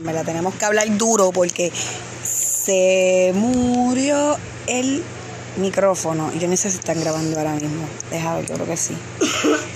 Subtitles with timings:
[0.00, 1.70] Me la tenemos que hablar duro porque
[2.24, 5.04] se murió el
[5.58, 6.32] micrófono.
[6.38, 7.86] Yo no sé si están grabando ahora mismo.
[8.10, 8.96] Ver, yo creo que sí.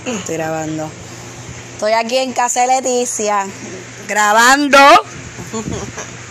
[0.05, 0.89] Estoy grabando.
[1.73, 3.45] Estoy aquí en casa de Leticia
[4.07, 4.79] grabando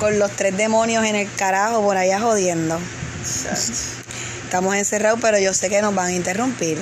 [0.01, 2.81] con los tres demonios en el carajo por allá jodiendo.
[4.45, 6.79] Estamos encerrados, pero yo sé que nos van a interrumpir.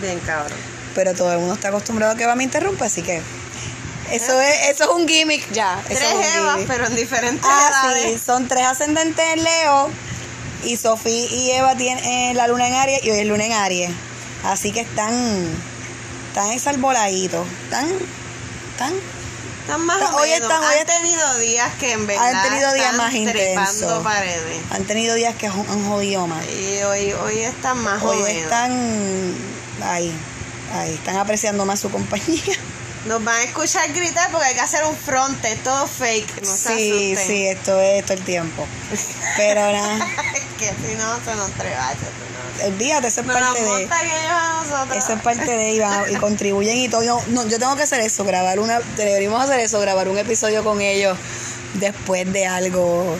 [0.00, 0.56] Bien, cabrón.
[0.94, 3.20] Pero todo el mundo está acostumbrado a que va a me interrumpa, así que
[4.16, 5.80] eso es, eso es un gimmick ya.
[5.88, 8.12] Eso Tres Evas, pero en diferentes Ah, edades.
[8.12, 9.88] sí, son tres ascendentes en Leo
[10.64, 13.52] y Sofía y Eva tienen eh, la luna en Aries y hoy es luna en
[13.52, 13.90] Aries.
[14.44, 15.14] Así que están,
[16.28, 17.86] están exalboladitos, están,
[18.72, 18.92] están,
[19.62, 20.42] Están más o Hoy menos.
[20.50, 24.04] están- hoy han tenido días que en verdad han tenido días están más intensos.
[24.04, 24.60] paredes.
[24.70, 26.44] Han tenido días que han han jodido más.
[26.50, 28.42] Y hoy, hoy están más Hoy o menos.
[28.42, 29.34] están
[29.82, 30.12] ahí,
[30.74, 32.42] ahí, están apreciando más su compañía.
[33.06, 36.40] Nos van a escuchar gritar porque hay que hacer un fronte, es todo fake.
[36.42, 38.66] No Sí, sí, esto es todo el tiempo.
[39.36, 39.98] Pero nada,
[40.34, 41.98] es que si no se nos trebacha.
[42.66, 43.84] olvídate, eso es parte de...
[44.98, 47.02] Eso es parte de y, van- y contribuyen y todo.
[47.02, 50.64] Yo, no, yo tengo que hacer eso, grabar una, deberíamos hacer eso, grabar un episodio
[50.64, 51.18] con ellos
[51.74, 53.16] después de algo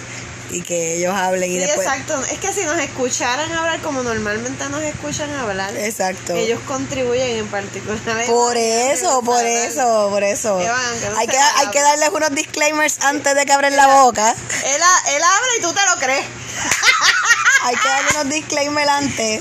[0.55, 1.87] y que ellos hablen y después.
[1.87, 2.23] exacto.
[2.31, 6.35] Es que si nos escucharan hablar como normalmente nos escuchan hablar, Exacto.
[6.35, 7.99] ellos contribuyen en particular.
[8.27, 10.59] Por eso, por eso, por eso.
[10.59, 14.31] No Hay que, hay que darles unos disclaimers antes de que abren la boca.
[14.31, 16.25] Él, él habla y tú te lo crees.
[17.65, 19.41] Hay que darle unos disclaimers antes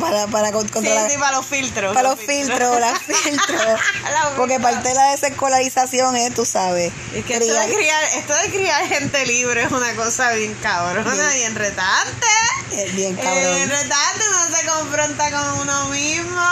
[0.00, 1.10] para, para con- Sí, controlar.
[1.10, 1.94] sí, para los filtros.
[1.94, 3.80] para los filtros, las filtros.
[4.36, 6.92] Porque parte de la desescolarización es, tú sabes.
[7.14, 10.54] Es que esto criar- de, criar, esto de criar gente libre es una cosa bien
[10.62, 11.36] cabrona Bien.
[11.38, 12.26] y enretante.
[12.72, 13.56] es bien Eh, cabrón.
[13.62, 16.42] enretante, no se confronta con uno mismo,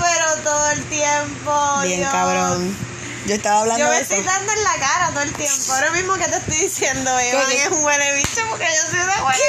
[0.00, 1.80] pero todo el tiempo.
[1.82, 2.12] Bien Dios.
[2.12, 2.76] cabrón.
[3.24, 5.72] Yo estaba hablando Yo me de estoy dando en la cara todo el tiempo.
[5.72, 7.62] Ahora mismo que te estoy diciendo, Iván ¿Qué?
[7.62, 9.42] es un huele bicho porque yo soy una huele.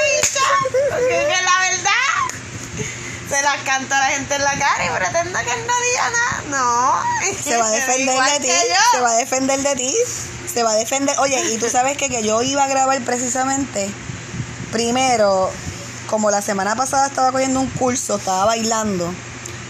[0.91, 2.42] Porque es la verdad
[3.29, 6.09] se las canto a la gente en la cara y pretendo que él no diga
[6.09, 6.43] nada.
[6.49, 7.33] No.
[7.41, 8.51] Se va a defender de ti.
[8.91, 9.95] Se va a defender de ti.
[10.53, 11.17] Se va a defender.
[11.19, 13.89] Oye, y tú sabes que, que yo iba a grabar precisamente.
[14.71, 15.51] Primero,
[16.09, 19.13] como la semana pasada estaba cogiendo un curso, estaba bailando.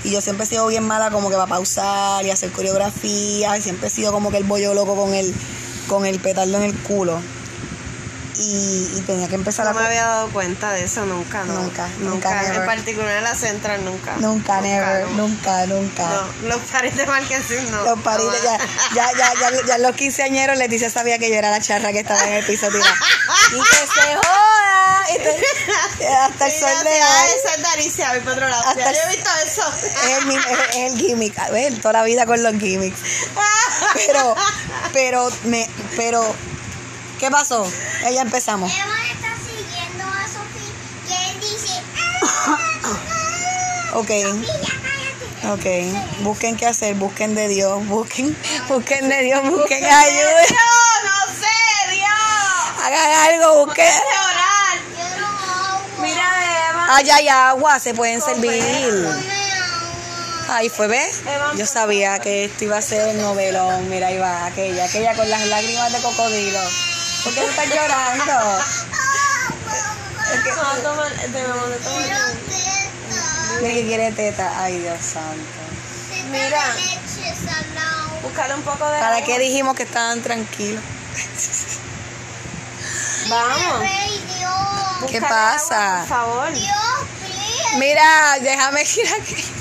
[0.03, 3.57] Y yo siempre he sido bien mala como que va a pausar y hacer coreografía.
[3.57, 5.33] Y siempre he sido como que el bollo loco con el,
[5.87, 7.21] con el petardo en el culo.
[8.35, 9.73] Y, y tenía que empezar No a...
[9.81, 11.53] me había dado cuenta de eso nunca, ¿no?
[11.53, 12.55] Nunca, nunca, never.
[12.61, 14.15] En particular en la central, nunca.
[14.17, 15.27] Nunca, never, no.
[15.27, 16.03] nunca, nunca.
[16.41, 17.83] No, los paris de Marquesín no.
[17.83, 18.75] Los paritos, ya, jamás.
[18.95, 22.23] ya, ya, ya, ya los quinceañeros Leticia sabía que yo era la charra que estaba
[22.27, 22.95] en el piso tirada.
[23.51, 25.03] Y que se joda.
[25.13, 27.29] Y te- hasta el sol ya de hoy.
[27.39, 28.63] esa es Daricia, para otro lado.
[28.67, 29.73] Hasta Ya yo he visto eso.
[29.83, 31.37] Es el, mi- es- es el gimmick.
[31.37, 32.99] A ver, toda la vida con los gimmicks.
[33.93, 34.35] Pero,
[34.93, 36.35] pero, me, pero,
[37.23, 37.65] ¿qué pasó?
[38.13, 38.69] Ya empezamos.
[38.69, 40.73] Emma está siguiendo a Sofía
[41.07, 41.81] y él dice,
[42.45, 46.23] "Ah, Ok, Sofía, ok.
[46.23, 48.35] Busquen qué hacer, busquen de Dios, busquen,
[48.67, 50.41] busquen de Dios, busquen Dios, ayuda.
[51.05, 52.83] no sé, Dios.
[52.83, 53.89] Hagan algo, busquen.
[56.01, 56.97] Mira, Eva.
[56.97, 58.61] Allá hay agua, se pueden servir.
[60.49, 61.21] Ahí fue, ¿ves?
[61.55, 63.89] Yo sabía que esto iba a ser el novelón.
[63.89, 66.59] Mira, ahí va aquella, aquella con las lágrimas de cocodrilo.
[67.23, 68.59] ¿Por qué no estás llorando?
[70.33, 72.03] Es que, Vamos a tomar, debemos de tomar.
[72.03, 72.19] Quiero
[72.49, 73.61] teta.
[73.61, 74.51] mira que quiere teta.
[74.63, 75.59] Ay, Dios santo.
[76.31, 76.63] Mira.
[78.23, 79.25] Buscarle un poco de ¿Para agua.
[79.25, 80.81] qué dijimos que estaban tranquilos?
[83.29, 83.83] Vamos.
[85.09, 86.03] ¿Qué pasa?
[86.03, 86.49] agua, por favor.
[87.77, 89.52] Mira, déjame ir aquí.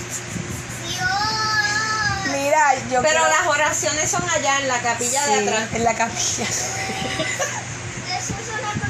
[2.52, 2.64] Dios.
[2.74, 5.68] Mira, yo Pero quiero- las oraciones son allá en la capilla de atrás.
[5.72, 6.46] en la capilla.
[6.48, 8.82] Eso es una cruz.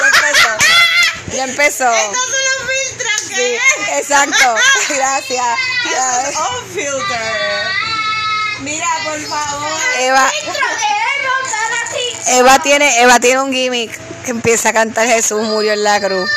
[0.00, 1.36] Ya empezó.
[1.36, 1.84] Ya empezó.
[1.90, 2.26] Los
[2.68, 3.58] filtros Sí,
[3.96, 4.54] exacto.
[4.88, 5.46] Gracias.
[5.84, 7.66] Eso es un filter.
[8.60, 9.80] Mira, por favor.
[9.98, 10.30] Eva,
[12.26, 16.30] Eva tiene, Eva tiene un gimmick que empieza a cantar Jesús murió en la cruz.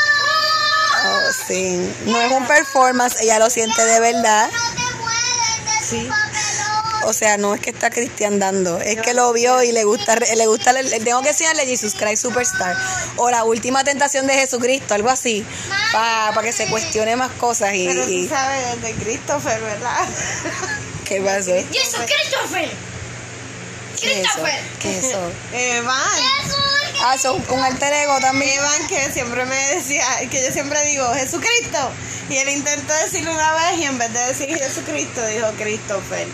[1.06, 1.94] Oh, sí.
[2.06, 4.50] No es un performance, ella lo siente de verdad.
[5.94, 6.10] Sí.
[7.06, 10.16] O sea, no es que está Cristian dando, es que lo vio y le gusta,
[10.16, 12.78] le gusta, le, tengo que enseñarle Jesus Christ Superstar
[13.18, 15.46] o la última tentación de Jesucristo, algo así,
[15.92, 20.08] para que se cuestione más cosas y, Pero tú sabes de Christopher, ¿verdad?
[21.06, 21.52] ¿qué pasó?
[21.72, 22.93] Jesús Christopher.
[24.04, 24.44] ¿Qué es eso?
[24.80, 25.32] ¿Qué es eso?
[25.54, 25.98] Evan.
[27.06, 28.60] Ah, es un alter ego también.
[28.60, 31.92] Evan que siempre me decía, que yo siempre digo Jesucristo.
[32.30, 36.28] Y él intentó decirlo una vez y en vez de decir Jesucristo dijo Christopher.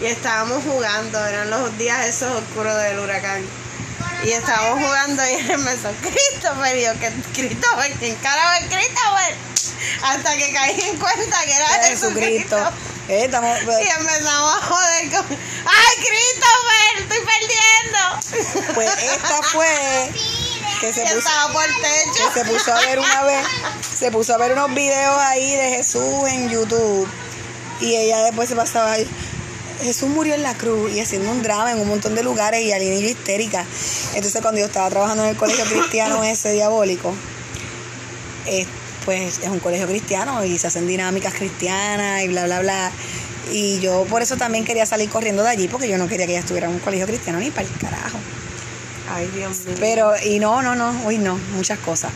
[0.00, 3.42] Y estábamos jugando, eran los días esos oscuros del huracán.
[4.24, 9.36] Y estábamos jugando y él empezó, Christopher, y yo, que Christopher, ¿quién carajo es Christopher?
[10.02, 12.56] Hasta que caí en cuenta que era Jesucristo.
[12.56, 12.92] Jesucristo.
[13.08, 17.00] Eh, estamos, Y empezamos a joder con, ¡ay, Christopher!
[17.00, 18.74] ¡Estoy perdiendo!
[18.74, 20.12] pues esta fue
[20.80, 22.32] que se puso, por techo.
[22.32, 23.46] que se puso a ver una vez,
[23.98, 27.08] se puso a ver unos videos ahí de Jesús en YouTube
[27.80, 29.08] y ella después se pasaba ahí.
[29.82, 32.72] Jesús murió en la cruz y haciendo un drama en un montón de lugares y
[32.72, 33.64] Aline histérica.
[34.14, 37.14] Entonces cuando yo estaba trabajando en el colegio cristiano ese diabólico,
[38.46, 38.66] eh,
[39.04, 42.92] pues es un colegio cristiano y se hacen dinámicas cristianas y bla, bla, bla.
[43.50, 46.32] Y yo por eso también quería salir corriendo de allí porque yo no quería que
[46.32, 48.18] ella estuviera en un colegio cristiano ni para el carajo.
[49.10, 49.76] Ay, Dios mío.
[49.80, 52.12] Pero, y no, no, no, uy, no, muchas cosas.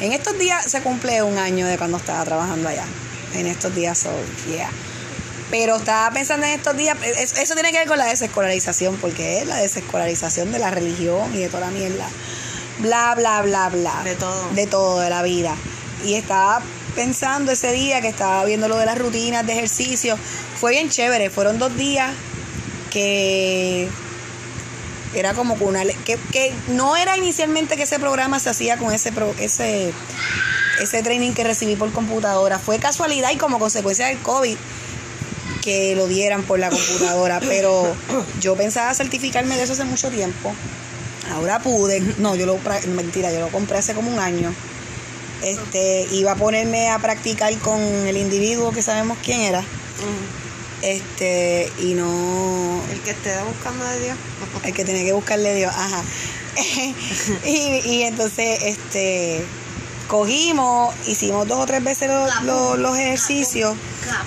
[0.00, 2.84] En estos días se cumple un año de cuando estaba trabajando allá.
[3.34, 4.10] En estos días, so,
[4.48, 4.70] yeah.
[5.50, 9.38] Pero estaba pensando en estos días, es- eso tiene que ver con la desescolarización, porque
[9.40, 12.06] es la desescolarización de la religión y de toda la mierda.
[12.78, 14.02] Bla, bla, bla, bla.
[14.04, 14.48] De todo.
[14.50, 15.54] De todo, de la vida.
[16.04, 16.60] Y estaba
[16.94, 20.18] pensando ese día que estaba viendo lo de las rutinas de ejercicio.
[20.60, 22.12] Fue bien chévere, fueron dos días
[22.90, 23.88] que
[25.14, 29.10] era como una que, que no era inicialmente que ese programa se hacía con ese
[29.12, 29.92] pro- ese
[30.80, 34.56] ese training que recibí por computadora fue casualidad y como consecuencia del COVID
[35.68, 37.94] que lo dieran por la computadora pero
[38.40, 40.54] yo pensaba certificarme de eso hace mucho tiempo.
[41.30, 42.00] Ahora pude.
[42.18, 42.58] No yo lo
[42.94, 44.50] mentira yo lo compré hace como un año.
[45.42, 49.62] Este iba a ponerme a practicar con el individuo que sabemos quién era.
[50.80, 52.80] Este y no.
[52.90, 54.16] El que esté buscando de Dios.
[54.64, 56.02] el que tenía que buscarle Dios, ajá.
[57.44, 59.44] y, y entonces, este,
[60.08, 63.76] cogimos, hicimos dos o tres veces los, los- los ejercicios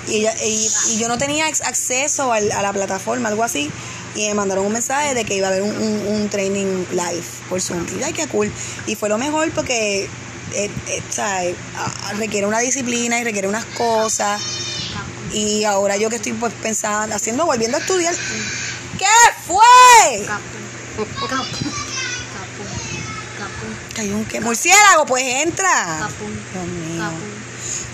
[0.08, 3.70] y, ella- y- y yo no tenía acceso al- a la plataforma, algo así.
[4.14, 7.24] Y me mandaron un mensaje de que iba a haber un, un- un training live
[7.48, 7.84] por Zoom.
[7.98, 8.52] Y ay, qué cool.
[8.86, 10.04] Y fue lo mejor porque
[10.54, 14.40] eh, eh, a- requiere una disciplina y requiere unas cosas.
[15.32, 18.14] Y ahora yo que estoy pues pensando, haciendo, volviendo a estudiar.
[18.98, 19.06] ¿Qué
[19.46, 20.26] fue?
[24.00, 24.40] Un qué.
[24.40, 26.08] Murciélago, pues entra.
[26.52, 27.04] Dios mío.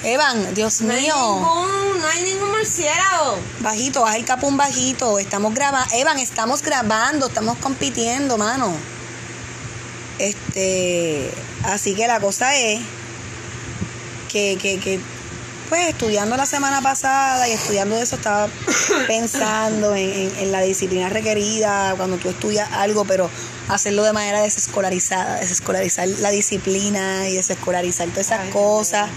[0.04, 1.14] Evan, Dios No hay mío.
[1.16, 3.38] ningún, no hay ningún murciélago.
[3.60, 5.18] Bajito, baja el capón bajito.
[5.18, 5.92] Estamos grabando.
[5.94, 8.72] Evan, estamos grabando, estamos compitiendo, mano.
[10.18, 11.30] Este.
[11.64, 12.80] Así que la cosa es
[14.30, 15.00] que, que, que
[15.68, 18.48] pues estudiando la semana pasada y estudiando eso estaba
[19.06, 23.28] pensando en, en- en la disciplina requerida cuando tú estudias algo, pero
[23.68, 29.08] hacerlo de manera desescolarizada, desescolarizar la disciplina y desescolarizar todas esas Ay, cosas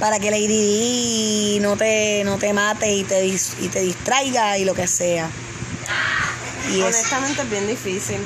[0.00, 4.58] para que la IDD no te, no te mate y te, dis- y te distraiga
[4.58, 5.28] y lo que sea.
[6.72, 8.18] Y Honestamente es bien difícil.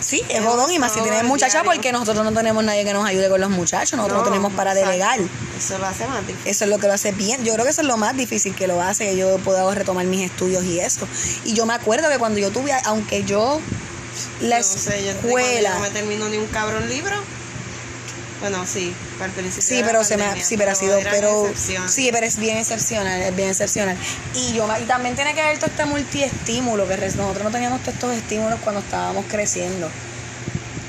[0.00, 1.62] sí, es jodón y más si tienes diario.
[1.64, 4.52] porque nosotros no tenemos nadie que nos ayude con los muchachos, nosotros no, No, tenemos
[4.52, 5.18] para delegar.
[5.56, 6.50] Eso lo hace más difícil.
[6.50, 7.42] Eso es lo que lo hace bien.
[7.44, 10.04] Yo creo que eso es lo más difícil que lo hace, que yo pueda retomar
[10.06, 11.08] mis estudios y eso.
[11.44, 13.60] Y yo me acuerdo que cuando yo tuve, aunque yo
[14.40, 17.16] la no escuela, yo no me termino ni un cabrón libro.
[18.40, 21.50] Bueno, sí, para sí, pero se me, sí, pero ha sido, pero
[21.88, 23.96] sí, pero es bien excepcional, es bien excepcional.
[24.34, 27.94] Y yo, y también tiene que ver todo este multiestímulo que nosotros no teníamos todos
[27.94, 29.88] estos estímulos cuando estábamos creciendo,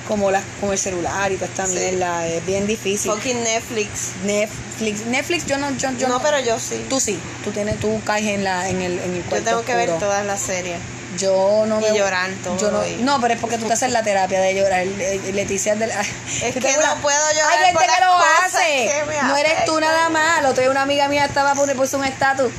[0.10, 1.76] como las, como el celular y toda esta Sí.
[1.76, 3.12] mierda, es bien difícil.
[3.12, 3.90] Fucking Netflix.
[4.26, 6.86] Netflix, Netflix, yo no, yo, yo no, pero yo sí.
[6.90, 9.74] Tú sí, tú tienes, tú caes en la, en el, en el Yo tengo que
[9.74, 10.78] ver todas las series.
[11.18, 12.00] Yo no Y me-
[12.44, 14.82] todo Yo no, y- no, pero es porque tú te haces la terapia de llorar.
[14.86, 16.08] Eh, Leticia es de la- Es
[16.56, 19.04] que no puedo llorar Hay gente por que lo hace.
[19.08, 20.42] que No eres tú nada más.
[20.44, 22.52] Lo otro una amiga mía estaba poniendo puso un estatus.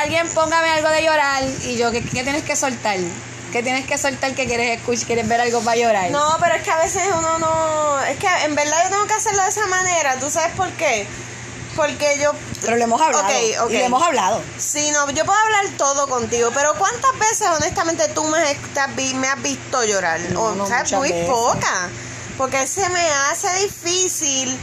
[0.00, 1.42] Alguien póngame algo de llorar.
[1.64, 2.96] Y yo, ¿qué, qué tienes que soltar?
[3.52, 5.06] ¿Qué tienes que soltar que quieres escuchar?
[5.06, 6.10] ¿Quieres ver algo para llorar?
[6.10, 8.00] No, pero es que a veces uno no.
[8.04, 10.16] Es que en verdad yo tengo que hacerlo de esa manera.
[10.16, 11.06] ¿Tú sabes por qué?
[11.76, 12.32] Porque yo.
[12.62, 13.28] Pero le hemos hablado.
[13.68, 14.40] Y le hemos hablado.
[14.58, 18.38] Sí, no, yo puedo hablar todo contigo, pero ¿cuántas veces honestamente tú me,
[19.16, 20.20] me has visto llorar?
[20.30, 20.92] No, o, no, ¿sabes?
[20.92, 21.28] Muy veces.
[21.28, 21.88] poca.
[22.38, 24.58] Porque se me hace difícil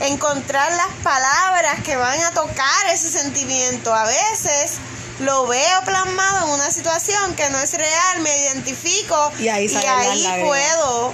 [0.00, 3.94] encontrar las palabras que van a tocar ese sentimiento.
[3.94, 4.78] A veces
[5.20, 9.84] lo veo plasmado en una situación que no es real, me identifico Y ahí las
[9.84, 11.12] ahí puedo,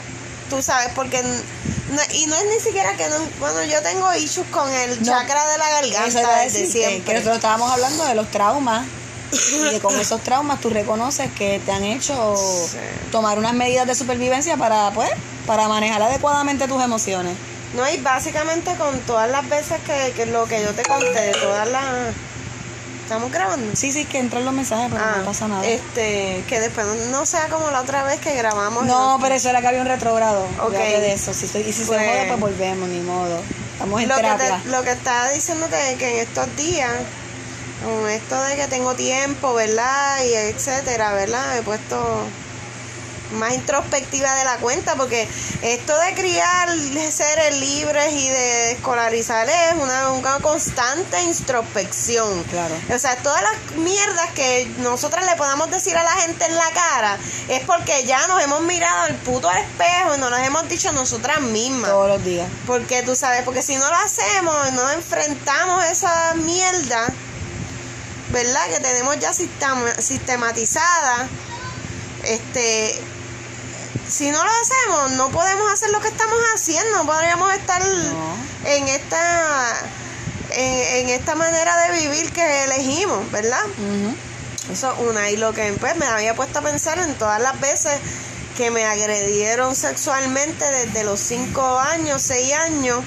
[0.50, 1.22] tú sabes, porque
[1.90, 5.06] no- y no es ni siquiera que no, bueno, yo tengo issues con el No,
[5.06, 7.02] chakra de la garganta desde siempre.
[7.02, 8.86] que nosotros estábamos hablando de los traumas
[9.52, 12.34] y de con esos traumas tú reconoces que te han hecho
[12.70, 12.78] Sí.
[13.12, 15.10] tomar unas medidas de supervivencia para pues
[15.46, 17.34] para manejar adecuadamente tus emociones.
[17.74, 21.32] No, y básicamente con todas las veces que, que lo que yo te conté, de
[21.32, 21.84] todas las
[23.08, 23.74] Estamos grabando.
[23.74, 25.64] Sí, sí, que entran los mensajes, pero no pasa nada.
[25.64, 28.84] Este, que después no, no sea como la otra vez que grabamos.
[28.84, 30.44] no, pero eso era que había un retrogrado.
[30.62, 30.72] Ok.
[30.72, 31.32] De eso.
[31.32, 33.40] Si y si Pues- se jode, pues volvemos, ni modo.
[33.72, 34.60] Estamos en lo que, terapia.
[34.62, 36.90] te- lo que estaba diciéndote es que en estos días,
[37.82, 40.22] con esto de que tengo tiempo, ¿verdad?
[40.24, 41.52] Y etcétera, ¿verdad?
[41.54, 41.96] Me he puesto
[43.32, 45.28] más introspectiva de la cuenta porque
[45.62, 46.68] esto de criar
[47.10, 52.42] seres libres y de escolarizar es una, una constante introspección.
[52.44, 52.74] Claro.
[52.94, 56.70] O sea, todas las mierdas que nosotras le podamos decir a la gente en la
[56.70, 57.18] cara
[57.48, 61.40] es porque ya nos hemos mirado al puto espejo y nos lo hemos dicho nosotras
[61.40, 61.90] mismas.
[61.90, 62.48] Todos los días.
[62.66, 67.06] Porque tú sabes, porque si no lo hacemos, no enfrentamos esa mierda,
[68.30, 68.66] ¿verdad?
[68.68, 71.28] Que tenemos ya sistema- sistematizada.
[72.24, 73.00] Este,
[74.18, 78.36] si no lo hacemos, no podemos hacer lo que estamos haciendo, no podríamos estar No.
[78.64, 79.76] en esta
[80.50, 83.64] en, en esta manera de vivir que elegimos, ¿verdad?
[83.64, 84.16] Ujú.
[84.72, 85.30] Eso es una.
[85.30, 87.92] Y lo que pues, me había puesto a pensar en todas las veces
[88.56, 93.04] que me agredieron sexualmente desde los 5 años, 6 años,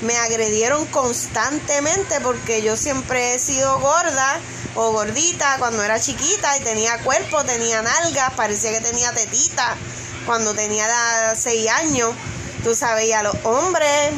[0.00, 4.40] me agredieron constantemente porque yo siempre he sido gorda
[4.76, 9.74] o gordita cuando era chiquita y tenía cuerpo, tenía nalgas, parecía que tenía tetita
[10.26, 10.86] cuando tenía
[11.36, 12.10] 6 años.
[12.62, 14.12] Tú sabes, y a los hombres,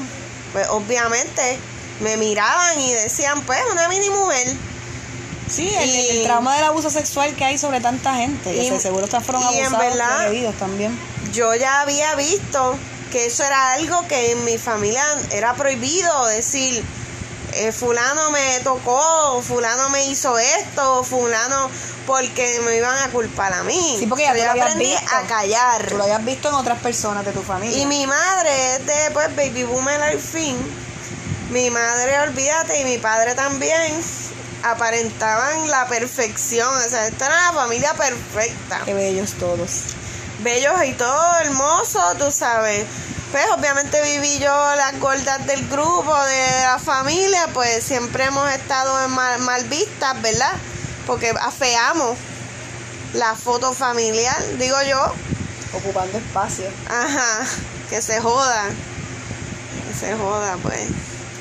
[0.52, 1.58] pues obviamente
[2.00, 4.46] me miraban y decían, pues, una mini mujer.
[5.48, 8.54] Sí, el, Y- el trauma del abuso sexual que hay sobre tanta gente.
[8.54, 10.98] Y- Y, seguro estas fueron y abusados y verdad- agredidos también.
[11.32, 12.76] yo ya había visto
[13.12, 16.84] que eso era algo que en mi familia era prohibido decir
[17.52, 21.70] eh, fulano me tocó fulano me hizo esto fulano
[22.06, 24.90] porque me iban a culpar a mí Sí, porque ya tú yo lo habías aprendí
[24.90, 25.16] visto.
[25.16, 27.76] a callar Tú lo habías visto en otras personas de tu familia.
[27.78, 30.56] y mi madre es de pues baby boomer al fin
[31.50, 33.92] mi madre olvídate y mi padre también
[34.62, 39.70] aparentaban la perfección o sea esta era la familia perfecta Qué bellos todos.
[40.40, 42.84] bellos y todo hermoso, tú sabes.
[43.32, 49.04] Pues obviamente viví yo las gordas del grupo, de la familia, pues siempre hemos estado
[49.04, 50.52] en mal, mal vistas, ¿verdad?
[51.06, 52.16] Porque afeamos
[53.14, 55.00] la foto familiar, digo yo,
[55.74, 56.66] Ocupando espacio.
[56.88, 57.46] ajá,
[57.90, 58.64] que se joda,
[59.88, 60.80] que se joda, pues.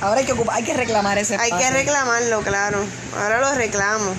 [0.01, 1.67] Ahora hay que ocupar, hay que reclamar ese Hay espacio.
[1.67, 2.79] que reclamarlo, claro.
[3.17, 4.13] Ahora lo reclamo.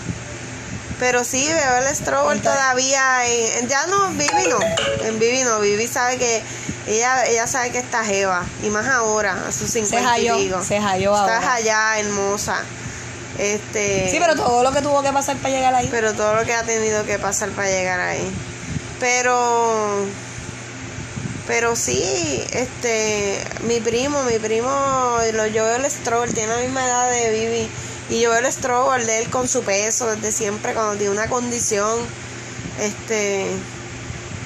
[0.99, 4.59] Pero sí, veo el Strobel todavía en, ya no, Vivi no.
[5.07, 6.43] En Vivi no, Vivi sabe que
[6.87, 8.43] ella, ella sabe que está jeva.
[8.63, 10.65] Y más ahora, a sus 50 halló, y pico.
[10.65, 11.53] se halló Estás ahora.
[11.55, 12.63] allá, hermosa.
[13.39, 15.89] Este Sí, pero todo lo que tuvo que pasar para llegar ahí.
[15.91, 18.31] pero todo lo que ha tenido que pasar para llegar ahí.
[19.01, 20.07] Pero
[21.47, 22.03] pero sí,
[22.53, 23.39] este
[23.69, 24.69] mi primo, mi primo
[25.33, 27.69] lo yo veo el Strobel, tiene la misma edad de Vivi
[28.11, 31.29] y yo veo el Strobel de él con su peso desde siempre cuando tiene una
[31.29, 31.99] condición
[32.81, 33.47] este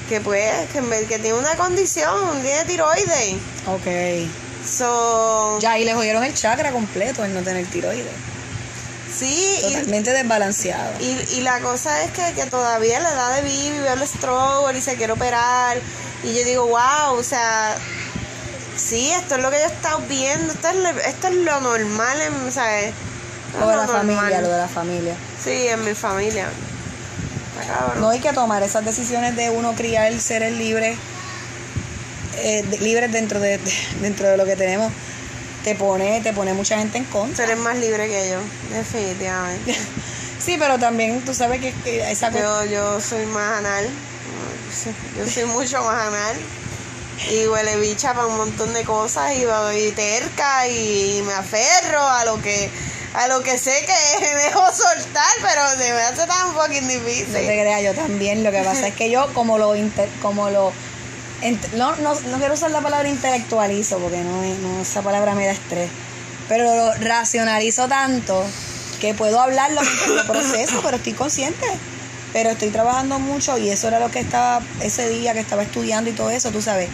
[0.09, 3.35] que pues que, que tiene una condición, tiene tiroides.
[3.67, 4.29] Ok.
[4.67, 8.05] So, Ya, y le jodieron el chakra completo el no tener tiroides.
[9.17, 10.91] Sí, y, Totalmente desbalanceado.
[10.99, 14.75] Y, y la cosa es que, que todavía la edad de Vivi veo el Strobel
[14.77, 15.77] y se quiere operar.
[16.23, 17.75] Y yo digo, wow, o sea,
[18.77, 21.59] sí, esto es lo que yo he estado viendo, esto es, lo- esto es lo
[21.61, 22.93] normal, en, ¿sabes?
[23.59, 24.15] Lo de la normal.
[24.15, 25.13] familia, lo de la familia.
[25.43, 26.47] Sí, en mi familia.
[27.99, 30.97] No hay que tomar esas decisiones de uno criar seres libres,
[32.37, 34.91] eh, libres dentro de, de- dentro de lo que tenemos.
[35.63, 37.45] Te pone, te pone mucha gente en Tú contra.
[37.45, 38.39] eres más libre que yo,
[38.75, 39.75] definitivamente.
[40.41, 42.65] Sí, pero también tú sabes que, que esa cosa.
[42.65, 43.87] Yo, yo soy más anal.
[45.15, 46.35] Yo soy mucho más anal.
[47.29, 49.43] Y huele bicha para un montón de cosas y,
[49.77, 52.71] y terca y me aferro a lo que
[53.13, 56.97] a lo que sé que dejo soltar, pero se me hace tan fucking No te
[56.99, 57.33] difícil.
[57.45, 58.43] creas, yo también.
[58.43, 59.75] Lo que pasa es que yo, como lo.
[59.75, 60.71] inter- como lo
[61.75, 65.51] no, no, no quiero usar la palabra intelectualizo, porque no, no esa palabra me da
[65.51, 65.89] estrés.
[66.47, 68.45] Pero lo racionalizo tanto
[68.99, 71.65] que puedo hablarlo mientras lo proceso, pero estoy consciente.
[72.33, 76.09] Pero estoy trabajando mucho y eso era lo que estaba ese día que estaba estudiando
[76.09, 76.89] y todo eso, tú sabes.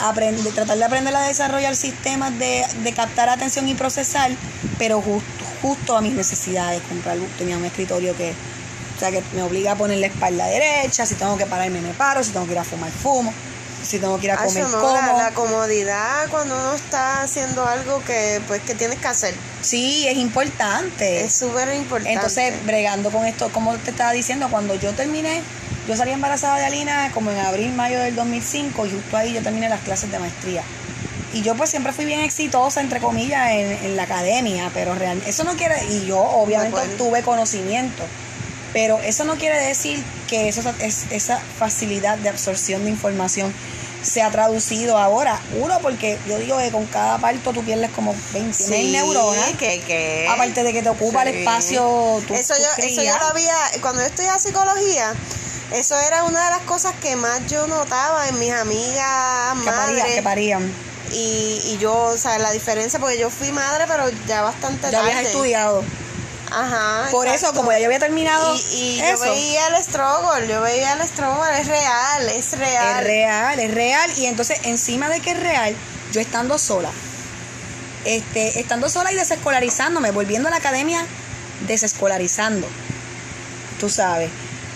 [0.00, 4.30] Aprender, tratar de aprender a desarrollar sistemas de, de captar atención y procesar,
[4.78, 6.82] pero justo, justo a mis necesidades.
[6.88, 8.32] Comprar, tenía un escritorio que,
[8.96, 11.94] o sea, que me obliga a poner la espalda derecha, si tengo que pararme me
[11.94, 13.32] paro, si tengo que ir a fumar fumo,
[13.82, 14.94] si tengo que ir a Ah, comer no, como.
[14.94, 19.34] la, la comodidad cuando uno está haciendo algo que pues que tienes que hacer.
[19.62, 21.24] Sí, es importante.
[21.24, 22.12] Es súper importante.
[22.12, 25.42] Entonces, bregando con esto, como te estaba diciendo, cuando yo terminé,
[25.88, 29.42] yo salí embarazada de Alina como en abril, mayo del 2005 y justo ahí yo
[29.42, 30.62] terminé las clases de maestría.
[31.32, 35.22] Y yo pues siempre fui bien exitosa, entre comillas, en, en la academia, pero real,
[35.26, 36.96] eso no quiere, y yo obviamente acuerdo.
[37.04, 38.02] tuve conocimiento,
[38.72, 43.52] pero eso no quiere decir que eso, es, esa facilidad de absorción de información
[44.02, 45.40] se ha traducido ahora.
[45.58, 49.50] Uno, porque yo digo que con cada parto tú pierdes como 20 mil neuronas.
[49.58, 50.26] que, que.
[50.30, 51.38] Aparte de que te ocupa el Sí.
[51.40, 55.12] espacio tu, eso tu yo, eso yo lo había, cuando yo estudiaba psicología,
[55.72, 59.96] eso era una de las cosas que más yo notaba en mis amigas que parían,
[59.96, 60.14] madres.
[60.14, 60.72] que parían.
[61.10, 64.90] Y, y yo, o sea, la diferencia, porque yo fui madre, pero ya bastante Ya
[64.92, 65.10] tarde.
[65.12, 65.82] habías estudiado.
[66.50, 67.08] Ajá.
[67.10, 70.94] Por eso, como ya yo había terminado Y, y yo veía el struggle, yo veía
[70.94, 73.00] el struggle, es real, es real.
[73.00, 74.10] es real, es real.
[74.18, 75.74] Y entonces, encima de que es real,
[76.12, 76.90] yo estando sola,
[78.04, 81.04] este, estando sola y desescolarizándome, volviendo a la academia,
[81.66, 82.66] desescolarizando.
[83.78, 84.30] Tú sabes,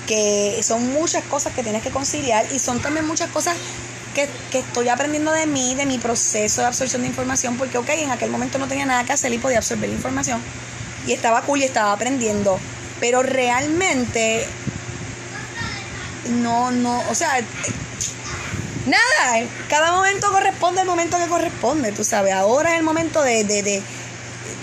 [0.06, 3.56] que son muchas cosas que tienes que conciliar y son también muchas cosas
[4.14, 7.88] que, que estoy aprendiendo de mí, de mi proceso de absorción de información, porque, ok,
[7.90, 10.40] en aquel momento no tenía nada que hacer y podía absorber la información.
[11.06, 12.58] Y estaba cool y estaba aprendiendo.
[13.00, 14.46] Pero realmente,
[16.42, 17.40] no, no, o sea,
[18.86, 22.32] nada, cada momento corresponde al momento que corresponde, tú sabes.
[22.32, 23.82] Ahora es el momento de, de, de-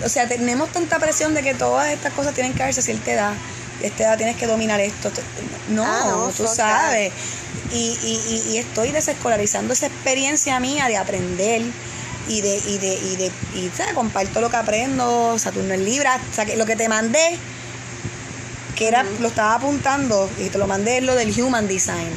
[0.04, 3.10] o sea, tenemos tanta presión de que todas estas cosas tienen que darse a cierta
[3.12, 3.32] edad.
[3.82, 5.10] Esta edad tienes que dominar esto.
[5.68, 7.12] No, Ah, no, tú sabes.
[7.72, 11.62] Y, y, y, y estoy desescolarizando esa experiencia mía de aprender
[12.28, 13.94] y de, y de, y de, y ¿sabes?
[13.94, 17.38] comparto lo que aprendo, Saturno en Libra, o sea, que lo que te mandé,
[18.76, 22.08] que era, lo estaba apuntando, y te lo mandé es lo del Human Design,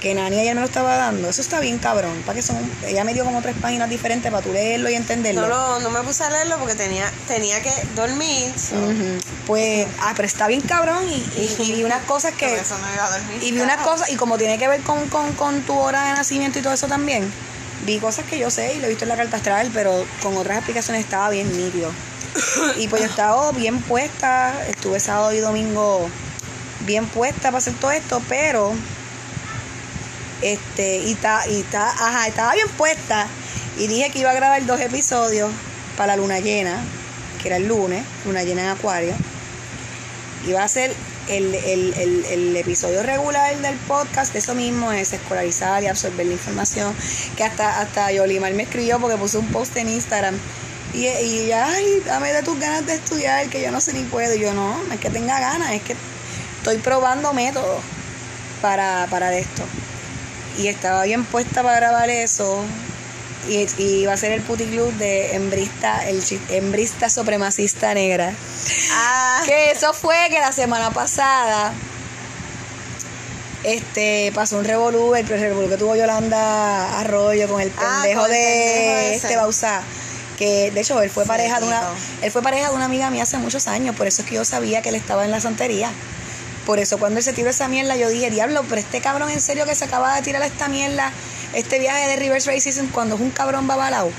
[0.00, 3.04] que Nani ayer me lo estaba dando, eso está bien cabrón, para que son, ella
[3.04, 5.42] me dio como tres páginas diferentes para tú leerlo y entenderlo.
[5.42, 8.52] No, lo, no me puse a leerlo porque tenía, tenía que dormir.
[8.56, 9.18] so, Ujú.
[9.46, 12.54] Pues, ah, pero está bien cabrón y, y- y vi unas cosas por que...
[12.54, 13.42] eso no iba a dormir.
[13.42, 16.12] Y vi unas cosas, y como tiene que ver con, con, con tu hora de
[16.12, 17.30] nacimiento y todo eso también,
[17.84, 20.36] vi cosas que yo sé y lo he visto en la carta astral, pero con
[20.36, 21.90] otras explicaciones estaba bien nítido.
[22.76, 26.08] Y pues yo estaba bien puesta, estuve sábado y domingo
[26.80, 28.72] bien puesta para hacer todo esto, pero
[30.42, 33.26] este, y ta, y ta, ajá, estaba bien puesta.
[33.78, 35.50] Y dije que iba a grabar dos episodios
[35.96, 36.78] para la luna llena,
[37.42, 39.14] que era el lunes, luna llena en acuario.
[40.46, 40.94] Iba a ser
[41.28, 46.94] el, el, el, episodio regular del podcast, eso mismo, es escolarizar y absorber la información.
[47.36, 50.36] Que hasta, hasta Yolimar me escribió porque puso un post en Instagram.
[50.94, 54.34] Y, y ay, dame de tus ganas de estudiar, que yo no sé ni puedo.
[54.34, 55.94] Y yo, no es que tenga ganas, es que
[56.58, 57.80] estoy probando métodos
[58.62, 59.62] para, para esto.
[60.58, 62.64] Y estaba bien puesta para grabar eso.
[63.46, 68.34] Y, y iba a ser el puticlub de hembrista, el hembrista supremacista negra.
[68.92, 71.72] Ah, Que eso fue que la semana pasada
[73.64, 78.30] este pasó un revolú, el revolú que tuvo Yolanda Arroyo con el Ah, pendejo con
[78.30, 79.16] el de ese.
[79.26, 79.82] este Bausá.
[80.38, 81.82] Que de hecho él fue Sí, pareja de una,
[82.22, 84.44] él fue pareja de una amiga mía hace muchos años, por eso es que yo
[84.44, 85.90] sabía que él estaba en la santería.
[86.64, 89.40] Por eso cuando él se tiró esa mierda, yo dije, diablo, pero este cabrón en
[89.40, 91.10] serio que se acaba de tirar esta mierda,
[91.54, 94.10] este viaje de reverse racism cuando es un cabrón babalao.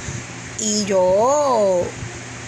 [0.59, 1.83] Y yo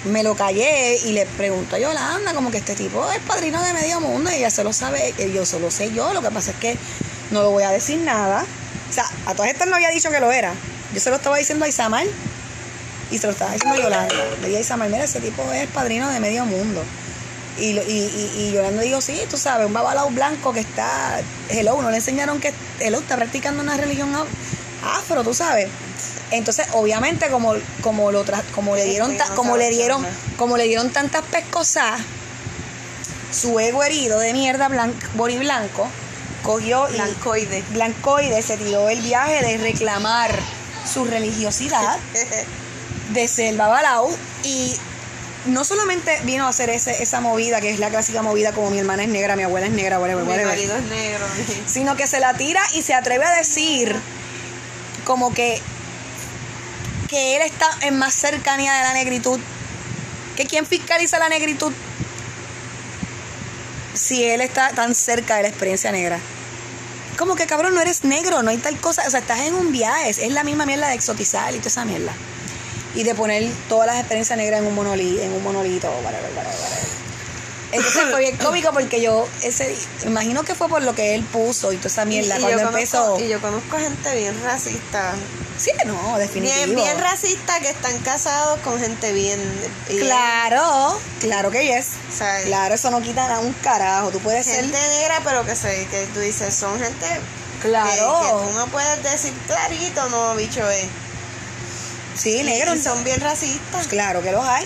[0.06, 3.74] me lo callé y le pregunto a Yolanda, como que este tipo es padrino de
[3.74, 6.58] medio mundo y ella se lo sabe, yo solo sé yo, lo que pasa es
[6.58, 6.78] que
[7.30, 8.46] no lo voy a decir nada.
[8.89, 10.54] O sea, a todas estas no había dicho que lo era.
[10.94, 12.06] Yo se lo estaba diciendo a Isamar
[13.10, 14.15] y se lo estaba diciendo a Yolanda.
[14.41, 16.84] Le dije a Isamar, mira, ese tipo es padrino de medio mundo.
[17.58, 21.82] Y, y, y, y Yolanda dijo, sí, tú sabes, un babalao blanco que está, hello,
[21.82, 24.12] no le enseñaron que hello está practicando una religión
[24.84, 25.67] afro, tú sabes.
[26.32, 30.06] Entonces, obviamente, como, como lo tra- como le dieron ta- como le dieron,
[30.38, 32.00] como le dieron tantas pescosas,
[33.32, 35.88] su ego herido de mierda blanco, blanco,
[36.44, 37.63] cogió y blancoide.
[37.72, 40.32] blancoide se tiró el viaje de reclamar
[40.91, 41.98] su religiosidad
[43.13, 44.10] de ser babalao
[44.44, 44.74] y
[45.46, 48.80] no solamente vino a hacer ese, esa movida que es la clásica movida como mi
[48.80, 51.26] hermana es negra, mi abuela es negra, whatever, Mi whatever, marido es negro.
[51.67, 53.96] sino que se la tira y se atreve a decir
[55.12, 55.62] como que
[57.10, 59.41] que él está en más cercanía de la negritud.
[60.38, 61.74] Que quien fiscaliza la negritud
[63.93, 66.17] si él está tan cerca de la experiencia negra.
[67.17, 69.04] Como que cabrón no eres negro no hay tal cosa.
[69.06, 71.84] O sea estás en un viaje es la misma mierda de exotizar y toda esa
[71.84, 72.13] mierda.
[72.95, 75.91] Y de poner todas las experiencias negras en un monolito en un monolito.
[77.71, 81.71] Entonces fue bien cómico porque yo ese imagino que fue por lo que él puso
[81.71, 85.13] y toda esa mierda y, cuando yo empezó conozco, y yo conozco gente bien racista.
[85.57, 89.39] sí no definitivo Bien, bien racista que están casados con gente bien.
[89.89, 94.45] bien- claro claro que O sea, claro eso no quita nada un carajo tú puedes
[94.45, 97.07] ser gente negra, pero que se, que tú dices, son gente
[97.62, 100.88] claro que, que tú no puedes decir clarito, no, bicho, es.
[102.15, 102.75] Sí, negro.
[102.75, 103.88] Y son bien racistas.
[103.88, 104.65] Claro que los hay.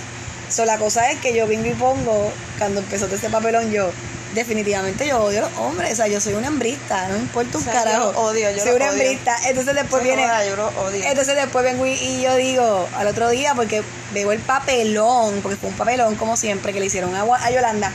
[0.50, 3.90] So, la cosa es que yo vengo y pongo, cuando empezó todo ese papelón, yo,
[4.36, 5.94] definitivamente yo odio a los hombres.
[5.94, 8.14] O sea, yo soy una hembrista, no me importa un O sea, carajo.
[8.14, 9.02] yo odio, yo soy lo una odio.
[9.02, 9.38] hembrista.
[9.50, 10.28] Entonces después viene.
[10.48, 11.04] yo lo odio.
[11.04, 13.82] Entonces después vengo y, y yo digo, al otro día, porque
[14.14, 17.92] veo el papelón, porque fue un papelón como siempre que le hicieron a, a Yolanda.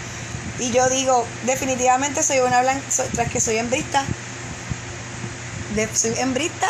[0.59, 2.83] Y yo digo, definitivamente soy una blanca,
[3.15, 4.05] tras que soy hembrista,
[5.75, 6.67] de, soy hembrista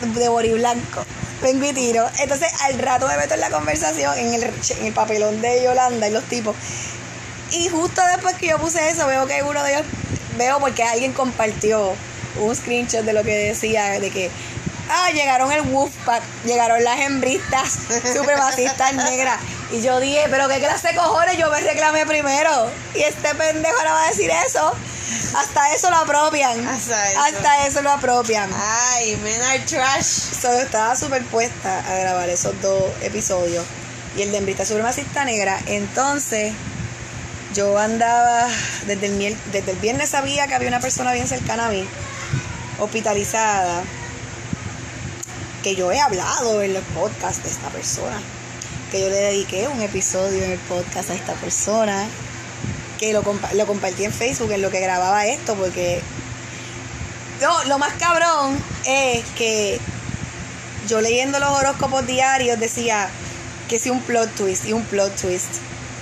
[0.00, 1.04] de bori blanco.
[1.42, 2.06] Vengo y tiro.
[2.18, 6.08] Entonces al rato me meto en la conversación, en el, en el papelón de Yolanda
[6.08, 6.56] y los tipos.
[7.50, 9.86] Y justo después que yo puse eso, veo que uno de ellos,
[10.36, 11.94] veo porque alguien compartió
[12.40, 14.30] un screenshot de lo que decía, de que,
[14.90, 17.78] ah, llegaron el Wolfpack, llegaron las hembristas
[18.14, 19.38] supremacistas negras.
[19.70, 22.70] Y yo dije, pero qué clase de cojones, yo me reclamé primero.
[22.94, 24.72] Y este pendejo ahora va a decir eso.
[25.36, 26.66] Hasta eso lo apropian.
[26.66, 27.20] Hasta eso.
[27.20, 28.50] Hasta eso lo apropian.
[28.54, 30.04] Ay, men are trash.
[30.04, 33.64] So, estaba superpuesta a grabar esos dos episodios.
[34.16, 35.58] Y el de Hembrista Supremacista Negra.
[35.66, 36.54] Entonces,
[37.54, 38.46] yo andaba,
[38.86, 41.86] desde el, desde el viernes sabía que había una persona bien cercana a mí,
[42.78, 43.82] hospitalizada,
[45.62, 48.20] que yo he hablado en los podcasts de esta persona.
[48.90, 52.06] Que yo le dediqué un episodio en el podcast a esta persona.
[52.98, 56.00] Que lo, compa- lo compartí en Facebook en lo que grababa esto, porque
[57.40, 59.78] no, lo más cabrón es que
[60.88, 63.08] yo leyendo los horóscopos diarios decía
[63.68, 65.46] que si un plot twist y un plot twist.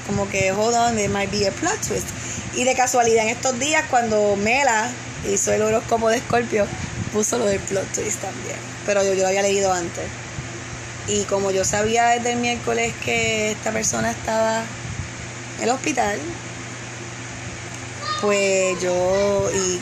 [0.07, 2.07] Como que, hold on, there might be a plot twist.
[2.55, 4.89] Y de casualidad en estos días cuando Mela
[5.29, 6.67] hizo el horóscopo de Scorpio,
[7.13, 8.76] puso lo del plot twist también.
[8.87, 10.05] Pero yo, yo lo había leído antes.
[11.09, 14.63] Y como yo sabía desde el miércoles que esta persona estaba
[15.59, 16.19] en el hospital,
[18.21, 19.81] pues yo y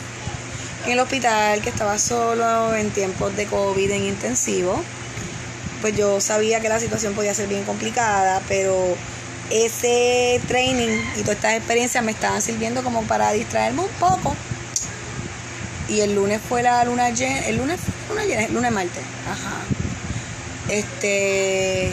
[0.85, 4.79] en el hospital, que estaba solo en tiempos de COVID en intensivo,
[5.81, 8.95] pues yo sabía que la situación podía ser bien complicada, pero
[9.49, 14.35] ese training y todas estas experiencias me estaban sirviendo como para distraerme un poco.
[15.87, 19.03] Y el lunes fue la luna llena, el lunes fue luna llena, el lunes martes,
[19.29, 19.61] ajá.
[20.67, 21.91] Este,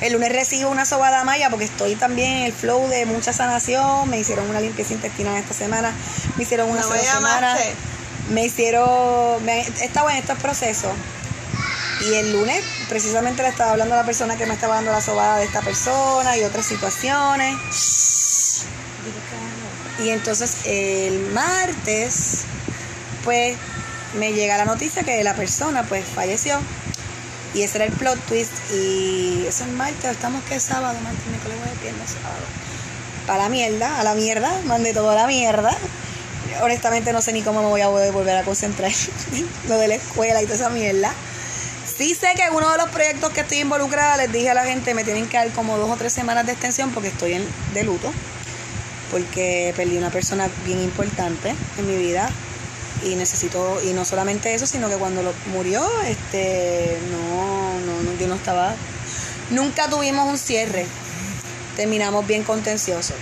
[0.00, 4.08] el lunes recibo una sobada maya porque estoy también en el flow de mucha sanación.
[4.10, 5.92] Me hicieron una limpieza intestinal esta semana.
[6.36, 7.56] Me hicieron una ¿No me semana.
[8.30, 9.42] Me hicieron.
[9.44, 10.92] Me, estaba en estos procesos.
[12.02, 15.00] Y el lunes, precisamente le estaba hablando a la persona que me estaba dando la
[15.00, 17.56] sobada de esta persona y otras situaciones.
[20.02, 22.42] Y entonces el martes,
[23.22, 23.56] pues
[24.18, 26.58] me llega la noticia que la persona pues falleció.
[27.54, 28.52] Y ese era el plot twist.
[28.72, 32.44] Y eso es martes, estamos que sábado, martes, miércoles, jueves, viernes, sábado.
[33.26, 35.76] Para la mierda, a la mierda, mandé todo a la mierda.
[36.62, 38.90] Honestamente no sé ni cómo me voy a volver a concentrar
[39.32, 41.12] en lo de la escuela y toda esa mierda.
[41.96, 44.94] Sí sé que uno de los proyectos que estoy involucrada les dije a la gente
[44.94, 47.84] me tienen que dar como dos o tres semanas de extensión porque estoy en, de
[47.84, 48.12] luto.
[49.14, 52.28] Porque perdí una persona bien importante en mi vida
[53.04, 58.26] y necesito, y no solamente eso, sino que cuando lo murió, este, no, no, yo
[58.26, 58.74] no estaba,
[59.50, 60.84] nunca tuvimos un cierre,
[61.76, 63.14] terminamos bien contenciosos.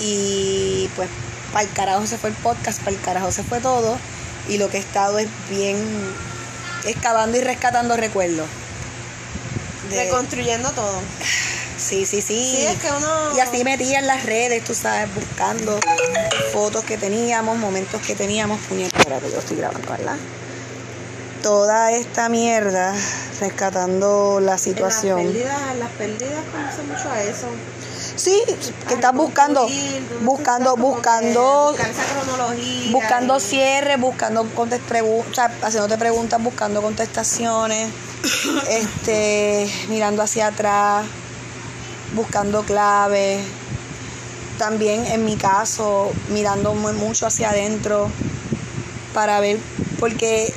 [0.00, 1.10] Y pues,
[1.52, 3.98] para el carajo se fue el podcast, para el carajo se fue todo,
[4.48, 5.76] y lo que he estado es bien
[6.86, 8.46] excavando y rescatando recuerdos.
[9.90, 10.98] De- Reconstruyendo todo.
[11.92, 12.56] Sí, sí, sí.
[12.56, 13.36] Sí, es que uno.
[13.36, 15.78] Y así metía en las redes, tú sabes, buscando
[16.52, 18.58] fotos que teníamos, momentos que teníamos.
[18.62, 20.16] Puñeta, espérate, yo estoy grabando, ¿verdad?
[21.42, 22.94] Toda esta mierda,
[23.40, 25.18] rescatando la situación.
[25.18, 27.46] En las pérdidas, en las pérdidas conoce mucho a eso.
[28.16, 28.42] Sí,
[28.88, 29.68] que estás buscando,
[30.20, 31.74] buscando, que buscando,
[32.90, 37.90] buscando y- cierre, buscando contest o sea, haciéndote preguntas, buscando contestaciones,
[38.68, 41.04] este, mirando hacia atrás,
[42.14, 43.40] buscando claves.
[44.58, 48.08] También en mi caso, mirando mu- mucho hacia adentro
[49.14, 49.58] para ver,
[49.98, 50.52] porque,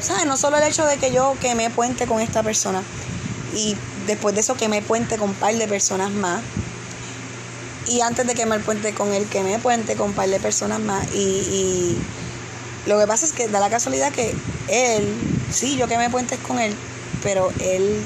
[0.00, 0.26] ¿sabes?
[0.26, 2.82] No solo el hecho de que yo quemé puente con esta persona
[3.54, 6.40] y después de eso quemé puente con un par de personas más.
[7.86, 11.06] Y antes de quemar puente con él, quemé puente con un par de personas más.
[11.12, 11.98] Y, y
[12.86, 14.34] lo que pasa es que da la casualidad que
[14.68, 15.12] él,
[15.50, 16.74] sí, yo quemé puentes con él,
[17.22, 18.02] pero él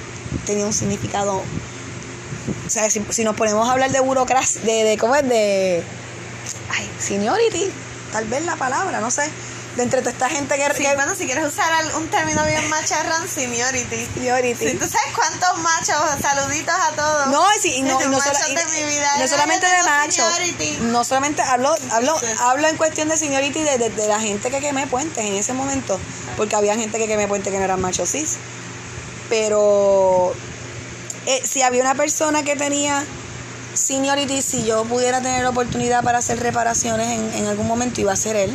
[0.46, 1.42] tenía un significado.
[2.66, 5.82] O sea, si, si nos ponemos a hablar de burocracia, de, de cómo es de.
[6.70, 7.70] Ay, seniority,
[8.12, 9.30] tal vez la palabra, no sé.
[9.76, 10.64] De entre toda esta gente que.
[10.76, 14.06] Sí, que- bueno, si quieres usar un término bien macharrán, seniority.
[14.14, 14.68] seniority.
[14.70, 17.26] Si tú sabes cuántos machos, saluditos a todos.
[17.28, 19.16] No, sí, y no, no, Machos sola- y- de mi vida.
[19.18, 20.22] no solamente de macho.
[20.30, 20.78] seniority.
[20.82, 22.26] No solamente hablo, hablo, Sí.
[22.38, 25.52] hablo en cuestión de seniority de, de- de la gente que quemé puentes en ese
[25.54, 25.98] momento.
[26.36, 28.36] Porque había gente que quemé puentes que no eran machos cis.
[29.28, 30.34] Pero
[31.26, 33.04] eh, si había una persona que tenía
[33.74, 38.12] seniority, si yo pudiera tener la oportunidad para hacer reparaciones en, en algún momento, iba
[38.12, 38.54] a ser él.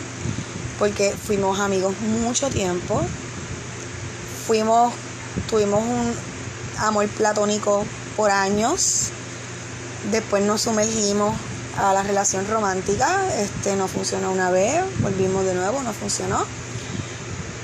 [0.77, 3.01] Porque fuimos amigos mucho tiempo.
[4.47, 4.93] Fuimos,
[5.49, 6.13] tuvimos un
[6.77, 9.10] amor platónico por años.
[10.12, 11.36] Después nos sumergimos
[11.77, 13.21] a la relación romántica.
[13.38, 16.45] Este no funcionó una vez, volvimos de nuevo, no funcionó.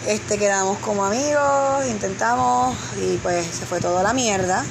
[0.07, 4.63] Este quedamos como amigos, intentamos y pues se fue toda la mierda.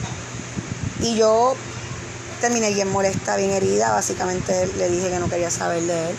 [1.04, 1.54] Y yo
[2.40, 3.92] terminé bien molesta, bien herida.
[3.92, 6.16] Básicamente le dije que no quería saber de él.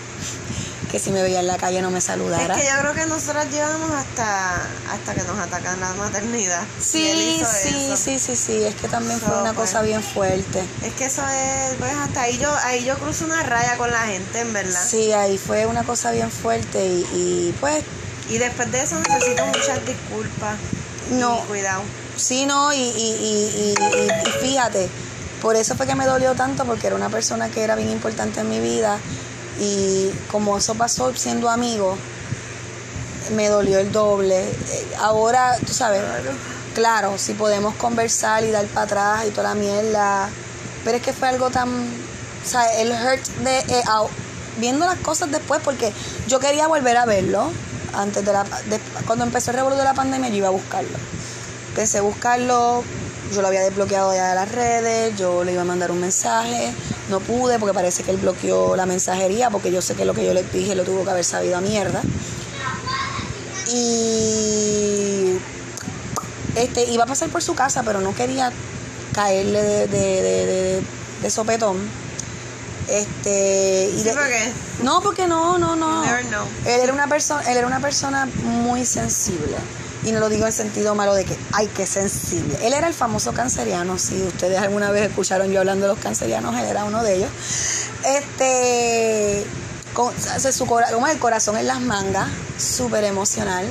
[0.92, 2.56] Que si me veía en la calle no me saludara.
[2.56, 4.56] Es que yo creo que nosotros llevamos hasta,
[4.92, 6.62] hasta que nos atacan la maternidad.
[6.80, 7.98] Sí, sí, eso.
[7.98, 8.64] sí, sí, sí.
[8.64, 9.72] Es que también fue una pues.
[9.72, 10.64] cosa bien fuerte.
[10.84, 14.04] Es que eso es, pues hasta ahí yo, ahí yo cruzo una raya con la
[14.04, 14.86] gente, en verdad.
[14.88, 17.84] Sí, ahí fue una cosa bien fuerte y, y pues
[18.30, 20.58] Y después de eso necesito muchas disculpas.
[21.10, 21.42] No.
[21.44, 21.82] Y cuidado.
[22.18, 24.90] Sí, no, y, y, y, y, fíjate,
[25.42, 28.40] por eso fue que me dolió tanto, porque era una persona que era bien importante
[28.40, 28.98] en mi vida
[29.60, 31.98] y como eso pasó siendo amigo,
[33.36, 34.46] me dolió el doble.
[35.00, 36.02] Ahora, tú sabes,
[36.74, 40.30] claro, si podemos conversar y dar para atrás y toda la mierda,
[40.84, 43.84] pero es que fue algo tan, o sea, el hurt de, eh,
[44.58, 45.92] viendo las cosas después, porque
[46.28, 47.52] yo quería volver a verlo,
[47.94, 48.46] antes de la,
[49.06, 50.98] cuando empezó el revuelo de la pandemia yo iba a buscarlo.
[51.76, 52.84] Pensé buscarlo,
[53.34, 56.72] yo lo había desbloqueado ya de las redes, yo le iba a mandar un mensaje,
[57.10, 60.26] no pude porque parece que él bloqueó la mensajería porque yo sé que lo que
[60.26, 62.02] yo le dije lo tuvo que haber sabido a mierda.
[63.74, 65.38] Y
[66.56, 68.52] este iba a pasar por su casa, pero no quería
[69.14, 70.82] caerle de, de, de- de-
[71.22, 71.78] de sopetón.
[72.88, 74.52] Este y Sí, ¿por qué?
[74.84, 76.04] no, porque no, no, no.
[76.66, 79.58] Él era una persona, él era una persona muy sensible.
[80.06, 82.58] Y no lo digo en sentido malo de que, ay, qué sensible.
[82.62, 83.98] Él era el famoso canceriano.
[83.98, 87.30] Si ustedes alguna vez escucharon yo hablando de los cancerianos, él era uno de ellos.
[88.04, 89.46] Este,
[89.94, 93.66] con, su como el corazón en las mangas, súper emocional.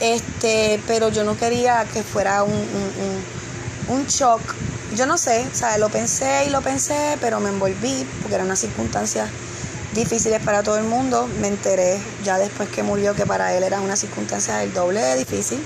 [0.00, 4.40] Este, pero yo no quería que fuera un, un, un, un shock.
[4.94, 8.46] Yo no sé, o sea, lo pensé y lo pensé, pero me envolví porque eran
[8.46, 9.28] unas circunstancias
[9.98, 11.28] difíciles para todo el mundo.
[11.40, 15.16] Me enteré ya después que murió que para él eran unas circunstancias del doble de
[15.16, 15.62] difícil.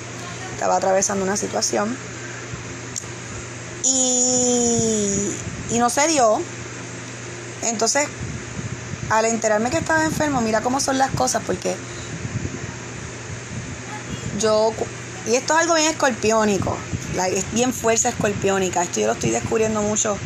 [0.55, 1.97] Estaba atravesando una situación.
[3.85, 5.31] Y,
[5.71, 6.41] y no se dio.
[7.63, 8.09] Entonces,
[9.11, 11.77] al enterarme que estaba enfermo, mira cómo son las cosas, porque
[14.41, 14.73] yo,
[15.27, 16.77] y esto es algo bien escorpiónico,
[17.31, 20.17] es bien fuerza escorpiónica, esto yo lo estoy descubriendo mucho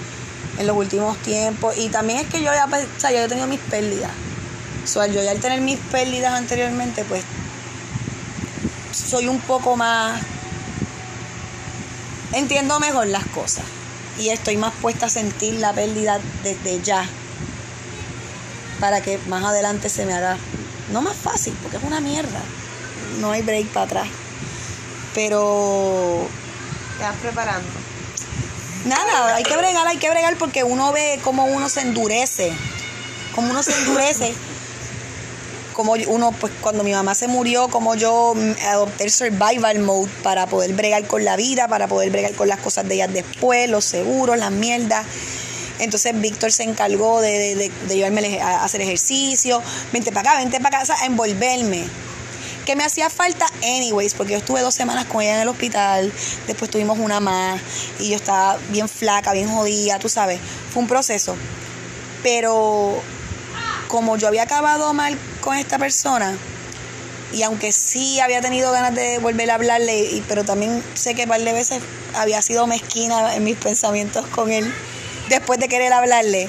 [0.59, 3.29] en los últimos tiempos, y también es que yo ya, pues, o sea, yo he
[3.29, 4.11] tenido mis pérdidas,
[4.85, 7.23] o sea, yo ya al tener mis pérdidas anteriormente, pues,
[8.93, 10.21] soy un poco más,
[12.33, 13.65] entiendo mejor las cosas,
[14.19, 17.05] y estoy más puesta a sentir la pérdida desde ya,
[18.81, 20.37] para que más adelante se me haga,
[20.93, 22.41] no más fácil, porque es una mierda,
[23.21, 24.09] no hay break para atrás.
[25.15, 26.29] Pero
[26.99, 27.86] Te vas preparando.
[28.87, 32.53] Nada, hay que bregar, hay que bregar porque uno ve cómo uno se endurece,
[33.35, 34.33] cómo uno se endurece.
[35.75, 40.11] Como uno, pues cuando mi mamá se murió, como yo mm, adopté el survival mode
[40.23, 43.69] para poder bregar con la vida, para poder bregar con las cosas de ellas después,
[43.69, 45.05] los seguros, las mierdas.
[45.79, 50.39] Entonces Víctor se encargó de, de, de- de llevarme a hacer ejercicio, vente para acá,
[50.41, 51.85] vente para acá, o sea, a envolverme.
[52.67, 56.13] Que me hacía falta anyways, porque yo estuve dos semanas con ella en el hospital,
[56.49, 57.61] después tuvimos una más,
[58.01, 60.41] y yo estaba bien flaca, bien jodida, tú sabes,
[60.73, 61.37] fue un proceso.
[62.25, 63.01] Pero
[63.87, 66.37] como yo había acabado mal con esta persona,
[67.33, 71.29] y aunque sí había tenido ganas de volver a hablarle, pero también sé que un
[71.29, 71.81] par de veces
[72.17, 74.75] había sido mezquina en mis pensamientos con él,
[75.29, 76.49] después de querer hablarle,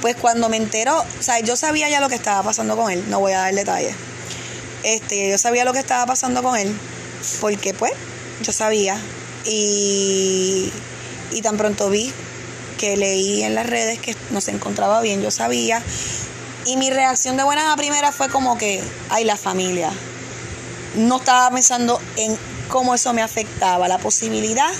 [0.00, 3.04] pues cuando me enteró, o sea, yo sabía ya lo que estaba pasando con él,
[3.08, 3.96] no voy a dar detalles.
[4.84, 6.76] Este, yo sabía lo que estaba pasando con él,
[7.40, 7.92] porque pues,
[8.42, 9.00] yo sabía.
[9.46, 10.70] Y,
[11.32, 12.12] y tan pronto vi
[12.78, 15.82] que leí en las redes que no se encontraba bien, yo sabía.
[16.66, 19.90] Y mi reacción de buena a primera fue como que, ay, la familia.
[20.96, 24.70] No estaba pensando en cómo eso me afectaba, la posibilidad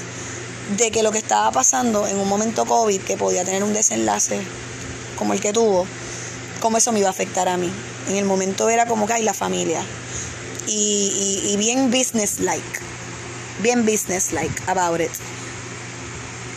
[0.76, 4.40] de que lo que estaba pasando en un momento COVID, que podía tener un desenlace
[5.18, 5.86] como el que tuvo,
[6.60, 7.70] cómo eso me iba a afectar a mí.
[8.08, 9.82] En el momento era como que hay la familia.
[10.66, 12.80] Y, bien business-like.
[13.60, 15.10] Bien business-like about it.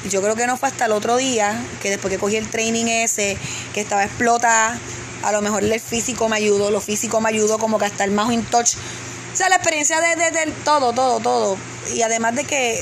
[0.10, 2.86] Yo creo que no fue hasta el otro día, que después que cogí el training
[2.86, 3.38] ese,
[3.74, 4.78] que estaba explotada,
[5.24, 8.10] a lo mejor el físico me ayudó, lo físico me ayudó como que a estar
[8.12, 8.76] más in touch
[9.34, 11.58] O sea, la experiencia de, de- de todo, todo, todo.
[11.94, 12.82] Y además de que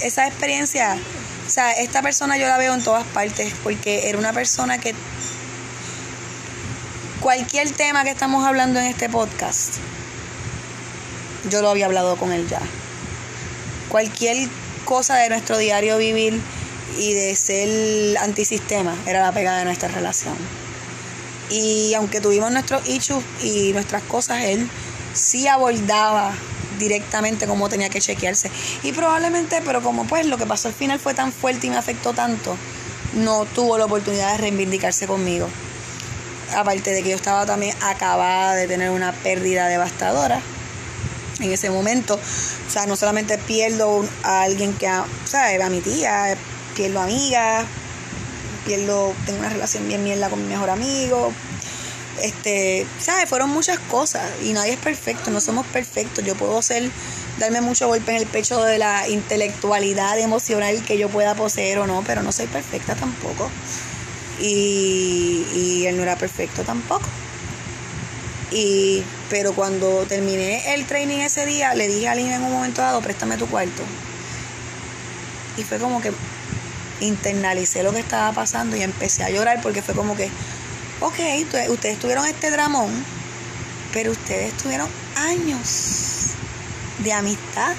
[0.00, 0.96] esa experiencia,
[1.46, 4.94] o sea, esta persona yo la veo en todas partes porque era una persona que
[7.22, 9.76] cualquier tema que estamos hablando en este podcast,
[11.48, 12.60] yo lo había hablado con él ya.
[13.88, 14.48] Cualquier
[14.84, 16.40] cosa de nuestro diario vivir
[16.98, 20.34] y de ser antisistema era la pega de nuestra relación.
[21.48, 24.68] Y aunque tuvimos nuestros issues y nuestras cosas, él
[25.14, 26.32] sí abordaba
[26.80, 28.50] directamente cómo tenía que chequearse.
[28.82, 31.76] Y probablemente, pero como pues lo que pasó al final fue tan fuerte y me
[31.76, 32.56] afectó tanto,
[33.14, 35.48] no tuvo la oportunidad de reivindicarse conmigo.
[36.54, 40.40] Aparte de que yo estaba también acabada de tener una pérdida devastadora
[41.40, 42.14] en ese momento.
[42.14, 46.36] O sea, no solamente pierdo a alguien que, a- o sea, era mi tía,
[46.76, 47.64] pierdo amigas,
[48.66, 51.32] pierdo, tengo una relación bien mierda con mi mejor amigo.
[52.22, 53.28] Este, ¿sabes?
[53.28, 56.24] Fueron muchas cosas y nadie es perfecto, no somos perfectos.
[56.24, 56.90] Yo puedo ser,
[57.38, 61.86] darme mucho golpe en el pecho de la intelectualidad emocional que yo pueda poseer o
[61.86, 63.50] no, pero no soy perfecta tampoco.
[64.42, 67.06] Y, y él no era perfecto tampoco.
[68.50, 72.82] Y, pero cuando terminé el training ese día, le dije a Lina en un momento
[72.82, 73.82] dado, préstame tu cuarto.
[75.56, 76.12] Y fue como que
[77.00, 80.28] internalicé lo que estaba pasando y empecé a llorar porque fue como que,
[81.00, 81.18] ok,
[81.70, 82.90] ustedes tuvieron este dramón,
[83.92, 86.32] pero ustedes tuvieron años
[86.98, 87.74] de amistad.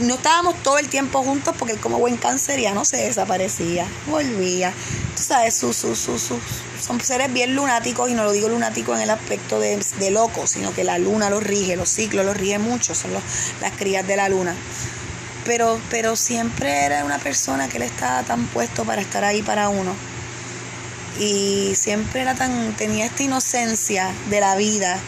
[0.00, 4.72] No estábamos todo el tiempo juntos porque él como buen canceriano se desaparecía, volvía.
[5.16, 6.38] Tú sabes, sus, sus, sus, sus-
[6.80, 10.46] son seres bien lunáticos y no lo digo lunático en el aspecto de, de loco,
[10.46, 13.22] sino que la luna los rige, los ciclos los rige mucho, son los,
[13.60, 14.54] las crías de la luna
[15.44, 19.70] pero, pero siempre era una persona que él estaba tan puesto para estar ahí para
[19.70, 19.94] uno.
[21.18, 24.98] Y siempre era tan, tenía esta inocencia de la vida,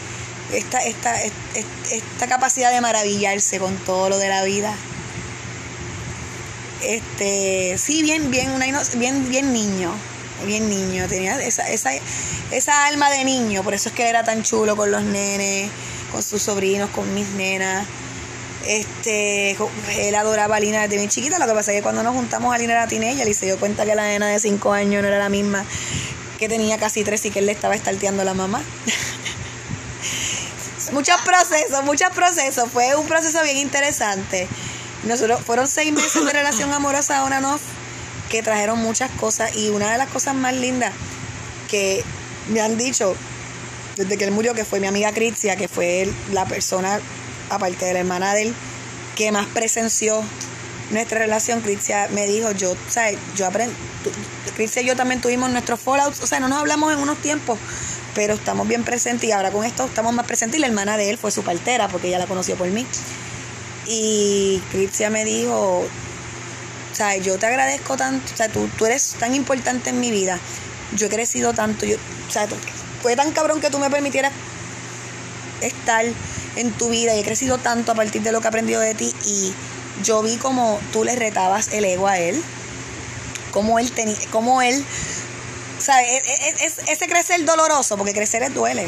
[0.53, 4.73] esta, esta, est- est- esta capacidad de maravillarse con todo lo de la vida.
[6.83, 9.91] Este, sí, bien, bien, una bien, bien niño,
[10.45, 11.91] bien niño, tenía esa, esa,
[12.51, 15.69] esa alma de niño, por eso es que era tan chulo con los nenes,
[16.11, 17.85] con sus sobrinos, con mis nenas.
[18.65, 19.57] Este,
[19.97, 21.39] él adoraba a Lina desde bien chiquita.
[21.39, 23.59] Lo que pasa es que cuando nos juntamos a Lina era teenager y se dio
[23.59, 25.65] cuenta que la nena de 5 años no era la misma
[26.39, 28.61] que tenía casi 3 y que él le estaba estarteando a la mamá.
[30.91, 32.69] muchos procesos, muchos procesos.
[32.71, 34.47] Fue un proceso bien interesante.
[35.03, 37.61] Nosotros fueron seis meses de relación amorosa on and off
[38.29, 40.93] que trajeron muchas cosas y una de las cosas más lindas
[41.69, 42.03] que
[42.49, 43.15] me han dicho
[43.97, 46.99] desde que él murió, que fue mi amiga Critia, que fue la persona,
[47.49, 48.55] aparte de la hermana de él,
[49.15, 50.23] que más presenció
[50.91, 51.61] nuestra relación.
[51.61, 53.17] Critia me dijo, yo, ¿sabes?
[53.35, 53.75] Yo aprendí,
[54.55, 57.59] Critia y yo también tuvimos nuestros fallouts, o sea, no nos hablamos en unos tiempos,
[58.13, 61.09] pero estamos bien presentes y ahora con esto estamos más presentes y la hermana de
[61.09, 62.85] él fue su partera, porque ella la conoció por mí.
[63.87, 65.79] Y Critia me dijo,
[66.91, 70.11] o sea, yo te agradezco tanto, o sea, tú, tú eres tan importante en mi
[70.11, 70.39] vida,
[70.95, 72.47] yo he crecido tanto, yo, o sea,
[73.01, 74.31] fue tan cabrón que tú me permitieras
[75.61, 76.05] estar
[76.55, 78.93] en tu vida y he crecido tanto a partir de lo que he aprendido de
[78.93, 79.53] ti y
[80.03, 82.41] yo vi como tú le retabas el ego a él,
[83.51, 84.83] como él tenía, como él,
[85.81, 86.21] ¿sabes?
[86.25, 88.87] Es, es- es- ese crecer doloroso, porque crecer es duele,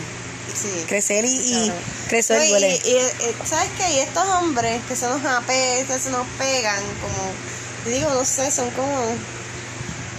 [0.54, 0.86] Sí.
[0.88, 1.80] crecer y, y Claro.
[2.10, 2.80] crecer No, y, duele.
[2.86, 3.92] y- y- ¿sabes qué?
[3.94, 8.52] Y estos hombres que se nos ape- que se nos pegan, como, digo, no sé,
[8.52, 9.06] son como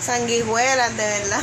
[0.05, 1.43] sanguijuelas de verdad,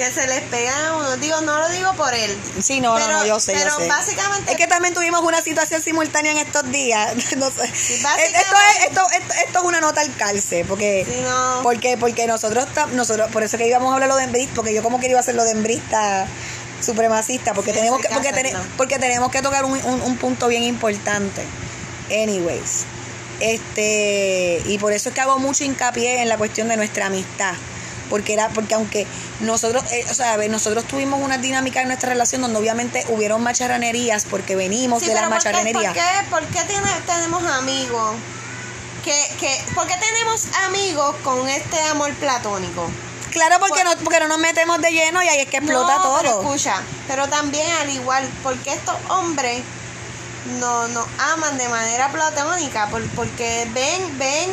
[0.00, 1.16] que se les pegan a uno.
[1.18, 2.36] Digo, no lo digo por él.
[2.62, 3.88] Sí, no, no, pero- no, yo sé, pero yo sé.
[3.88, 7.14] básicamente- Es que también tuvimos una situación simultánea en estos días.
[7.36, 7.56] No sé.
[8.02, 11.60] básicamente- Esto, es, esto, esto, esto es una nota al calce, porque, Sí, no.
[11.62, 14.82] porque, porque nosotros, nosotros, por eso que íbamos a hablar lo de embrista, porque yo
[14.82, 16.26] como que iba a hacer lo de embrista
[16.84, 18.64] supremacista, porque Sí, tenemos que, porque, caso, no.
[18.76, 21.44] porque tenemos que tocar un, un, un punto bien importante.
[22.10, 22.84] Anyways.
[23.40, 27.54] Este, y por eso es que hago mucho hincapié en la cuestión de nuestra amistad.
[28.10, 29.06] Porque era, porque aunque
[29.40, 34.26] nosotros, eh, o sea, nosotros tuvimos una dinámica en nuestra relación donde obviamente hubieron macharranerías
[34.28, 35.92] porque venimos Sí, de la pero ¿por qué, macharranería.
[35.92, 38.16] ¿por qué, por qué tiene- tenemos amigos?
[39.04, 42.90] Que, que, ¿Por qué tenemos amigos con este amor platónico?
[43.30, 46.18] Claro, porque no, porque no nos metemos de lleno y ahí es que explota no,
[46.20, 46.42] Pero todo.
[46.42, 46.74] escucha,
[47.06, 49.62] pero también al igual, porque estos hombres
[50.58, 54.50] no nos aman de manera platónica, por- porque ven, ven,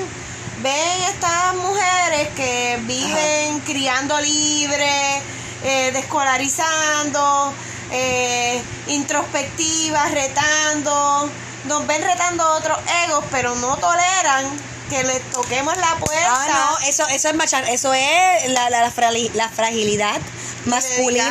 [0.61, 5.21] ven estas mujeres que viven criando libre,
[5.63, 7.53] eh, descolarizando,
[7.91, 11.29] eh, introspectivas, retando,
[11.65, 14.45] nos ven retando otros egos, pero no toleran
[14.89, 16.27] que les toquemos la puerta.
[16.29, 16.45] Ah,
[16.81, 20.19] no, eso, eso es macha- eso es la, la, la frali- la fragilidad
[20.65, 21.29] masculina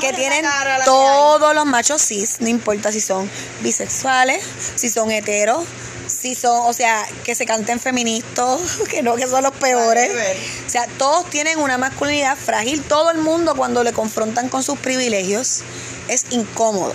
[0.00, 0.44] que tienen
[0.84, 3.30] todos los machos cis, no importa si son
[3.60, 4.44] bisexuales,
[4.76, 5.64] si son heteros,
[6.24, 8.58] si son, o sea, que se canten feministas,
[8.90, 10.10] que no, que son los peores.
[10.66, 12.82] O sea, todos tienen una masculinidad frágil.
[12.82, 15.60] Todo el mundo cuando le confrontan con sus privilegios
[16.08, 16.94] es incómodo.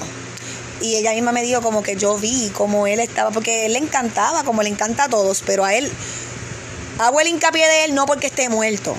[0.81, 3.79] Y ella misma me dijo como que yo vi como él estaba, porque él le
[3.79, 5.91] encantaba, como le encanta a todos, pero a él,
[6.97, 8.95] hago el hincapié de él no porque esté muerto,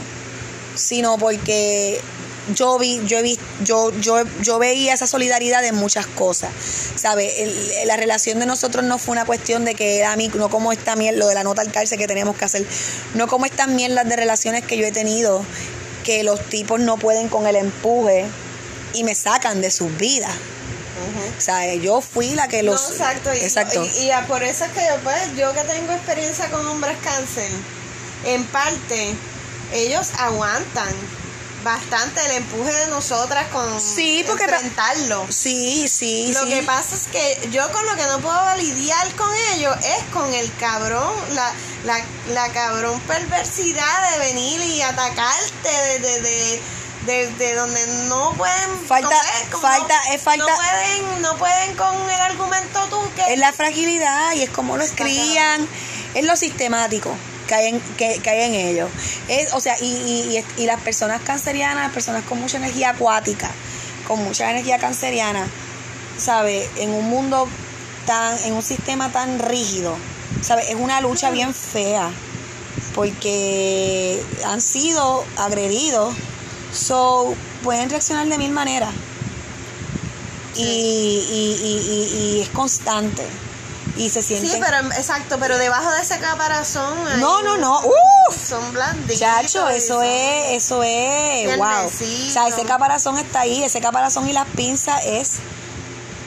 [0.77, 2.01] sino porque
[2.55, 6.51] yo vi, yo he visto, yo, yo, yo veía esa solidaridad en muchas cosas.
[6.97, 7.33] ¿Sabes?
[7.87, 10.73] La relación de nosotros no fue una cuestión de que era a mí, no como
[10.73, 12.67] esta mierda, lo de la nota al cárcel que teníamos que hacer,
[13.15, 15.45] no como estas mierdas de relaciones que yo he tenido,
[16.05, 18.27] que los tipos no pueden con el empuje
[18.95, 20.31] y me sacan de sus vidas.
[20.33, 21.39] Ujú.
[21.39, 22.81] O sea, yo fui la que los...
[22.81, 23.35] No, exacto.
[23.35, 23.87] Y, exacto.
[24.01, 26.97] Y, y a- por eso es que yo, pues, yo que tengo experiencia con hombres
[27.03, 27.51] cáncer,
[28.27, 29.15] en parte,
[29.73, 30.93] ellos aguantan
[31.65, 35.27] bastante el empuje de nosotras con Sí, porque ta- enfrentarlo.
[35.31, 36.49] Sí, sí, Lo sí.
[36.51, 40.33] que pasa es que yo con lo que no puedo lidiar con ellos es con
[40.33, 41.53] el cabrón, la,
[41.85, 42.01] la,
[42.33, 46.63] la cabrón perversidad de venir y atacarte de, de, de,
[47.07, 49.17] de- de donde no pueden Falta-
[49.51, 53.39] como falta- no- es falta- no pueden no pueden con el argumento tú que Es
[53.39, 55.67] la fragilidad y es como lo escribían,
[56.15, 57.15] es lo sistemático
[57.51, 58.89] que hay en, que, que hay en ellos.
[59.27, 62.91] Es, o sea, y, y, y- y las personas cancerianas, las personas con mucha energía
[62.91, 63.51] acuática,
[64.07, 65.45] con mucha energía canceriana,
[66.17, 66.69] ¿sabe?
[66.77, 67.49] En un mundo
[68.07, 69.97] tan, en un sistema tan rígido,
[70.43, 70.63] ¿sabe?
[70.71, 72.09] Es una lucha bien fea,
[72.95, 76.15] porque han sido agredidos,
[76.73, 77.35] so
[77.65, 78.95] pueden reaccionar de mil maneras.
[80.57, 83.25] Y, y- y es constante.
[83.97, 84.51] Y se sienten.
[84.51, 87.81] sí pero exacto pero debajo de ese caparazón No, no, no.
[87.81, 88.49] ¡Uf!
[88.49, 91.87] son blanditos Chacho, eso es, eso es, wow.
[91.87, 91.91] O
[92.33, 95.33] sea, ese caparazón está ahí, ese caparazón y las pinzas es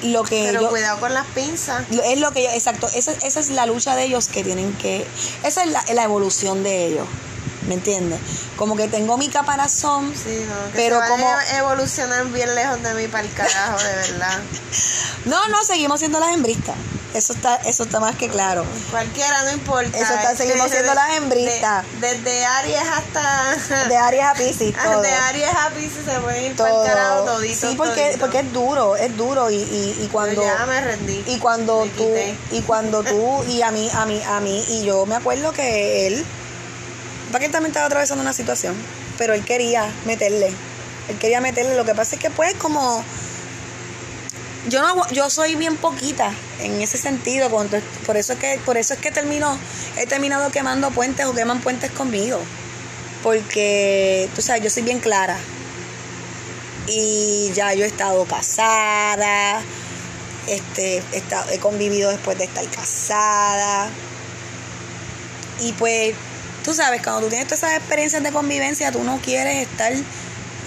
[0.03, 3.39] lo que pero yo, cuidado con las pinzas es lo que yo, exacto, esa, esa
[3.39, 5.07] es la lucha de ellos que tienen que,
[5.43, 7.07] esa es la, la evolución de ellos,
[7.69, 8.19] ¿me entiendes?
[8.57, 12.83] Como que tengo mi caparazón, Sí, no, que Pero se como- a evolucionar bien lejos
[12.83, 14.39] de mí para el carajo, de verdad.
[15.25, 16.75] no, no, seguimos siendo las hembristas,
[17.13, 18.65] eso está, eso está más que claro.
[18.91, 19.97] Cualquiera, no importa.
[19.97, 21.85] Eso está- seguimos siendo las hembritas.
[21.99, 23.85] De- Desde Aries hasta.
[23.87, 25.01] De Aries a Pisces, todo.
[25.01, 26.85] De Aries a Pisces se pueden ir para todo.
[26.85, 27.67] el carajo todito.
[27.69, 28.19] sí, porque, todito.
[28.19, 30.41] porque es duro, es duro y, y, y cuando...
[30.41, 31.23] Yo ya me rendí.
[31.27, 32.35] Y cuando Me tú, quité.
[32.51, 36.07] y cuando tú, y a mí, a mí, a mí, y yo me acuerdo que
[36.07, 36.25] él,
[37.31, 38.75] para que él también estaba atravesando una situación,
[39.17, 40.47] pero él quería meterle,
[41.09, 43.03] él quería meterle, lo que pasa es que pues como,
[44.69, 48.93] yo no, yo soy bien poquita en ese sentido, por eso es que, por eso
[48.93, 49.57] es que termino,
[49.97, 52.39] he terminado quemando puentes o queman puentes conmigo,
[53.23, 55.37] porque, tú sabes, yo soy bien clara,
[56.87, 59.61] y ya yo he estado casada,
[60.47, 63.89] este, he, estado- he convivido después de estar casada.
[65.61, 66.13] Y pues,
[66.65, 69.93] tú sabes, cuando tú tienes todas esas experiencias de convivencia, tú no quieres estar.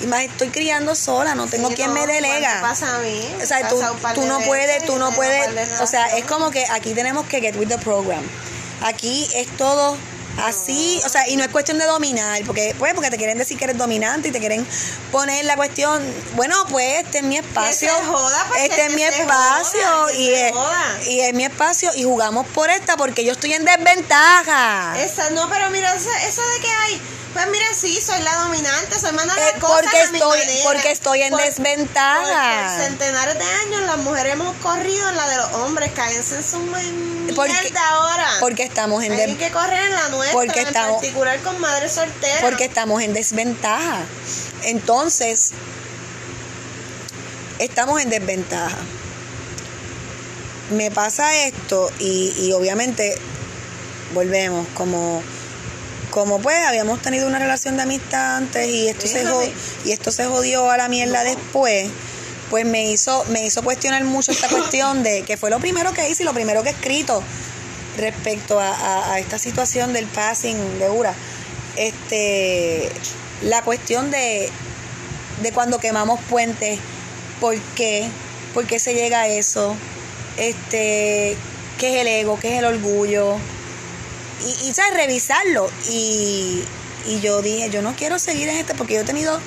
[0.03, 2.61] Y más estoy criando sola, no tengo Sí, quien no, me delega.
[2.61, 3.21] ¿cuánto pasa a mí?
[3.43, 7.27] O sea, tú, no puedes, tú no puedes, o sea, es como que aquí tenemos
[7.27, 8.23] que get with the program.
[8.83, 9.97] Aquí es todo
[10.45, 13.57] así, o sea, y no es cuestión de dominar, porque pues porque te quieren decir
[13.57, 14.67] que eres dominante y te quieren
[15.13, 16.03] poner la cuestión,
[16.35, 19.81] bueno, pues este es mi espacio, joda, pues, este es mi espacio
[20.53, 24.95] joda, es, y es mi espacio y jugamos por esta porque yo estoy en desventaja.
[25.03, 27.01] Esa, no, pero mira, eso, eso de que hay.
[27.37, 30.61] Pues mira, sí, soy la dominante, soy manda Eh, cosas porque a mi estoy- manera.
[30.65, 32.73] porque estoy en Por- desventaja.
[32.79, 36.43] Por centenares de años las mujeres hemos corrido en la de los hombres, cáense en
[36.43, 36.59] su
[37.35, 38.27] Porque- mierda ahora.
[38.41, 41.93] Porque estamos en Hay que correr en la nuestra, porque en estamos- particular con madres
[41.93, 42.41] solteras.
[42.41, 43.99] porque estamos en desventaja.
[44.63, 45.51] Entonces,
[47.59, 48.79] estamos en desventaja.
[50.71, 53.19] Me pasa esto y, y obviamente
[54.15, 55.23] volvemos como
[56.17, 59.53] como pues habíamos tenido una relación de amistad antes y esto se jod-
[59.85, 61.91] y esto se jodió a la mierda después
[62.49, 66.09] pues me hizo me hizo cuestionar mucho esta cuestión de que fue lo primero que
[66.09, 67.23] hice y lo primero que he escrito
[67.99, 71.13] respecto a, a- a esta situación del passing de Ura.
[71.77, 72.91] Este
[73.43, 74.49] la cuestión de
[75.43, 76.79] de cuando quemamos puentes
[77.43, 78.09] por qué
[78.55, 79.77] por qué se llega a eso
[80.39, 81.37] este
[81.79, 83.37] qué es el ego qué es el orgullo
[84.45, 84.95] y, y ¿sabes?
[84.95, 86.63] revisarlo y,
[87.07, 89.39] y yo dije yo no quiero seguir en este porque yo he tenido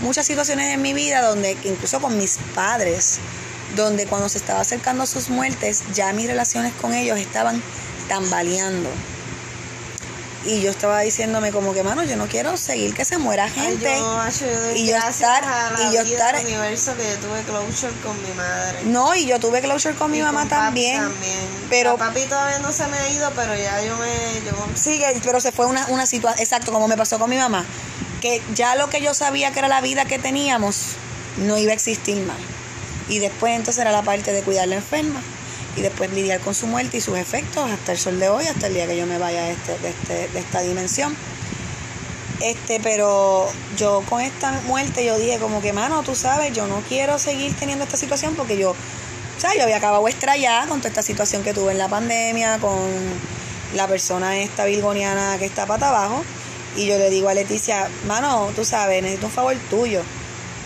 [0.00, 3.18] muchas situaciones en mi vida donde incluso con mis padres
[3.74, 7.62] donde cuando se estaba acercando a sus muertes, ya mis relaciones con ellos estaban
[8.08, 8.88] tambaleando.
[10.46, 13.50] Y yo estaba diciéndome como que, mano, yo no quiero seguir que se muera Ay,
[13.50, 13.96] gente.
[13.98, 15.42] yo, macho, yo y yo estar-
[15.90, 18.78] y yo estar- universo que yo tuve closure con mi madre.
[18.84, 21.00] No, y yo tuve closure con mi mamá con también.
[21.02, 21.66] también.
[21.68, 24.06] Pero A papi todavía no se me ha ido, pero ya yo me...
[24.46, 27.64] Yo, sigue, pero se fue una, una situación, exacto, como me pasó con mi mamá,
[28.20, 30.76] que ya lo que yo sabía que era la vida que teníamos,
[31.38, 32.36] no iba a existir más.
[33.08, 35.20] Y después entonces era la parte de cuidar la enferma
[35.76, 38.66] y después lidiar con su muerte y sus efectos hasta el sol de hoy, hasta
[38.66, 41.14] el día que yo me vaya de, este, de, este, de esta dimensión.
[42.40, 43.48] Este, pero
[43.78, 47.54] yo con esta muerte yo dije como que, mano, tú sabes, yo no quiero seguir
[47.56, 51.42] teniendo esta situación porque yo, o sea, yo había acabado estrellada con toda esta situación
[51.42, 52.78] que tuve en la pandemia, con
[53.74, 56.24] la persona esta virgoniana que está para abajo.
[56.76, 60.02] Y yo le digo a Leticia, mano, tú sabes, necesito un favor tuyo.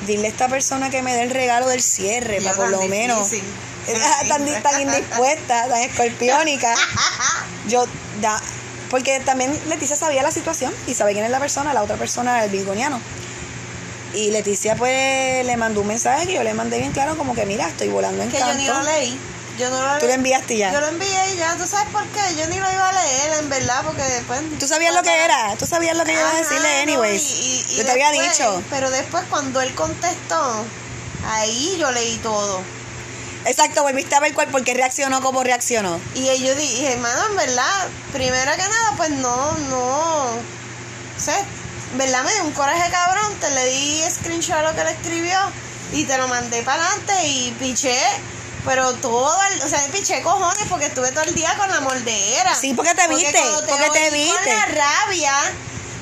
[0.07, 3.31] Dile a esta persona que me dé el regalo del cierre, para por lo menos.
[4.29, 6.75] tan, tan indispuesta, tan escorpiónica.
[7.69, 7.87] Yo,
[8.21, 8.41] da,
[8.91, 12.45] porque también Leticia sabía la situación y sabía quién es la persona, la otra persona
[12.45, 13.01] el virgoniano.
[14.13, 17.47] Y Leticia pues le mandó un mensaje que yo le mandé bien claro como que
[17.47, 18.91] mira, estoy volando en que yo ni lo canto.
[18.91, 19.19] leí.
[19.59, 20.73] Yo no lo Tú lo enviaste ya.
[20.73, 22.21] Yo lo envié y ya, ¿tú sabes por qué?
[22.37, 24.41] Yo ni lo iba a leer, en verdad, porque después...
[24.59, 27.23] Tú sabías lo que era, tú sabías lo que yo iba a decirle no, anyways.
[27.23, 27.35] y-
[27.69, 28.63] y- y yo te había dicho.
[28.71, 30.65] Pero después cuando él contestó,
[31.27, 32.63] ahí yo leí todo.
[33.45, 36.01] Exacto, volviste a ver cuál, por qué reaccionó como reaccionó.
[36.15, 40.27] Y yo dije, hermano, en verdad, primero que nada, pues no, no.
[41.17, 41.35] sé,
[41.93, 43.35] en verdad me dio un coraje cabrón.
[43.41, 45.39] Te le di screenshot a lo que le escribió
[45.93, 47.99] y te lo mandé para adelante y piché.
[48.65, 52.55] Pero todo, el, o sea, piché cojones porque estuve todo el día con la moldera.
[52.55, 54.35] Sí, porque te viste, porque te viste.
[54.37, 55.35] Con la rabia,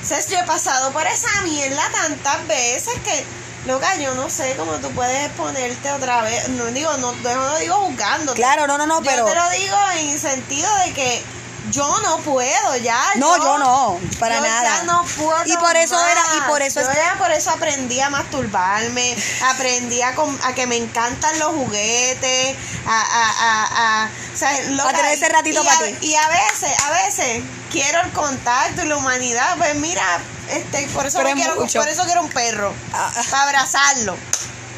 [0.03, 0.29] ¿sabes?
[0.29, 3.25] Yo he pasado por esa mierda tantas veces que,
[3.69, 6.49] loca, yo no sé cómo tú puedes exponerte otra vez.
[6.49, 8.35] No digo, no, no lo digo juzgando.
[8.35, 9.27] Claro, no, no, no, Yo pero.
[9.27, 11.23] te lo digo en sentido de que
[11.71, 13.01] yo no puedo ya.
[13.17, 14.63] No, yo no, para yo nada.
[14.79, 16.11] Ya no puedo Y por eso más.
[16.13, 20.39] era- y por eso yo es- ya por eso aprendí a masturbarme, aprendí a, com-
[20.45, 22.57] a que me encantan los juguetes,
[22.87, 25.97] a, a, a, a, o sea, loca, tener ese ratito y pa' a- ti.
[26.03, 30.05] Y a veces, a veces quiero el contacto y la humanidad, pues mira,
[30.51, 31.79] este, por eso quiero, mucho.
[31.81, 33.11] por eso quiero un perro, ah.
[33.31, 34.17] para abrazarlo.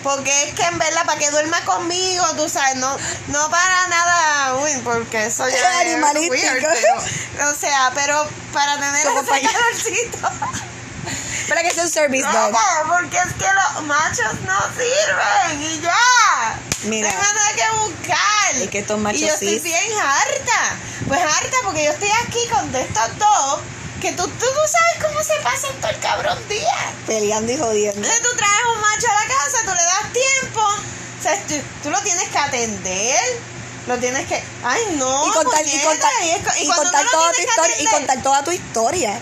[0.03, 2.96] Porque es que en verdad, para que duerma conmigo, tú sabes, no,
[3.28, 6.32] no para nada, uy, porque eso ya es Animalístico.
[6.32, 6.66] weird,
[7.36, 10.30] pero, o sea, pero para tener ese para- calorcito.
[11.48, 12.53] Para que sea un service dog.
[12.53, 16.61] No, porque es que los machos no sirven y ya.
[16.84, 17.12] Mira.
[17.12, 18.55] No hay nada que buscar.
[18.55, 20.76] Es que estos machos Y yo estoy bien harta.
[21.09, 23.61] Pues harta porque yo estoy aquí con estos dos.
[24.01, 26.92] Que tú, tú, tú sabes cómo se pasan todo el cabrón día.
[27.07, 27.98] Peleando y jodiendo.
[28.01, 30.61] Entonces tú traes un macho a la casa, tú le das tiempo.
[30.61, 33.20] O sea, tú, tú lo tienes que atender.
[33.86, 34.42] Lo tienes que.
[34.64, 35.26] Ay, no.
[35.28, 39.20] y contar, y contar, y es contar toda tu historia, y contar toda tu historia.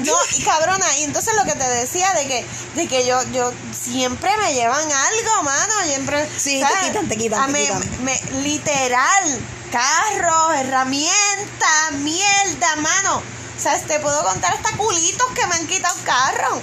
[0.00, 3.52] no, y cabrona, y entonces lo que te decía de que, de que yo, yo
[3.72, 6.28] siempre me llevan algo, mano, siempre.
[6.36, 8.04] Sí, te quitan, te quitan, a te me- quitan.
[8.04, 13.22] me- literal, carros, herramientas, mierda, mano.
[13.62, 16.60] O sea, te puedo contar hasta culitos que me han quitado carro.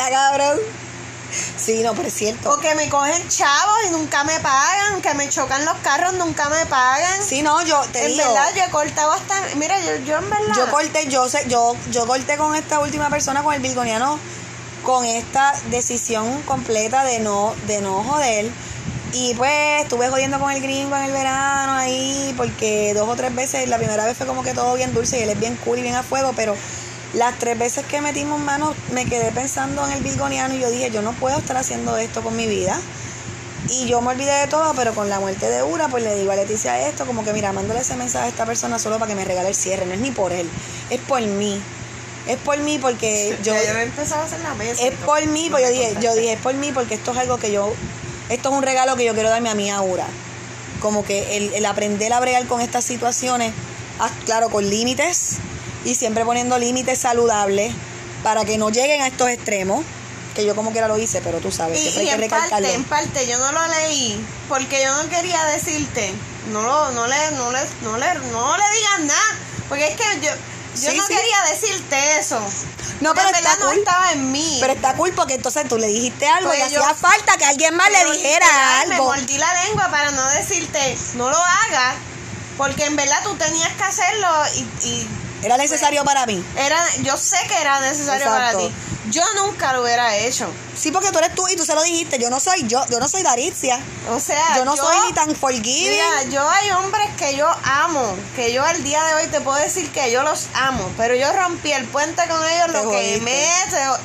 [0.00, 0.58] Ah, cabrón.
[1.56, 2.50] Sí, no, pero es cierto.
[2.50, 6.48] O que me cogen chavos y nunca me pagan, que me chocan los carros, nunca
[6.48, 7.22] me pagan.
[7.22, 8.18] Sí, no, yo te en digo.
[8.18, 9.40] verdad, yo he cortado hasta.
[9.54, 10.56] Mira, yo, yo en verdad.
[10.56, 14.18] Yo corté, yo sé, yo, yo corté con esta última persona, con el virgoniano,
[14.82, 18.50] con esta decisión completa de no, de no joder.
[19.12, 23.34] Y pues estuve jodiendo con el gringo en el verano ahí, porque dos o tres
[23.34, 25.78] veces, la primera vez fue como que todo bien dulce y él es bien cool
[25.78, 26.54] y bien a fuego, pero
[27.14, 30.90] las tres veces que metimos manos me quedé pensando en el virgoniano y yo dije,
[30.90, 32.78] yo no puedo estar haciendo esto con mi vida.
[33.68, 36.30] Y yo me olvidé de todo, pero con la muerte de Ura, pues le digo
[36.30, 39.16] a Leticia esto, como que mira, mándale ese mensaje a esta persona solo para que
[39.16, 40.48] me regale el cierre, no es ni por él,
[40.90, 41.60] es por mí.
[42.28, 43.54] Es por mí porque yo...
[43.54, 44.82] Ya yo he empezado a hacer la mesa.
[44.82, 47.38] Es por mí, pues yo dije, yo dije, es por mí porque esto es algo
[47.38, 47.72] que yo,
[48.28, 50.06] esto es un regalo que yo quiero darme a mí ahora.
[50.80, 53.52] Como que el, el aprender a bregar con estas situaciones,
[53.98, 55.36] ah, claro, con límites
[55.84, 57.72] y siempre poniendo límites saludables
[58.22, 59.84] para que no lleguen a estos extremos,
[60.34, 62.84] que yo como quiera lo hice, pero tú sabes, Y, hay que en parte, en
[62.84, 66.12] parte, yo no lo leí porque yo no quería decirte,
[66.52, 70.04] no lo, no le, no le, no le, no le digas nada, porque es que
[70.22, 70.30] yo,
[70.76, 71.14] yo Sí, no sí.
[71.14, 72.40] quería decirte eso.
[73.00, 73.78] No, pero en está no cool.
[73.78, 74.58] estaba en mí.
[74.60, 77.44] Pero está cool porque entonces tú le dijiste algo Pues y yo- hacía falta que
[77.44, 79.06] alguien más le dijera literal, Me algo.
[79.06, 81.94] mordí la lengua para no decirte, no lo hagas,
[82.56, 85.08] porque en verdad tú tenías que hacerlo y, y
[85.46, 86.44] Era necesario para mí.
[86.56, 88.72] Era, yo sé que era necesario para ti.
[89.10, 90.50] Yo nunca lo hubiera hecho.
[90.76, 92.18] Sí, porque tú eres tú y tú se lo dijiste.
[92.18, 93.80] Yo no soy yo, yo no soy Daricia.
[94.10, 95.90] O sea, Yo no soy ni tan forgiving.
[95.90, 99.56] Mira, yo hay hombres que yo amo, que yo al día de hoy te puedo
[99.58, 103.46] decir que yo los amo, pero yo rompí el puente con ellos, lo que me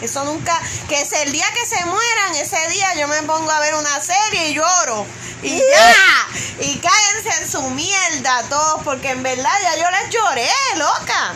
[0.02, 3.60] eso nunca, que es el día que se mueran, ese día yo me pongo a
[3.60, 5.06] ver una serie y lloro.
[5.44, 6.28] Y ya,
[6.60, 11.31] y cállense en su mierda todos, porque en verdad ya yo les lloré, loca.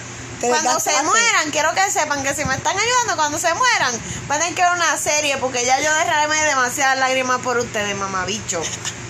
[0.49, 3.93] Cuando se mueran, quiero que sepan que si me están ayudando, cuando se mueran,
[4.27, 7.95] van a tener que ver una serie, porque ya yo derramé demasiadas lágrimas por ustedes,
[7.95, 8.61] mamabicho.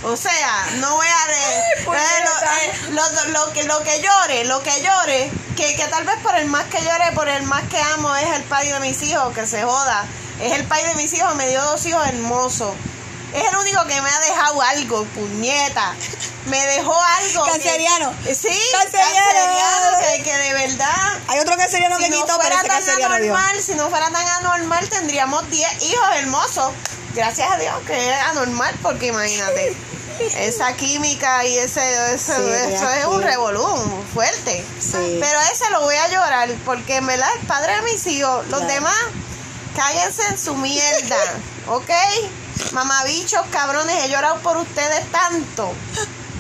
[0.04, 4.44] O sea, no voy a por eh, lo, eh, lo- lo que, lo que llore,
[4.46, 7.64] lo que llore, que, que tal vez por el más que llore, por el más
[7.70, 10.06] que amo, es el padre de mis hijos, que se joda.
[10.42, 12.76] Es el padre de mis hijos, me dio dos hijos hermosos.
[13.36, 15.94] Es el único que me ha dejado algo, puñeta.
[16.46, 17.44] Me dejó algo.
[17.46, 18.14] que- Canceriano.
[18.24, 19.16] sí, Canceriano.
[19.16, 23.62] canceriano, que, que de verdad Hay otro canceriano que no quitó, pero tan canceriano anormal,
[23.62, 26.72] si no fuera tan anormal, tendríamos 10 hijos hermosos.
[27.16, 29.76] Gracias a Dios que es anormal, porque imagínate,
[30.38, 33.66] esa química y ese, ese- Sí, eso es un revolú
[34.14, 34.64] fuerte.
[34.80, 35.18] Sí.
[35.20, 38.60] Pero ese lo voy a llorar, porque en verdad el padre de mis hijos, los
[38.60, 38.74] Claro.
[38.74, 38.96] demás,
[39.76, 41.18] cállense en su mierda,
[41.68, 41.90] ¿ok?
[42.72, 45.74] Mamabichos, cabrones, he llorado por ustedes tanto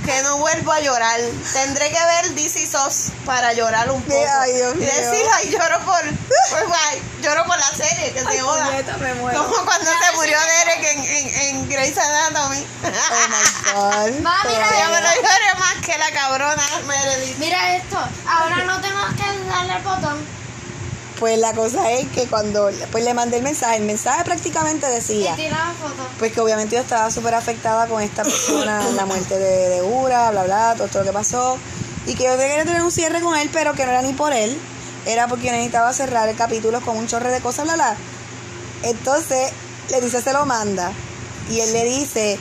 [0.05, 1.19] que no vuelvo a llorar.
[1.53, 4.23] Tendré que ver Is Us para llorar un poco.
[4.39, 4.87] Ay, Dios y mío.
[4.87, 8.65] decir, ay, lloro por, pues, ay, lloro por la serie, que se joda.
[8.67, 9.43] puñeta, me muero.
[9.43, 12.67] Como cuando se murió Derek en, en, en Grey's Anatomy.
[12.83, 14.19] Oh my God.
[14.21, 17.37] Mami, Pero- mira, Yo me lo lloré más que la cabrona Meredith.
[17.39, 17.97] Mira esto.
[18.29, 20.44] Ahora no tengo que darle al botón.
[21.19, 25.33] Pues la cosa es que cuando pues le mandé el mensaje, el mensaje prácticamente decía,
[25.81, 26.07] foto.
[26.19, 30.31] pues que obviamente yo estaba súper afectada con esta persona, la muerte de, de Ura,
[30.31, 31.57] bla, bla, todo esto lo que pasó,
[32.05, 34.33] y que yo quería tener un cierre con él, pero que no era ni por
[34.33, 34.57] él,
[35.05, 37.95] era porque necesitaba cerrar el capítulo con un chorre de cosas, bla, bla.
[38.83, 39.51] Entonces,
[39.89, 40.91] le dice, se lo manda,
[41.49, 42.37] y él le dice...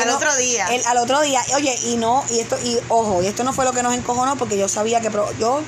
[0.00, 0.66] Al otro día.
[0.86, 3.72] al otro día, oye, y no, y esto, y ojo, y esto no fue lo
[3.72, 5.60] que nos encojonó, porque yo sabía que, pro- yo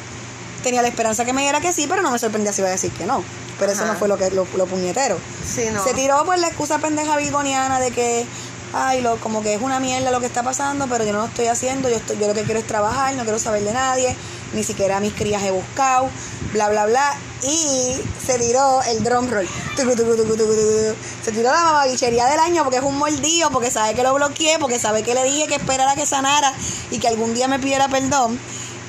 [0.65, 2.73] tenía la esperanza que me diera que sí, pero no me sorprendía si iba a
[2.73, 3.23] decir que no.
[3.61, 5.17] Pero eso no fue lo que lo, lo puñetero.
[5.47, 5.85] Sí, no.
[5.85, 8.27] Se tiró por la excusa pendeja virgoniana de que,
[8.73, 11.27] ay, lo, como que es una mierda lo que está pasando, pero yo no lo
[11.27, 14.17] estoy haciendo, yo, estoy, yo lo que quiero es trabajar, no quiero saber de nadie,
[14.55, 16.09] ni siquiera a mis crías he buscado,
[16.53, 17.15] bla, bla, bla.
[17.43, 19.47] Y se tiró el drum roll.
[19.77, 20.95] Tucu, tucu, tucu, tucu, tucu.
[21.23, 24.59] Se tiró la mamabichería del año porque es un mordido, porque sabe que lo bloqueé,
[24.59, 26.53] porque sabe que le dije que esperara que sanara
[26.91, 28.41] y que algún día me pidiera perdón.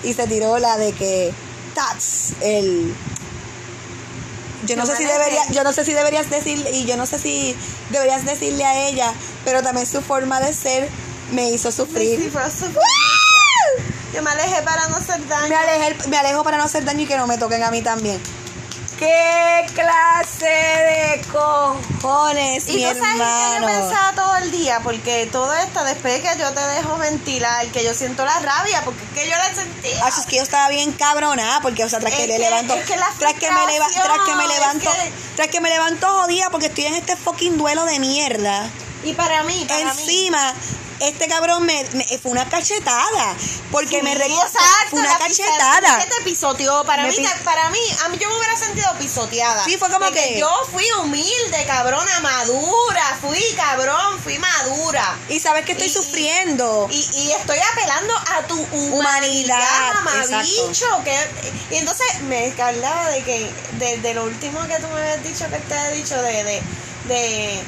[0.04, 1.34] Y se tiró la de que,
[1.76, 2.96] that's el
[4.66, 7.20] yo no sé si debería, yo no sé si deberías decir y yo no sé
[7.20, 7.56] si
[7.92, 9.14] deberías decirle a ella,
[9.44, 10.90] pero también su forma de ser
[11.32, 12.20] me hizo sufrir.
[14.14, 15.50] Yo me alejé para no hacer daño.
[15.50, 17.82] Me alejé, me alejo para no hacer daño y que no me toquen a mí
[17.82, 18.20] también.
[19.00, 23.68] ¿Qué clase de cojones, Y mi tú sabes que yo hermano?
[23.68, 27.84] pensaba todo el día, porque todo esto, después de que yo te dejo ventilar, que
[27.84, 30.00] yo siento la rabia, porque es que yo la sentía.
[30.06, 32.74] Ah, es que yo estaba bien cabronada porque, o sea, tras Es que le levanto,
[32.74, 35.60] es que la tras que me leva- tras que me levanto, es que- tras que
[35.62, 38.70] me levanto jodida porque estoy en este fucking duelo de mierda.
[39.06, 40.02] Y para mí, para mí.
[40.02, 40.54] Encima,
[41.00, 43.36] este cabrón me, me- fue una cachetada.
[43.72, 46.00] Porque me Sí, exacto, Fue una cachetada.
[46.00, 46.84] que te pisoteó.
[46.86, 49.66] Para Me mí, pi- para mí, a mí yo me hubiera sentido pisoteada.
[49.66, 53.18] Sí, fue como que- yo fui humilde, cabrona, madura.
[53.22, 55.18] Fui cabrón, fui madura.
[55.30, 56.88] Y sabes que estoy Y- sufriendo.
[56.90, 60.44] Y, y estoy apelando a tu humanidad, Humanidad.
[61.04, 65.24] Que, y entonces me hablaba de que, de, de lo último que tú me habías
[65.24, 66.62] dicho, que te he dicho, de, de,
[67.08, 67.64] de,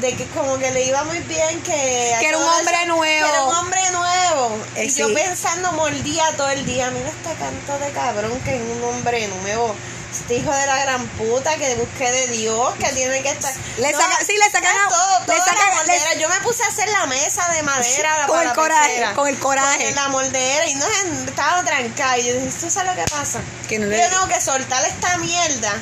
[0.00, 2.16] de que como que le iba muy bien, que...
[2.20, 3.02] Que era un hombre eso- nuevo.
[3.26, 4.56] Que era un hombre nuevo.
[4.76, 5.00] Eh, y sí.
[5.00, 9.28] yo pensando, mordía todo el día, mira este canto de cabrón que es un hombre
[9.28, 9.74] nuevo.
[10.12, 13.52] Este hijo de la gran puta que busqué de Dios, que tiene que estar...
[13.78, 16.62] Le saca- sí, le sacan a- todo, le todo la sacan- le- Yo me puse
[16.64, 19.14] a hacer la mesa de madera Con el la coraje, pecera.
[19.14, 19.84] con el coraje.
[19.86, 20.86] Con la moldera y no
[21.26, 22.18] estaba trancada.
[22.18, 23.40] Y yo dije, ¿tú sabes lo que pasa?
[23.68, 25.72] Que no yo le- tengo que soltar esta mierda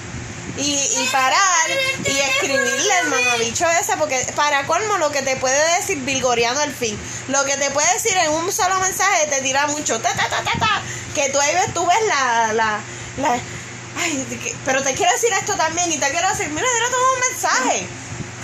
[0.60, 1.70] y, y parar
[2.04, 6.72] y escribirle al mamabicho ese, porque para colmo lo que te puede decir Vilgoriano al
[6.74, 6.98] fin,
[7.28, 10.42] lo que te puede decir en un solo mensaje te tira mucho, ta, ta, ta,
[10.42, 10.82] ta, ta,
[11.14, 12.80] que tú ahí ves, tú ves la, la,
[13.18, 13.38] la
[14.02, 17.20] ay, pero te quiero decir esto también y te quiero decir, mira, era todo un
[17.30, 17.86] mensaje.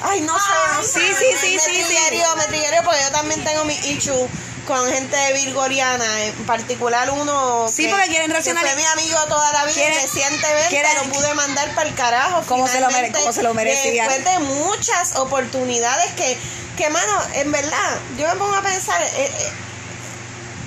[0.03, 0.45] Ay, no sé,
[0.75, 2.23] no sí, sí, me- sí, me sí, sí.
[2.37, 4.29] me triggerió porque yo también tengo mi issue
[4.67, 9.19] con gente virgoriana, en particular uno Sí, que, porque quieren que racionalizar- fue mi amigo
[9.29, 12.43] toda la vida Quieren- y quieren- lo pude mandar para el carajo.
[12.47, 14.09] Como se lo mere- como se lo merecía.
[14.09, 16.37] Después de muchas oportunidades que,
[16.77, 19.51] que mano, en verdad, yo me pongo a pensar, eh, eh,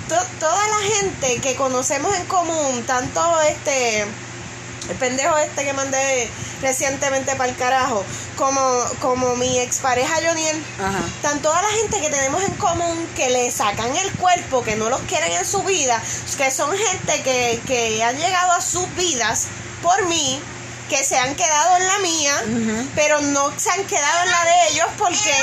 [0.08, 6.28] to- toda la gente que conocemos en común, tanto este, el pendejo este que mandé
[6.62, 8.04] recientemente para el carajo,
[8.40, 10.64] como, como mi expareja Joniel,
[11.20, 14.88] tan toda la gente que tenemos en común que le sacan el cuerpo, que no
[14.88, 16.02] los quieren en su vida,
[16.38, 19.48] que son gente que, que han llegado a sus vidas
[19.82, 20.40] por mí,
[20.88, 22.42] que se han quedado en la mía,
[22.94, 25.34] pero no se han quedado en la de ellos porque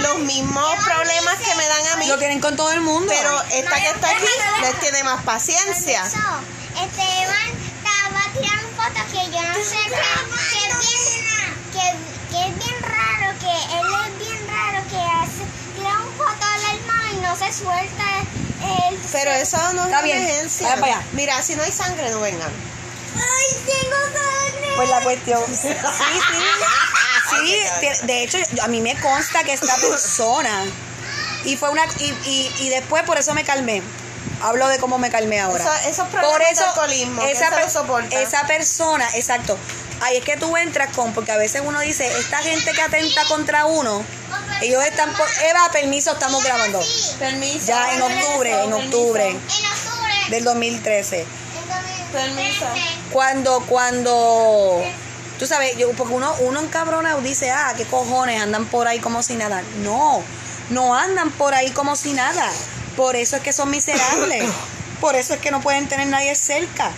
[0.00, 3.06] los mismos problemas que me dan a mí, Lo tienen con todo el mundo.
[3.16, 4.26] pero esta que está aquí
[4.62, 6.02] les tiene más paciencia.
[6.02, 9.76] Esteban estaba tirando fotos que yo no sé
[11.72, 13.46] qué, que, es bien raro, que
[13.78, 15.44] él es bien raro, que hace,
[15.76, 18.04] tira un foto al hermano y no se suelta
[18.88, 18.98] el...
[19.12, 20.68] Pero eso no es Está una bien, emergencia.
[20.68, 21.06] vaya para allá.
[21.12, 22.50] Mira, si no hay sangre, no vengan.
[23.14, 24.68] ¡Ay, tengo sangre!
[24.76, 25.42] Pues la cuestión.
[25.48, 25.74] Sí, sí.
[27.30, 30.64] Sí, tiene- de hecho, yo- a mí me consta que esta persona.
[31.44, 31.84] Y fue una.
[31.98, 33.82] Y, y, y después por eso me calmé.
[34.40, 35.62] Hablo de cómo me calmé ahora.
[35.62, 38.20] Eso- esos problemas de alcoholismo, que esa, se lo per- soporta.
[38.22, 39.58] esa persona, exacto.
[40.02, 43.24] Ahí es que tú entras con, porque a veces uno dice, esta gente que atenta
[43.26, 44.04] contra uno,
[44.60, 45.28] ellos están por.
[45.48, 46.82] Eva, permiso, estamos grabando.
[47.20, 47.66] Permiso.
[47.66, 50.30] Ya en octubre, en octubre en octubre.
[50.30, 51.20] del 2013.
[51.20, 52.12] en 2013.
[52.12, 52.66] Permiso.
[53.12, 54.82] Cuando, cuando,
[55.38, 59.22] tú sabes, yo, porque uno, uno encabrona dice, ah, qué cojones, andan por ahí como
[59.22, 59.62] si nada.
[59.84, 60.20] No,
[60.70, 62.50] no andan por ahí como si nada.
[62.96, 64.50] Por eso es que son miserables.
[65.00, 66.90] Por eso es que no pueden tener nadie cerca.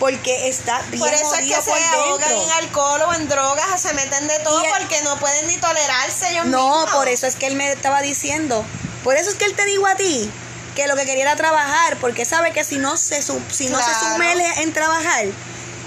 [0.00, 2.42] Porque está bien Por eso es que se ahogan dentro.
[2.44, 6.30] en alcohol o en drogas, se meten de todo el- porque no pueden ni tolerarse
[6.32, 6.90] ellos No, mismos.
[6.90, 8.64] por eso es que él me estaba diciendo.
[9.04, 10.28] Por eso es que él te dijo a ti
[10.74, 13.94] que lo que quería era trabajar, porque sabe que si no se si no se
[13.94, 15.26] sumerge en trabajar,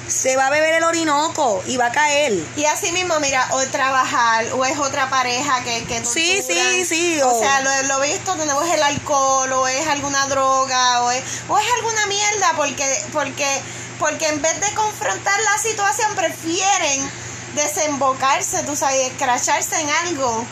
[0.07, 2.33] se va a beber el orinoco y va a caer.
[2.57, 7.21] Y así mismo, mira, o trabajar, o es otra pareja que, que Sí, sí, sí,
[7.21, 11.23] O o- sea, lo, lo visto, tenemos el alcohol, o es alguna droga, o es,
[11.47, 13.61] o es alguna mierda, porque, porque,
[13.99, 17.09] porque en vez de confrontar la situación, prefieren
[17.55, 20.45] desembocarse, tú sabes, escracharse en algo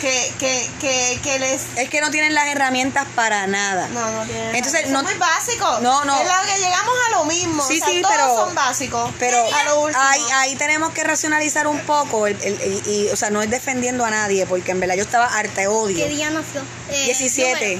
[0.00, 1.62] que, que, que, que les...
[1.76, 3.86] Es que no tienen las herramientas para nada.
[3.88, 5.78] No, no tiene Entonces, no- es muy básico.
[5.80, 6.18] No, no.
[6.20, 7.62] Es lo que llegamos a lo mismo.
[7.66, 9.12] Sí, o sea, sí, todos pero- son básicos.
[9.18, 10.02] Pero a lo último.
[10.02, 13.50] ahí, ahí tenemos que racionalizar un poco, el- el- el- y, o sea, no es
[13.50, 15.98] defendiendo a nadie, porque en verdad yo estaba harta de odio.
[16.04, 16.62] ¿Qué día nació?
[16.90, 17.78] Eh, 17.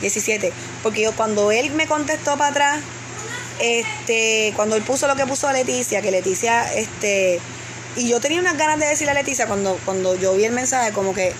[0.00, 0.52] 17.
[0.84, 2.80] Porque yo cuando él me contestó para atrás,
[3.60, 7.40] este, cuando él puso lo que puso a Leticia, que Leticia, este,
[7.96, 10.92] y yo tenía unas ganas de decirle a Leticia cuando, cuando yo vi el mensaje,
[10.92, 11.32] como que,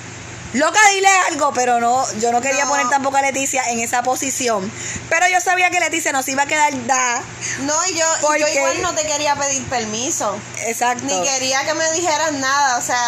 [0.54, 2.70] loca, dile algo, pero no, yo no quería No.
[2.70, 4.70] poner tampoco a Leticia en esa posición.
[5.08, 7.22] Pero yo sabía que Leticia nos iba a quedar da.
[7.60, 10.36] No, y yo, y Porque- yo igual no te quería pedir permiso.
[10.66, 11.04] Exacto.
[11.04, 12.78] Ni quería que me dijeras nada.
[12.78, 12.98] O sea,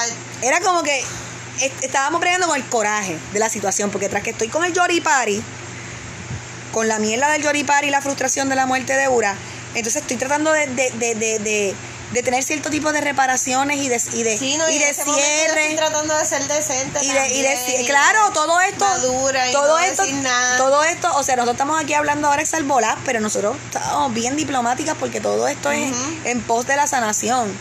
[0.42, 0.98] Era como que
[1.60, 4.72] est- estábamos peleando con el coraje de la situación, porque tras que estoy con el
[4.72, 5.42] Yoripari,
[6.72, 9.36] con la mierda del Yoripari y la frustración de la muerte de Ura,
[9.74, 11.74] entonces estoy tratando de, de, de,
[12.12, 14.92] de, tener cierto tipo de reparaciones y de, y de, sí, no, y y de
[14.94, 15.60] cierre.
[15.62, 16.98] estoy tratando de ser decente.
[17.04, 20.56] Y y de- claro, todo esto, madura y todo no esto, nada.
[20.58, 24.96] todo esto, o sea, nosotros estamos aquí hablando ahora exalbolas, pero nosotros estamos bien diplomáticas
[24.98, 25.92] porque todo esto es
[26.24, 27.52] en pos de la sanación.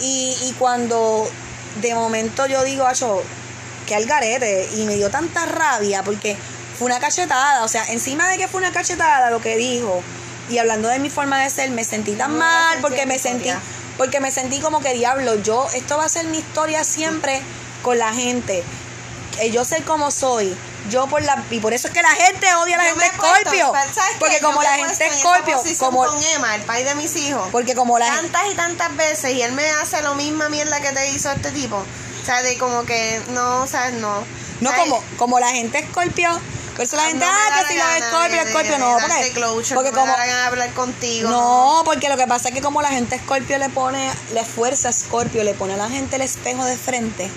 [0.00, 1.30] Y, y cuando
[1.80, 3.22] de momento yo digo, acho,
[3.86, 6.36] que al garete, y me dio tanta rabia porque
[6.76, 10.02] fue una cachetada, o sea, encima de que fue una cachetada lo que dijo,
[10.48, 13.14] y hablando de mi forma de ser, me sentí tan No, mal no porque me
[13.14, 13.50] en sentí,
[13.96, 17.42] porque me sentí como que diablo, yo, esto va a ser mi historia siempre
[17.82, 18.62] con la gente.
[19.52, 20.56] Yo sé cómo soy.
[20.88, 23.16] Yo por la y por eso es que la gente odia a la Yo gente
[23.16, 23.72] Scorpio.
[24.20, 27.48] Porque como la gente Scorpio, como con Emma, el pai de mis hijos.
[27.50, 30.80] porque como la gente tantas y tantas veces y él me hace lo misma mierda
[30.80, 31.76] que te hizo este tipo.
[31.76, 34.24] O sea, de como que no, sabes, no.
[34.60, 36.30] no O sea, como como la gente Scorpio,
[36.76, 39.92] por eso la gente, no ah, que si los Scorpio, Scorpio, no, porque, closure, porque
[39.92, 41.30] no como de hablar contigo.
[41.30, 44.90] no, porque lo que pasa es que como la gente Scorpio le pone, le fuerza
[44.90, 47.30] a Scorpio, le pone a la gente el espejo de frente.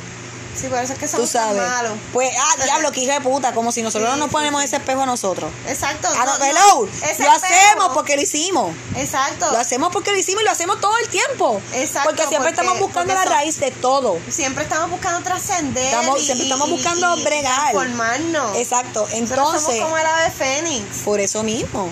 [0.59, 1.61] Sí, por eso es que Tú somos tan sabes.
[1.69, 1.93] malos.
[2.13, 4.75] Pues, ah, diablo, que hija de puta, como si nosotros Sí, no nos ponemos ese
[4.77, 5.49] espejo a nosotros.
[5.67, 6.07] Exacto.
[6.17, 8.75] Ah, no, no, hello, ese lo hacemos porque lo hicimos.
[8.95, 9.51] Exacto.
[9.51, 11.61] Lo hacemos porque lo hicimos y lo hacemos todo el tiempo.
[11.73, 14.17] Exacto, Porque siempre porque- estamos buscando la son- raíz de todo.
[14.29, 15.83] Siempre estamos buscando trascender.
[15.85, 17.71] Estamos- y- siempre estamos buscando y- bregar.
[17.71, 18.55] Transformarnos.
[18.57, 19.07] Exacto.
[19.11, 20.99] Entonces, somos como el ave fénix.
[21.05, 21.89] por eso mismo.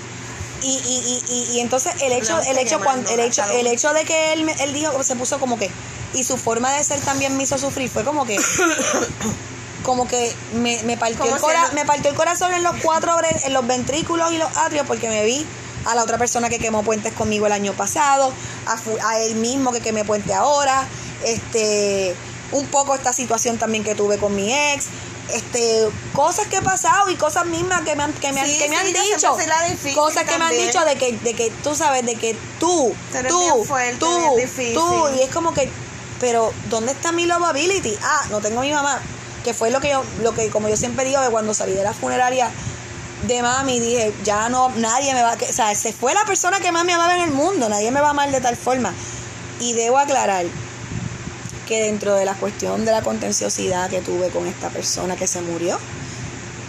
[0.63, 4.05] Y, y, y, y, entonces el hecho, el hecho, cuando, el hecho, el hecho de
[4.05, 5.69] que él, él dijo, se puso como que,
[6.13, 8.37] y su forma de ser también me hizo sufrir, fue como que,
[9.83, 13.53] como que me, me partió el cora- me partió el corazón en los cuatro, en
[13.53, 15.45] los ventrículos y los atrios, porque me vi
[15.85, 18.33] a la otra persona que quemó puentes conmigo el año pasado,
[18.65, 20.85] a, a él mismo que quemé puente ahora,
[21.23, 22.15] este,
[22.51, 24.85] un poco esta situación también que tuve con mi ex,
[25.33, 28.57] este cosas que he pasado y cosas mismas que me han, que me han, Sí,
[28.59, 29.35] que me sí, han dicho.
[29.95, 33.17] cosas que me han dicho de que de que tú sabes de que tú Tú
[33.17, 34.35] eres tú fuerte, tú
[34.73, 35.69] tú y es como que
[36.19, 38.99] pero dónde está mi lovability ah no tengo a mi mamá
[39.43, 41.83] que fue lo que yo lo que como yo siempre digo que cuando salí de
[41.83, 42.49] la funeraria
[43.27, 46.23] de mami dije ya no nadie me va a que- o sea se fue la
[46.25, 48.55] persona que más me amaba en el mundo nadie me va a amar de tal
[48.55, 48.93] forma.
[49.59, 50.45] Y debo aclarar
[51.67, 55.41] que dentro de la cuestión de la contenciosidad que tuve con esta persona que se
[55.41, 55.77] murió,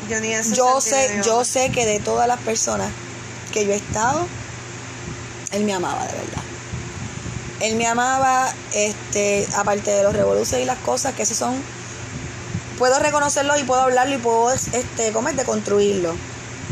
[0.09, 0.35] Yo ni
[0.81, 2.91] sé, yo sé que de todas las personas
[3.53, 4.27] que yo he estado,
[5.53, 6.43] él me amaba de verdad.
[7.61, 11.55] Él me amaba, este, aparte de los revoluciones y las cosas, que esos son,
[12.79, 15.37] puedo reconocerlo y puedo hablarlo y puedo, este, ¿cómo es?
[15.37, 16.15] De construirlo.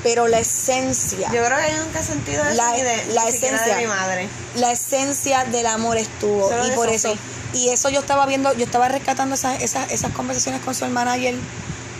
[0.04, 3.24] Pero la esencia, Yo creo que yo nunca he sentido eso La- ni de, la
[3.24, 3.74] ni esencia.
[3.76, 4.28] de mi madre.
[4.54, 7.12] la esencia del amor estuvo Solo y por eso
[7.52, 11.12] y eso yo estaba viendo yo estaba rescatando esas, esas, esas conversaciones con su hermana
[11.12, 11.34] ayer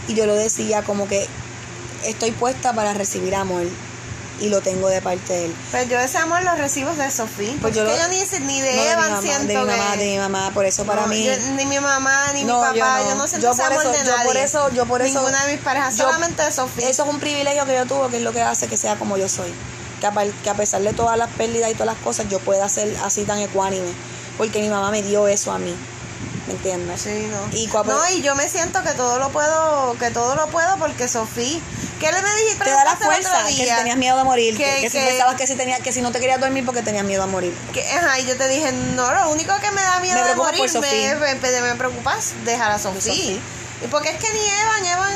[0.09, 1.26] y yo lo decía como que
[2.05, 3.62] estoy puesta para recibir amor
[4.38, 7.49] y lo tengo de parte de él Pero yo ese amor lo recibo de Sofía.
[7.59, 9.49] Pues Porque yo lo- yo ni, ni de No, de mi Evan mamá, siento de
[9.49, 9.99] mi mamá que...
[9.99, 12.78] de mi mamá por eso para No, mí yo- ni mi mamá, ni No, mi
[12.80, 13.26] papá, yo yo no.
[13.26, 14.26] siento Yo ese por amor eso- de yo nadie.
[14.26, 16.86] por eso- yo por eso- Ninguna de mis parejas, yo- solamente de Sofía.
[16.90, 19.16] eso es un privilegio que yo tuve que es lo que hace que sea como
[19.16, 19.51] yo soy
[20.01, 20.12] que a,
[20.44, 23.24] que a pesar de todas las pérdidas y todas las cosas yo pueda ser así
[23.24, 23.88] tan ecuánime
[24.37, 25.74] porque mi mamá me dio eso a mí
[26.47, 27.01] ¿me entiendes?
[27.03, 27.57] Sí, no.
[27.59, 30.76] Y cuando- no, y yo me siento que todo lo puedo, que todo lo puedo
[30.78, 31.59] porque Sofía.
[31.99, 32.62] ¿Qué le me dijiste?
[32.64, 35.34] te da la fuerza que si tenías miedo a morir que, Que- que si pensabas
[35.37, 37.82] que si tenía, que si no te querías dormir porque tenías miedo a morir Que,
[37.91, 40.51] ajá, y yo te dije, no, lo único que me da miedo Me de preocupa
[40.51, 43.12] por morir me, me, me, me preocupa es dejar a Sofía.
[43.12, 43.41] Y
[43.91, 45.14] porque es que ni Evan, Evan,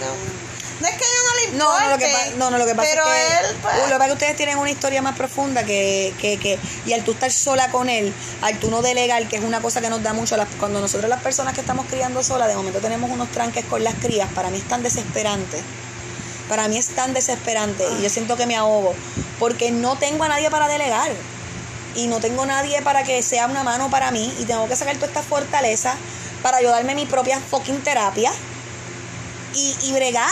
[0.00, 0.51] no,
[0.82, 1.84] no es que yo no le no, importe.
[1.84, 3.84] no, lo que, pa- no, no, lo que pasa pero es que él, pues, lo
[3.86, 7.04] que pasa es que ustedes tienen una historia más profunda que, que, que y al
[7.04, 8.12] tú estar sola con él,
[8.42, 11.08] al tú no delegar, que es una cosa que nos da mucho, las- cuando nosotros
[11.08, 14.50] las personas que estamos criando sola, de momento tenemos unos tranques con las crías, para
[14.50, 15.58] mí es tan desesperante.
[16.48, 18.94] Para mí es tan desesperante y yo siento que me ahogo
[19.38, 21.10] porque no tengo a nadie para delegar
[21.94, 24.96] y no tengo nadie para que sea una mano para mí y tengo que sacar
[24.96, 25.94] toda esta fortaleza
[26.42, 28.32] para ayudarme mi propia fucking terapia
[29.54, 30.30] y, y bregar,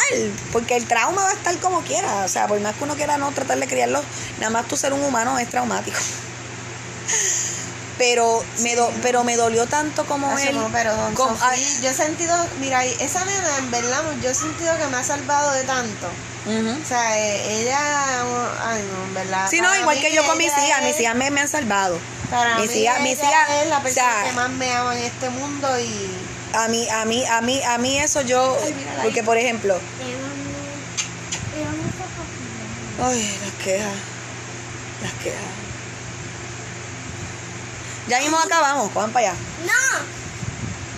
[0.53, 3.19] porque el trauma va a estar como quiera, o sea, por más que uno quiera
[3.19, 4.03] no tratar de criarlo,
[4.39, 5.99] nada más tú ser un humano es traumático.
[7.99, 10.55] Pero me do- pero me dolió tanto como Hacho, él.
[10.57, 14.31] no, pero don como- Sofía, ay, yo he sentido, mira, esa nena, en verdad, yo
[14.31, 16.07] he sentido que me ha salvado de tanto.
[16.47, 18.23] O sea, eh, ella,
[18.65, 19.47] ay no, en verdad.
[19.51, 21.99] Sí, no, igual que yo con mis hijas, es- mis hijas me, me han salvado.
[22.31, 24.73] Para mis mí hijas, mis ella hijas, es la o persona sea, que más me
[24.73, 26.11] ama en este mundo y...
[26.55, 28.57] a mí, a mí, a mí, a mí eso yo,
[29.03, 29.79] porque por ejemplo,
[33.03, 33.93] ay, las quejas,
[35.03, 35.41] las quejas.
[38.09, 39.39] Ya mismo acabamos, cojan para allá.
[39.65, 40.05] No,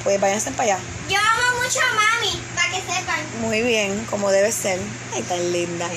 [0.04, 0.78] Pues váyanse para allá.
[1.08, 3.20] yo amo mucho a mami, para que sepan.
[3.42, 4.80] Muy bien, como debe ser.
[5.14, 5.88] Ay, tan linda.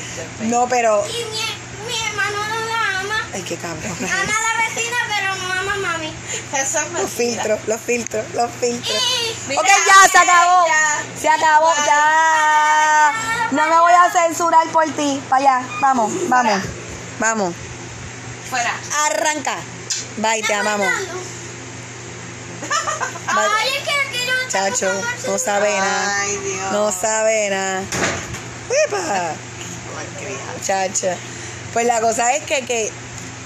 [0.42, 1.06] No, pero.
[1.08, 3.15] Y mi, mi hermano no la ama.
[3.36, 3.92] Ay, qué cabrón.
[4.00, 6.14] Ama a la vecina, pero no ama mami.
[6.54, 8.98] Eso es Los filtros, los filtros, los filtros.
[9.50, 10.66] Y ok, ya se acabó.
[10.66, 11.04] ya.
[11.20, 13.12] Se acabó, ya.
[13.52, 15.22] No me voy a censurar por ti.
[15.28, 15.68] Para allá.
[15.82, 16.64] Vamos, vamos.
[17.20, 17.54] Vamos.
[18.50, 18.74] Fuera.
[19.08, 19.58] Arranca.
[20.16, 20.88] Bye, te amamos.
[23.28, 24.94] Ay, es que quiero Chacho,
[25.28, 26.22] no sabe nada.
[26.22, 26.72] Ay, Dios.
[26.72, 27.84] No sabe nada.
[28.88, 29.34] ¡Epa!
[30.66, 31.18] Chacha.
[31.74, 32.94] Pues la cosa es que, que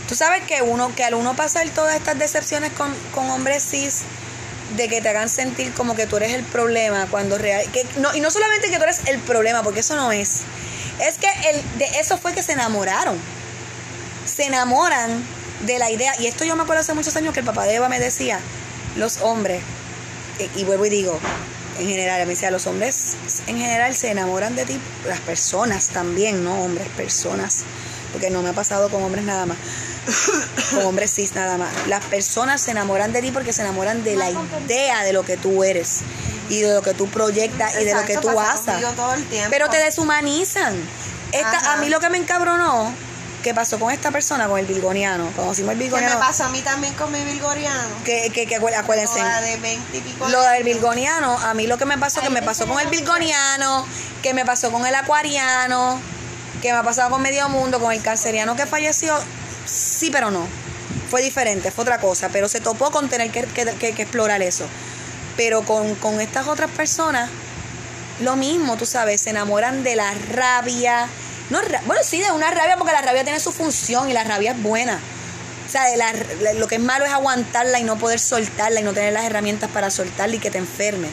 [0.09, 4.01] tú sabes que uno, que al uno pasar todas estas decepciones con, con hombres cis,
[4.75, 8.13] de que te hagan sentir como que tú eres el problema, cuando real, que no,
[8.15, 10.41] y no solamente que tú eres el problema, porque eso no es.
[10.99, 13.17] Es que el, de eso fue que se enamoraron.
[14.25, 15.23] Se enamoran
[15.65, 17.75] de la idea, y esto yo me acuerdo hace muchos años que el papá de
[17.75, 18.39] Eva me decía,
[18.95, 19.61] los hombres,
[20.39, 21.19] y, y vuelvo y digo,
[21.79, 23.15] en general, me decía, los hombres
[23.47, 27.63] en general se enamoran de ti, las personas también, no hombres, personas,
[28.11, 29.57] porque no me ha pasado con hombres nada más,
[30.75, 31.69] con hombres cis nada más.
[31.87, 35.37] Las personas se enamoran de ti porque se enamoran de la idea de lo que
[35.37, 35.99] tú eres
[36.49, 38.75] y de lo que tú proyectas y de lo que tú haces.
[39.49, 40.75] Pero te deshumanizan.
[41.31, 41.73] Esta, Ajá.
[41.73, 42.91] a mí lo que me encabronó,
[43.43, 46.59] que pasó con esta persona, con el virgoniano, conocimos el ¿Qué me pasó a mí
[46.61, 47.87] también con mi virgoriano?
[48.03, 49.19] que, que, que acué- acuérdense.
[49.19, 50.65] Toda de 20 y pico Lo del años.
[50.65, 53.85] virgoniano, a mí lo que me pasó, que me pasó con el virgoniano,
[54.23, 56.01] que me pasó con el acuariano,
[56.63, 59.15] que me ha pasado con medio mundo, con el canceriano que falleció,
[59.69, 60.47] sí, pero no.
[61.09, 64.65] Fue diferente, fue otra cosa, pero se topó con tener que, que- que- explorar eso.
[65.37, 67.29] Pero con, con estas otras personas,
[68.21, 71.07] lo mismo, tú sabes, se enamoran de la rabia.
[71.49, 74.51] No, bueno, sí, de una rabia, porque la rabia tiene su función y la rabia
[74.51, 74.99] es buena.
[75.67, 76.13] O sea, de la-
[76.53, 79.69] lo que es malo es aguantarla y no poder soltarla y no tener las herramientas
[79.71, 81.09] para soltarla y que te enferme.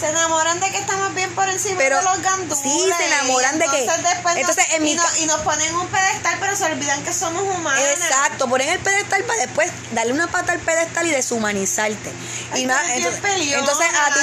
[0.00, 2.58] Se enamoran de que estamos bien por encima Pero- de los gandules.
[2.62, 5.40] sí, se enamoran de que- entonces nos- entonces, en y, mi nos, ca- y nos
[5.40, 7.82] ponen un pedestal, pero se olvidan que somos humanos.
[7.96, 12.12] Exacto, ponen el pedestal para después darle una pata al pedestal y deshumanizarte.
[12.52, 14.20] Ay, y más- entonces, a ti,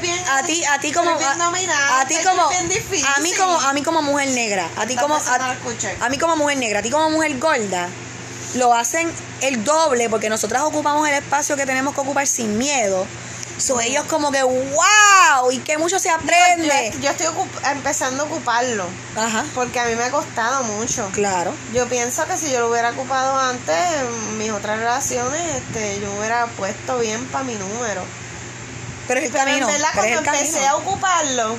[0.00, 3.82] bien- a, ti, a ti como, a, a ti como, a mí como, a mí
[3.82, 5.56] como mujer negra, a ti como, a,
[6.00, 7.88] a mí como mujer negra, a ti como mujer gorda,
[8.54, 9.12] lo hacen
[9.42, 13.06] el doble porque nosotras ocupamos el espacio que tenemos que ocupar sin miedo.
[13.58, 16.92] So, ellos como que, wow, y que mucho se aprende.
[16.94, 17.26] Yo, yo estoy
[17.72, 18.84] empezando a ocuparlo,
[19.16, 21.08] Ajá, porque a mí me ha costado mucho.
[21.12, 21.52] claro.
[21.74, 26.12] Yo pienso que si yo lo hubiera ocupado antes, en mis otras relaciones, este, yo
[26.18, 28.02] hubiera puesto bien para mi número.
[29.08, 29.68] Pero es el Pero camino.
[29.68, 30.70] en verdad, cuando el empecé camino.
[30.70, 31.56] a ocuparlo,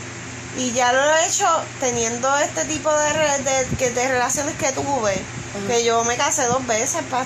[0.58, 1.48] y ya lo he hecho
[1.80, 5.22] teniendo este tipo de, de, que- de relaciones que tuve,
[5.68, 7.26] que yo me casé dos veces para...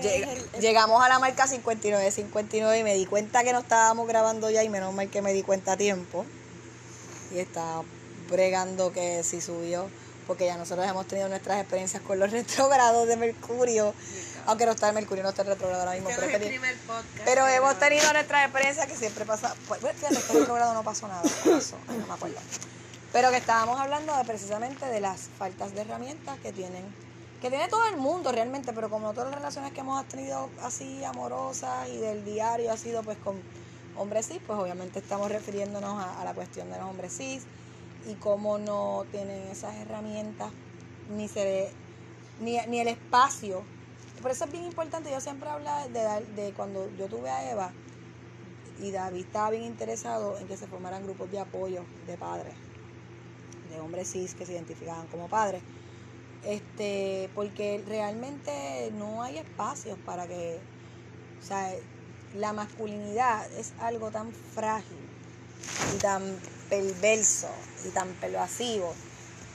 [0.00, 4.48] Llega- llegamos a la marca 59, 59 y me di cuenta que no estábamos grabando
[4.50, 6.24] ya y menos mal que me di cuenta a tiempo.
[7.32, 7.82] Y estaba
[8.30, 9.88] bregando que si subió,
[10.26, 13.94] porque ya nosotros hemos tenido nuestras experiencias con los retrogrados de Mercurio,
[14.46, 16.50] aunque no está el Mercurio, no está el retrogrado ahora mismo, pero, teni-
[17.24, 21.06] pero hemos tenido nuestras experiencias que siempre pasa, pues bueno, fíjate, este retrogrado no pasó
[21.08, 21.76] nada, ¿qué pasó?
[21.98, 22.38] No me acuerdo.
[23.12, 26.82] Pero que estábamos hablando de, precisamente de las faltas de herramientas que tienen,
[27.42, 31.02] que tiene todo el mundo realmente, pero como todas las relaciones que hemos tenido así
[31.02, 33.34] amorosas y del diario ha sido pues con
[33.96, 37.42] hombres cis, pues obviamente estamos refiriéndonos a, la cuestión de los hombres cis
[38.08, 40.52] y cómo no tienen esas herramientas,
[41.10, 41.70] ni se ve,
[42.40, 43.64] ni, ni el espacio.
[44.22, 47.72] Por eso es bien importante, yo siempre hablo de, de cuando yo tuve a Eva
[48.80, 52.54] y David estaba bien interesado en que se formaran grupos de apoyo de padres,
[53.68, 55.60] de hombres cis que se identificaban como padres,
[56.44, 60.58] este, porque realmente no hay espacios para que,
[61.40, 61.72] o sea,
[62.34, 64.98] la masculinidad es algo tan frágil
[65.94, 66.22] y tan
[66.68, 67.48] perverso
[67.86, 68.94] y tan pervasivo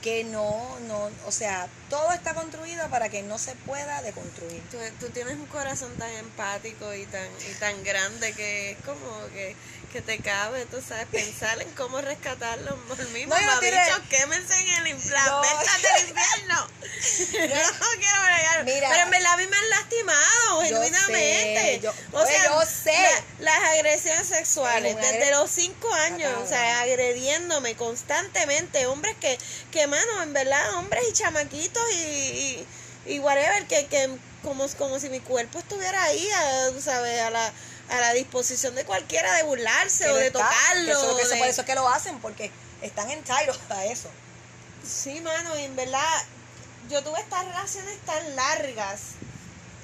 [0.01, 4.61] que no, no, o sea, todo está construido para que no se pueda deconstruir.
[4.69, 9.27] Tú, tú tienes un corazón tan empático y tan y tan grande que es como
[9.33, 9.55] que,
[9.91, 13.25] que te cabe, tú sabes, pensar en cómo rescatarlo por mí.
[13.25, 15.41] No, Mamá bicho, quémense en el No.
[15.41, 16.67] del infierno.
[17.31, 18.63] yo no quiero bregar.
[18.65, 18.89] Mira.
[18.89, 21.61] Pero en verdad a mí me han lastimado, Yo genuinamente.
[21.61, 22.97] sé, yo- o sea, yo sé.
[23.39, 29.37] la- las agresiones sexuales, desde los cinco años, o sea, agrediéndome constantemente, hombres que,
[29.71, 32.67] que mano, en verdad, hombres y chamaquitos y, y,
[33.13, 34.09] y whatever, que, que
[34.43, 37.51] como, como si mi cuerpo estuviera ahí, a, sabes, a la,
[37.89, 40.85] a la disposición de cualquiera de burlarse Pero o de está, tocarlo.
[40.85, 43.09] que eso, es lo que- eso de- por eso es que lo hacen, porque están
[43.09, 44.09] entitled a eso.
[44.85, 46.23] Sí, mano, y en verdad,
[46.89, 48.99] yo tuve estas relaciones tan largas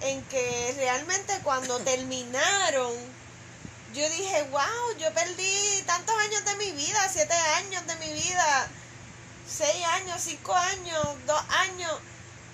[0.02, 2.94] en que realmente cuando terminaron,
[3.94, 8.68] yo dije, wow, yo perdí tantos años de mi vida, siete años de mi vida,
[9.48, 11.92] seis años, cinco años, dos años,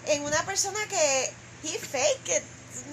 [0.06, 1.34] en una persona que
[1.64, 2.44] he fake it,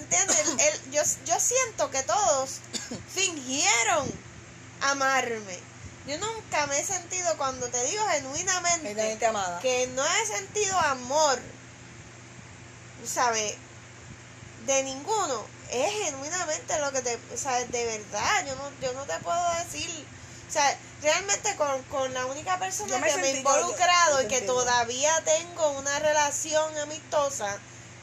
[0.01, 0.37] ¿entiendes?
[0.59, 2.59] Él- yo, yo siento que todos
[3.13, 4.11] fingieron
[4.81, 5.59] amarme.
[6.07, 9.59] Yo nunca me he sentido, cuando te digo genuinamente, Genuinamente amada.
[9.59, 11.37] que no he sentido amor,
[13.05, 13.55] ¿sabes?
[14.65, 15.45] De ninguno.
[15.69, 19.41] Es genuinamente lo que te, o sea, de verdad, yo no, yo no te puedo
[19.65, 19.89] decir,
[20.47, 23.59] o sea, realmente con, con la única persona me que me he sentí- yo- yo-
[23.59, 27.57] involucrado yo y que todavía tengo una relación amistosa,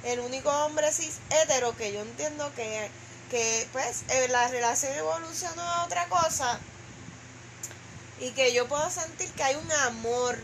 [0.05, 2.91] el único hombre cis hetero que yo entiendo que,
[3.31, 6.59] que pues eh, la relación evolucionó a otra cosa
[8.21, 10.39] y que yo puedo sentir que hay un amor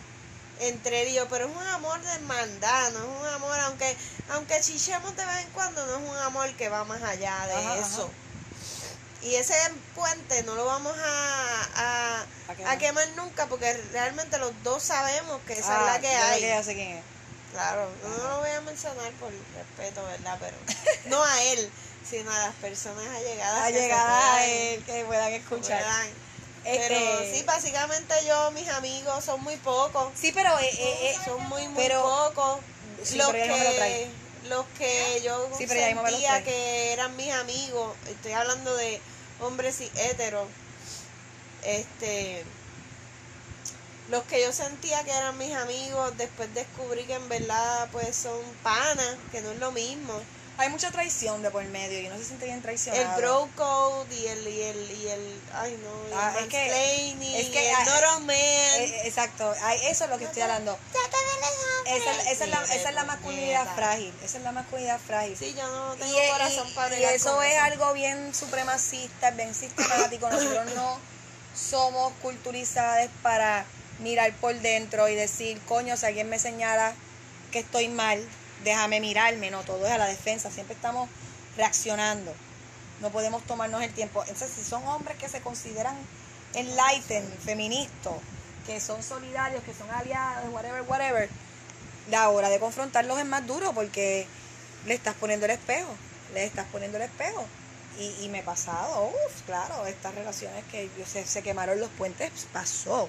[0.60, 3.96] entre ellos, pero es un amor de hermandad, no es un amor, aunque
[4.30, 7.54] aunque chichemos de vez en cuando, no es un amor que va más allá de
[7.54, 8.02] Ajá, eso.
[8.04, 8.12] ajá.
[9.22, 9.54] Y ese
[9.94, 12.72] puente no lo vamos a, a, A quemar.
[12.74, 16.40] a quemar nunca porque realmente los dos sabemos que esa Ah, es la que hay.
[16.40, 17.04] que ya sé quién es.
[17.52, 20.38] Claro, no lo voy a mencionar por respeto, ¿verdad?
[20.40, 20.56] Pero
[21.06, 21.70] no a él,
[22.08, 23.62] sino a las personas allegadas.
[23.64, 25.82] A que se llegar a él, que puedan escuchar.
[25.82, 26.08] puedan.
[26.64, 30.12] Este- Pero sí, básicamente yo, mis amigos, son muy pocos.
[30.14, 32.60] Sí, pero eh, eh, eh, son muy, muy pero- pocos.
[33.02, 34.10] Sí, los, lo que,
[34.44, 39.00] los que yo Sí, sentía que eran mis amigos, estoy hablando de
[39.40, 40.46] hombres y heteros,
[41.62, 42.44] este,
[44.10, 48.40] los que yo sentía que eran mis amigos, después descubrí que en verdad pues son
[48.62, 50.14] panas, que no es lo mismo.
[50.58, 53.16] hay mucha traición de por medio y uno se siente bien El traicionado.
[53.18, 56.66] bro code y el, y el, y el, ay no, y Ah, el es que-
[57.40, 58.30] es que, el ah, man.
[58.36, 60.78] Eh, exacto, ay, eso es lo que estoy hablando.
[61.86, 65.34] Esa, es- esa es la, esa es la masculinidad frágil, esa es la masculinidad frágil.
[65.38, 69.54] Sí, yo no Y, tengo corazón y- para y eso es algo bien supremacista, bien
[69.64, 70.28] sistemático.
[70.28, 70.98] Nosotros no,
[71.54, 73.64] somos culturizadas para
[74.00, 76.94] mirar por dentro y decir, coño, si alguien me señala
[77.52, 78.22] que estoy mal,
[78.64, 81.08] déjame mirarme, no, todo es a la defensa, siempre estamos
[81.56, 82.32] reaccionando,
[83.00, 84.22] no podemos tomarnos el tiempo.
[84.22, 85.96] Entonces, si son hombres que se consideran
[86.54, 88.14] enlightened, feministas,
[88.66, 91.28] que son solidarios, que son aliados, whatever, whatever,
[92.10, 94.26] la hora de confrontarlos es más duro porque
[94.86, 95.88] le estás poniendo el espejo,
[96.34, 97.44] le estás poniendo el espejo.
[97.98, 101.90] Y, y me he pasado, uff, claro, estas relaciones que yo se, se quemaron los
[101.90, 103.08] puentes, pasó.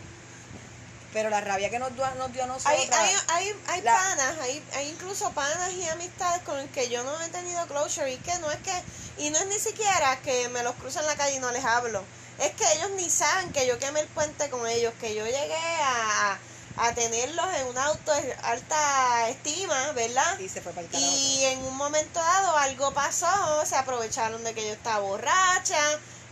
[1.13, 2.73] Pero la rabia que nos, dio- nos dio a nosotros.
[2.79, 6.87] Hay, hay, hay, hay La- panas, hay, hay incluso panas y amistades con los que
[6.89, 8.73] yo no he tenido closure y que no es que,
[9.17, 11.65] y no es ni siquiera que me los cruzo en la calle y no les
[11.65, 12.03] hablo.
[12.39, 15.57] Es que ellos ni saben que yo quemé el puente con ellos, que yo llegué
[15.83, 16.39] a,
[16.77, 18.11] a tenerlos en una auto
[18.43, 20.39] alta estima, ¿verdad?
[20.39, 20.95] Y se fue para el.
[20.95, 23.27] Y en un momento dado algo pasó,
[23.65, 25.77] se aprovecharon de que yo estaba borracha,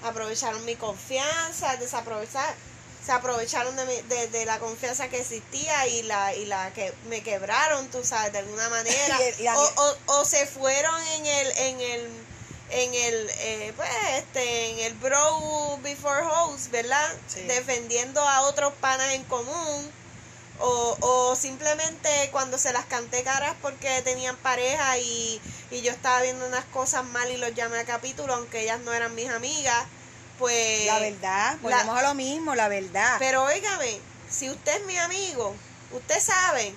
[0.04, 2.56] aprovecharon mi confianza, desaprovecharon,
[3.10, 6.94] se aprovecharon de, mi- de, de la confianza que existía y la y la que
[7.08, 9.18] me quebraron, tú sabes, de alguna manera.
[9.40, 12.10] Y y o, o, o se fueron en el en el
[12.70, 17.10] en el eh, pues este en el bro before host, ¿verdad?
[17.34, 17.42] Sí.
[17.42, 19.92] Defendiendo a otros panas en común
[20.60, 25.42] o, o simplemente cuando se las canté caras porque tenían pareja y,
[25.72, 28.94] y yo estaba viendo unas cosas mal y los llamé a capítulo, aunque ellas no
[28.94, 29.86] eran mis amigas,
[30.40, 30.88] pues...
[30.88, 33.18] La verdad, volvemos a lo mismo, la verdad.
[33.20, 35.56] Pero óigame, si usted es mi amigo,
[35.92, 36.74] usted sabe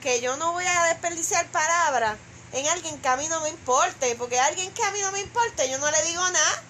[0.00, 2.16] que yo no voy a desperdiciar palabras
[2.52, 5.12] en alguien que a mí no me importe, porque a alguien que a mí no
[5.12, 6.62] me importe, yo no le digo nada.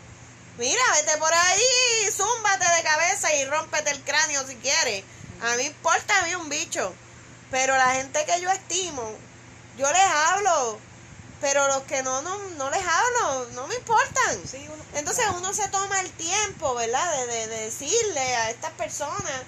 [0.59, 5.05] Mira, vete por ahí, zúmbate de cabeza y rómpete el cráneo si quieres.
[5.43, 6.93] A mí importa a mí un bicho.
[7.51, 9.03] Pero la gente que yo estimo,
[9.79, 10.79] yo les hablo.
[11.41, 14.47] Pero los que no, no, no les hablo, no me importan.
[14.47, 17.11] Sí, uno- Entonces uno se toma el tiempo, ¿verdad?
[17.19, 19.43] De, de, de decirle a estas personas,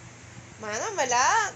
[0.61, 1.53] mano, en verdad,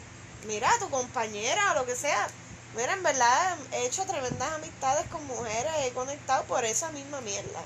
[0.46, 2.28] mira, tu compañera o lo que sea,
[2.76, 7.60] mira, en verdad, he hecho tremendas amistades con mujeres, he conectado por esa misma mierda.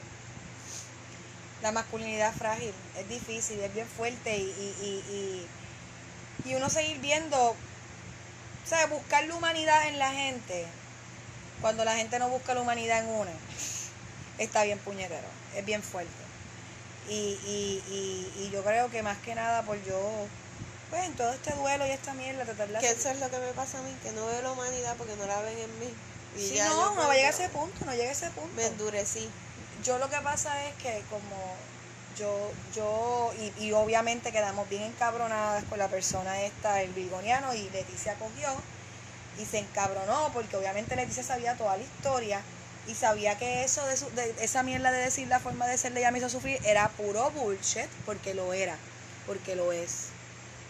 [1.63, 6.99] la masculinidad frágil, es difícil, es bien fuerte y, y, y, y, y uno seguir
[7.01, 7.57] viendo, o
[8.65, 10.67] sea, buscar la humanidad en la gente,
[11.61, 13.31] cuando la gente no busca la humanidad en uno,
[14.39, 16.11] está bien puñetero, es bien fuerte.
[17.09, 19.99] Y, y, y, y yo creo que más que nada por yo,
[20.91, 23.39] pues en todo este duelo y esta mierda, tratar de Que eso es lo que
[23.39, 25.93] me pasa a mí, que no veo la humanidad porque no la ven en mí.
[26.37, 28.13] Y Sí, ya no, no va a llegar a yo ese punto, no llega a
[28.13, 28.51] ese punto.
[28.55, 29.29] Me endurecí.
[29.85, 31.57] Yo lo que pasa es que como
[32.17, 37.69] yo, yo, y, y obviamente quedamos bien encabronadas con la persona esta, el virgoniano, y
[37.71, 38.51] Leticia cogió
[39.39, 42.43] y se encabronó porque obviamente Leticia sabía toda la historia
[42.87, 45.93] y sabía que eso de, su- de esa mierda de decir la forma de ser
[45.95, 48.77] de ella me hizo sufrir era puro bullshit porque lo era,
[49.27, 50.09] porque lo es.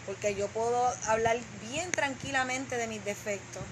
[0.05, 1.37] Porque yo puedo hablar
[1.69, 3.63] bien tranquilamente de mis defectos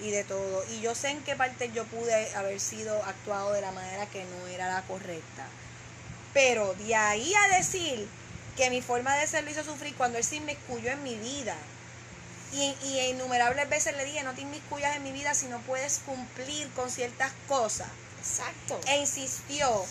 [0.00, 0.64] y de todo.
[0.70, 4.24] Y yo sé en qué parte yo pude haber sido actuado de la manera que
[4.24, 5.46] no era la correcta.
[6.32, 8.08] Pero de ahí a decir
[8.56, 11.56] que mi forma de ser lo hizo sufrir cuando él se inmiscuyó en mi vida.
[12.54, 15.98] Y, y innumerables veces le dije, no te inmiscuyas en mi vida si no puedes
[16.06, 17.88] cumplir con ciertas cosas.
[18.20, 18.80] Exacto.
[18.86, 19.84] E insistió.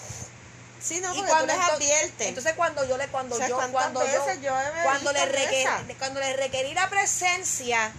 [0.81, 2.27] Sí, no, y tú les adviertes.
[2.27, 4.39] Entonces cuando yo le cuando O sea, yo ¿cuántas cuando yo, veces
[4.83, 5.83] cuando le presa?
[5.97, 7.91] cuando le requerí la presencia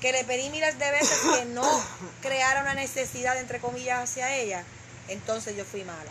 [0.00, 1.84] que le pedí miles de veces que no
[2.22, 4.62] creara una necesidad entre comillas hacia ella,
[5.08, 6.10] entonces yo fui mala.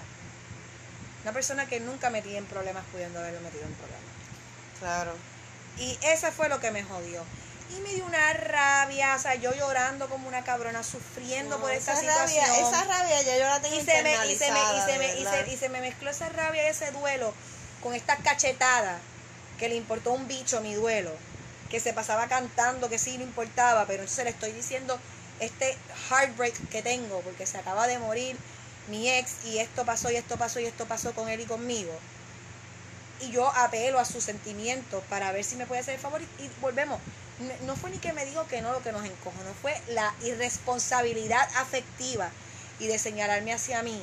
[1.23, 4.01] Una persona que nunca metí en problemas pudiendo haberlo metido en problemas.
[4.79, 5.13] Claro.
[5.77, 7.23] Y ese fue lo que me jodió.
[7.75, 11.71] Y me dio una rabia, o sea, yo llorando como una cabrona, sufriendo No, por
[11.71, 12.45] esta esa situación.
[12.47, 14.97] Rabia, esa rabia ya yo la tengo y se me y se me y se
[14.97, 17.33] me y se, y se me mezcló esa rabia y ese duelo
[17.83, 18.99] con esta cachetada
[19.59, 21.11] que le importó un bicho mi duelo
[21.69, 24.97] que se pasaba cantando que sí no importaba pero entonces le estoy diciendo
[25.41, 25.77] este
[26.09, 28.37] heartbreak que tengo porque se acaba de morir
[28.87, 31.91] mi ex y esto pasó y esto pasó y esto pasó con él y conmigo
[33.19, 36.43] y yo apelo a sus sentimientos para ver si me puede hacer el favor y,
[36.43, 36.99] y volvemos.
[37.61, 41.47] No fue ni que me dijo que no lo que nos encojonó, fue la irresponsabilidad
[41.55, 42.29] afectiva
[42.79, 44.01] y de señalarme hacia mí.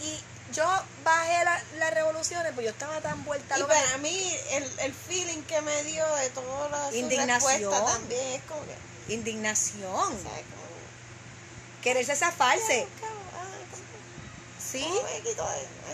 [0.00, 0.20] Y
[0.52, 0.64] yo
[1.04, 3.74] bajé la- las revoluciones, pues yo estaba tan vuelta Y loca.
[3.74, 7.70] para mí, el, el feeling que me dio de todas las Indignación.
[7.86, 9.82] también es como que, Indignación,
[10.22, 10.44] ¿sabes?
[10.44, 10.64] Como,
[11.82, 12.86] quererse zafarse.
[12.88, 13.13] "Ah, cabrón, ah, ¿cómo-
[14.78, 14.88] Sí,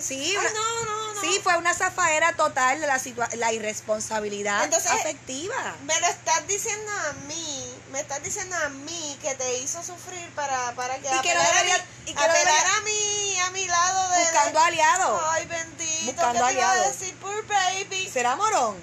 [0.00, 1.20] Sí, Ay, una- no, no, no.
[1.20, 3.00] sí, fue una zafaera total de la,
[3.36, 5.74] la irresponsabilidad Entonces, afectiva.
[5.84, 10.30] Me lo estás diciendo a mí, me estás diciendo a mí que te hizo sufrir
[10.34, 12.76] para, para que, Y que no apelar, debería- a, mi, y que no apelar debería-
[12.76, 14.20] a, mi, a mi lado de...
[14.20, 15.22] Buscando aliados.
[15.30, 16.04] Ay, bendito.
[16.06, 16.98] buscando ¿qué te iba a aliados.
[16.98, 17.14] decir?
[17.16, 18.10] Poor baby.
[18.10, 18.76] ¿Será morón?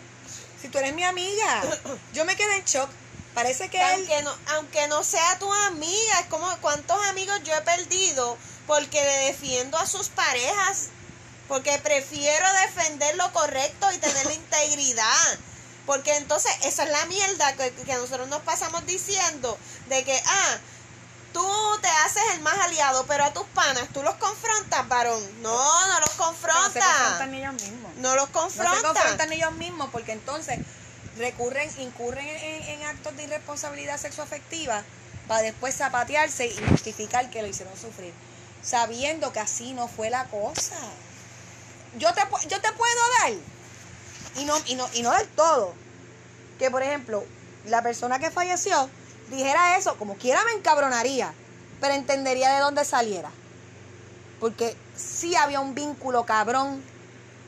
[0.61, 1.63] Si tú eres mi amiga.
[2.13, 2.89] Yo me quedé en shock.
[3.33, 3.85] Parece que él...
[3.93, 8.35] aunque no, aunque no sea tu amiga, es como cuántos amigos yo he perdido
[8.67, 10.87] porque le defiendo a sus parejas,
[11.47, 15.39] porque prefiero defender lo correcto y tener la integridad.
[15.85, 19.57] Porque entonces esa es la mierda que, que nosotros nos pasamos diciendo
[19.87, 20.57] de que, ah,
[21.31, 21.47] tú
[21.81, 25.23] te haces el más aliado, pero a tus panas tú los confrontas, varón.
[25.41, 27.33] No, no los No se confrontan confrontas.
[27.33, 27.95] ellos mismos.
[27.97, 28.83] No los No se confrontas.
[28.83, 30.59] confrontan ellos mismos porque entonces
[31.17, 34.83] recurren, incurren en, en actos de irresponsabilidad sexoafectiva
[35.29, 38.13] para después zapatearse y justificar que lo hicieron sufrir,
[38.61, 40.75] sabiendo que así no fue la cosa.
[41.97, 43.33] Yo te, yo te puedo dar,
[44.37, 45.73] y no, y, no, y no del todo,
[46.59, 47.23] que por ejemplo,
[47.65, 48.89] la persona que falleció
[49.29, 51.33] dijera eso, como quiera me encabronaría,
[51.81, 53.29] pero entendería de dónde saliera.
[54.39, 56.83] Porque sí había un vínculo cabrón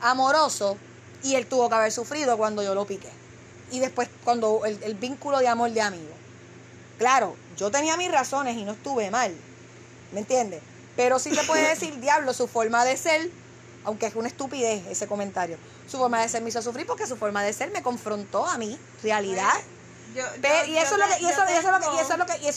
[0.00, 0.76] amoroso
[1.22, 3.10] y él tuvo que haber sufrido cuando yo lo piqué.
[3.70, 6.12] Y después cuando el, el vínculo de amor de amigo.
[6.98, 9.34] Claro, yo tenía mis razones y no estuve mal.
[10.12, 10.60] ¿Me entiendes?
[11.02, 13.30] Pero sí te puede decir, diablo, su forma de ser,
[13.84, 15.56] aunque es una estupidez ese comentario,
[15.90, 18.58] su forma de ser me hizo sufrir porque su forma de ser me confrontó a
[18.58, 19.54] mí, realidad.
[20.76, 20.98] Y eso es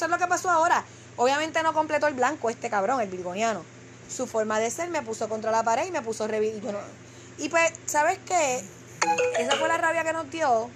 [0.10, 0.84] lo que, pasó ahora.
[1.16, 3.64] Obviamente no completó el blanco este cabrón, el virgoniano.
[4.14, 6.80] Su forma de ser me puso contra la pared y me puso revi- y no-
[7.38, 8.62] Y pues, ¿sabes qué?
[9.40, 10.70] Esa fue la rabia que nos dio,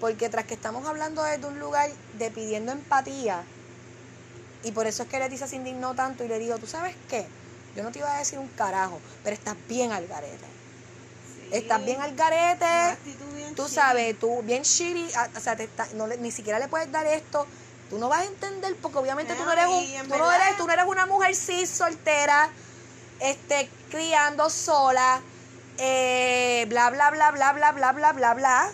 [0.00, 3.44] porque tras que estamos hablando desde un lugar de pidiendo empatía,
[4.62, 7.26] y por eso es que Leticia se indignó tanto y le dijo, ¿tú sabes qué?
[7.76, 10.46] Yo no te iba a decir un carajo, pero estás bien al garete.
[11.42, 11.48] Sí.
[11.52, 12.98] Estás bien al garete.
[13.34, 16.68] bien Tú sabes, tú bien shitty, o sea, te está- no le- ni siquiera le
[16.68, 17.46] puedes dar esto.
[17.90, 20.66] Tú no vas a entender porque obviamente tú no eres un, tú no eres, tú
[20.66, 22.50] no eres una mujer cis soltera,
[23.20, 25.20] este, criando sola,
[25.78, 28.70] eh, bla bla bla bla bla bla bla bla bla.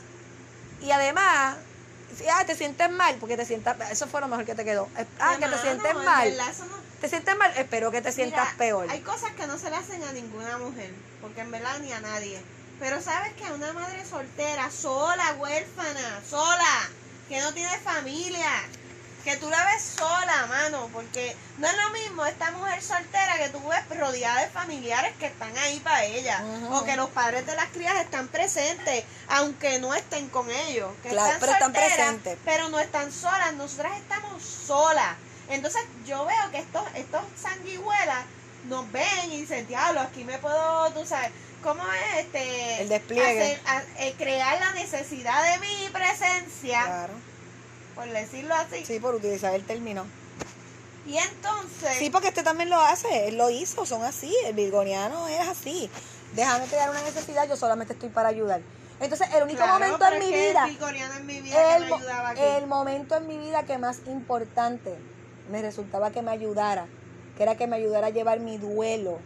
[0.81, 1.56] Y además,
[2.32, 4.89] ah, te sientes mal, porque te sientas, eso fue lo mejor que te quedó.
[4.97, 6.36] Eh, Ah, que te sientes en mal.
[7.01, 8.91] Te sientes mal, espero que te sientas Mira, peor.
[8.91, 12.01] Hay cosas que no se le hacen a ninguna mujer, porque en verdad ni a
[12.01, 12.41] nadie.
[12.81, 16.89] Pero sabes que a una madre soltera, sola, huérfana, sola,
[17.28, 18.51] que no tiene familia,
[19.25, 23.49] que tú la ves sola, mano, porque no es lo mismo esta mujer soltera que
[23.49, 27.57] tú ves rodeada de familiares que están ahí para ella, o que los padres de
[27.57, 32.39] las crías están presentes, aunque no estén con ellos, que Claro, están pero están presentes.
[32.45, 35.17] pero no están solas, nosotras estamos solas.
[35.49, 38.25] Entonces yo veo que estos, estos sanguijuelas
[38.69, 41.31] nos ven y dicen, diablo, aquí me puedo, tú sabes,
[41.63, 42.83] ¿cómo es este?
[42.83, 43.55] El despliegue.
[43.55, 47.13] hacer- a- eh, crear la necesidad de mi presencia, Claro.
[47.95, 48.85] Por decirlo así.
[48.85, 50.05] Sí, por utilizar el término.
[51.07, 55.29] Y entonces, Sí, porque este también lo hace, él lo hizo, son así, el virgoniano
[55.29, 55.91] es así.
[56.35, 58.61] Déjame crear una necesidad, yo solamente estoy para ayudar.
[59.01, 61.91] Entonces, el único claro, momento en mi vida, el vicoriano en mi vida el, que
[61.91, 62.41] mo- me ayudaba aquí.
[62.41, 64.95] el momento en mi vida que más importante
[65.51, 66.87] me resultaba que me ayudara,
[67.37, 69.19] que era que me ayudara a llevar mi duelo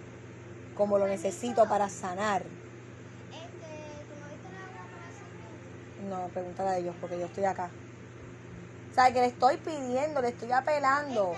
[0.77, 2.43] como lo necesito para sanar.
[2.43, 3.69] Este,
[4.09, 7.71] ¿tú no viste la agua para hacer No, pregúntale a ellos, porque yo estoy acá.
[8.99, 11.37] Sea, que le estoy pidiendo, le estoy apelando.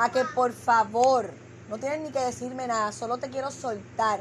[0.00, 1.30] A que por favor,
[1.68, 4.18] no tienes ni que decirme nada, solo te quiero soltar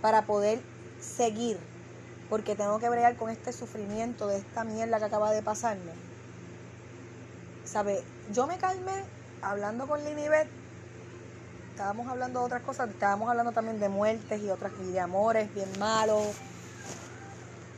[0.00, 0.60] para poder
[1.00, 1.60] seguir,
[2.28, 5.92] porque tengo que bregar con este sufrimiento de esta mierda que acaba de pasarme.
[7.64, 8.02] ¿Sabe?
[8.32, 9.04] Yo me calmé
[9.40, 10.48] hablando con Linibet,
[11.70, 15.54] estábamos hablando de otras cosas, estábamos hablando también de muertes y otras y de amores
[15.54, 16.26] bien malos.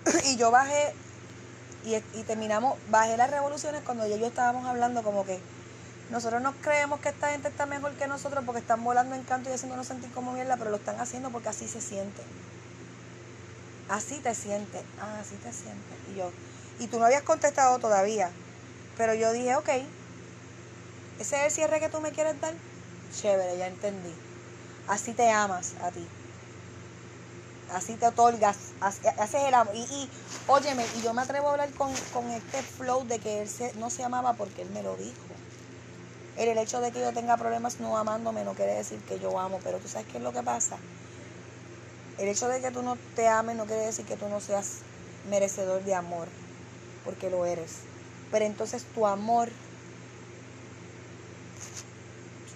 [0.25, 0.95] y yo bajé
[1.85, 5.39] y, terminamos, bajé las revoluciones cuando yo y yo estábamos hablando como que
[6.11, 9.51] nosotros no creemos que esta gente está mejor que nosotros porque están volando en canto
[9.51, 12.23] y haciéndonos sentir como mierda, pero lo están haciendo porque así se siente.
[13.89, 15.99] Así te sientes, ah, así te sientes.
[16.13, 16.31] Y yo,
[16.79, 18.31] y tú no habías contestado todavía,
[18.97, 19.69] pero yo dije, ok,
[21.21, 22.55] ese es el cierre que tú me quieres dar.
[23.15, 24.15] Chévere, ya entendí.
[24.89, 26.07] Así te amas a ti.
[27.69, 29.75] Así te otorgas, así- haces el amor.
[29.75, 30.11] Y, y,
[30.47, 33.73] óyeme, y yo me atrevo a hablar con, con este flow de que él se,
[33.75, 35.41] no se amaba porque él me lo dijo.
[36.37, 39.39] El, el hecho de que yo tenga problemas no amándome no quiere decir que yo
[39.41, 40.81] amo, pero tú sabes qué es lo que pasa.
[42.17, 44.87] El hecho de que tú no te ames no quiere decir que tú no seas
[45.23, 46.33] merecedor de amor,
[47.05, 47.89] porque lo eres.
[48.31, 49.51] Pero entonces tu amor,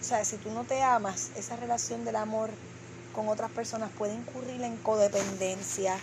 [0.00, 2.58] o sea, si tú no te amas, esa relación del amor
[3.18, 5.98] con otras personas puede incurrir en codependencia,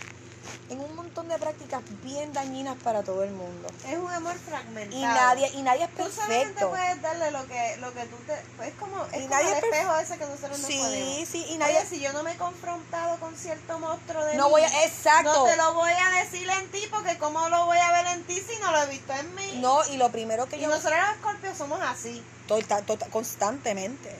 [0.69, 3.69] en un montón de prácticas bien dañinas para todo el mundo.
[3.87, 4.97] Es un amor fragmentado.
[4.97, 6.69] Y nadie, y nadie es Tú solamente perfecto.
[6.71, 8.33] puedes darle lo que, lo que tú te...
[8.57, 11.29] pues es como, es Y como nadie el espejo ese que nosotros no Sí, podemos.
[11.29, 14.45] sí, y nadie- Oye, si yo no me he confrontado con cierto monstruo de No
[14.47, 15.31] mí, voy a- exacto.
[15.33, 18.23] No te lo voy a decir en ti porque cómo lo voy a ver en
[18.25, 19.59] ti si no lo he visto en mí.
[19.61, 22.21] No, y lo primero que y yo nosotros los escorpios somos así.
[22.49, 24.13] Tota- tota- constantemente.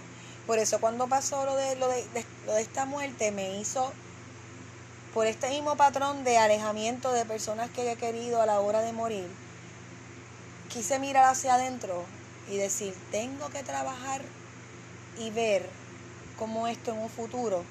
[0.47, 2.05] Por eso cuando pasó lo de, lo de,
[2.45, 3.91] lo de esta muerte me hizo
[5.13, 8.91] por este mismo patrón de alejamiento de personas que he querido a la hora de
[8.93, 9.27] morir.
[10.69, 12.03] Quise mirar hacia adentro
[12.49, 14.21] y decir, tengo que trabajar
[15.17, 15.67] y ver
[16.37, 17.63] cómo esto en un futuro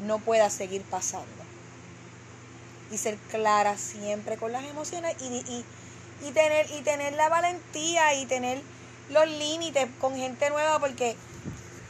[0.00, 1.28] no pueda seguir pasando.
[2.90, 5.64] Y ser clara siempre con las emociones y, y,
[6.26, 8.60] y tener, y tener la valentía y tener
[9.10, 11.16] los límites con gente nueva porque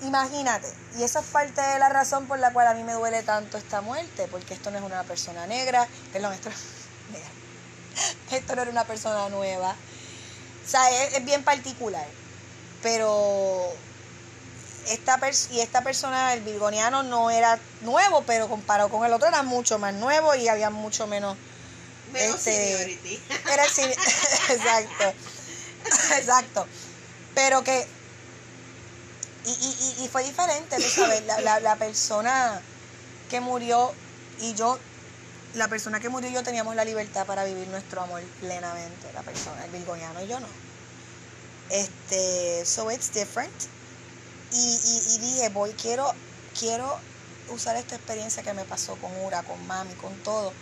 [0.02, 0.68] imagínate,
[0.98, 3.59] y esa es parte de la razón por la cual a mí me duele tanto
[3.59, 6.51] esta muerte, porque esto no es una persona negra, perdón, esto,
[7.12, 7.28] negra.
[8.32, 12.06] esto no era una persona nueva, o sea, es, es bien particular,
[12.82, 13.72] pero
[14.89, 19.28] esta pers- y esta persona, el virgoniano, no era nuevo, pero comparado con el otro
[19.28, 21.36] era mucho más nuevo y había mucho menos
[22.12, 23.22] Menos Este, seniority.
[23.52, 23.64] era
[24.48, 25.05] exacto.
[26.16, 26.66] Exacto.
[27.35, 27.86] Pero que.
[29.45, 32.61] Y, y, y, fue diferente, sabes, la, la, la persona
[33.31, 33.93] que murió
[34.41, 34.79] y yo,
[35.55, 39.23] la persona que murió y yo teníamos la libertad para vivir nuestro amor plenamente, la
[39.23, 40.47] persona, el virgoniano y yo no.
[41.71, 43.53] Este, so it's different.
[44.53, 46.12] Y, y, y dije, voy, quiero,
[46.59, 46.99] quiero
[47.49, 50.53] usar esta experiencia que me pasó con Ura, con mami, con todo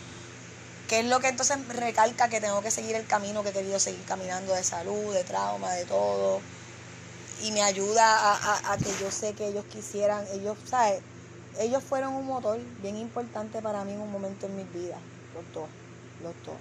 [0.88, 3.78] que es lo que entonces recalca que tengo que seguir el camino que he querido
[3.78, 6.40] seguir caminando de salud, de trauma, de todo.
[7.42, 11.02] Y me ayuda a, a- a que yo sé que ellos quisieran, ellos, ¿sabes?
[11.58, 14.98] Ellos fueron un motor bien importante para mí en un momento en mi vida,
[15.34, 15.70] los dos,
[16.18, 16.56] los dos.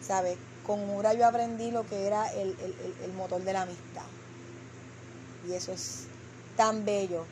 [0.00, 0.38] ¿Sabes?
[0.62, 4.02] Con Mura yo aprendí lo que era el, el- el- motor de la amistad.
[5.42, 6.12] Y eso es
[6.54, 7.24] tan bello,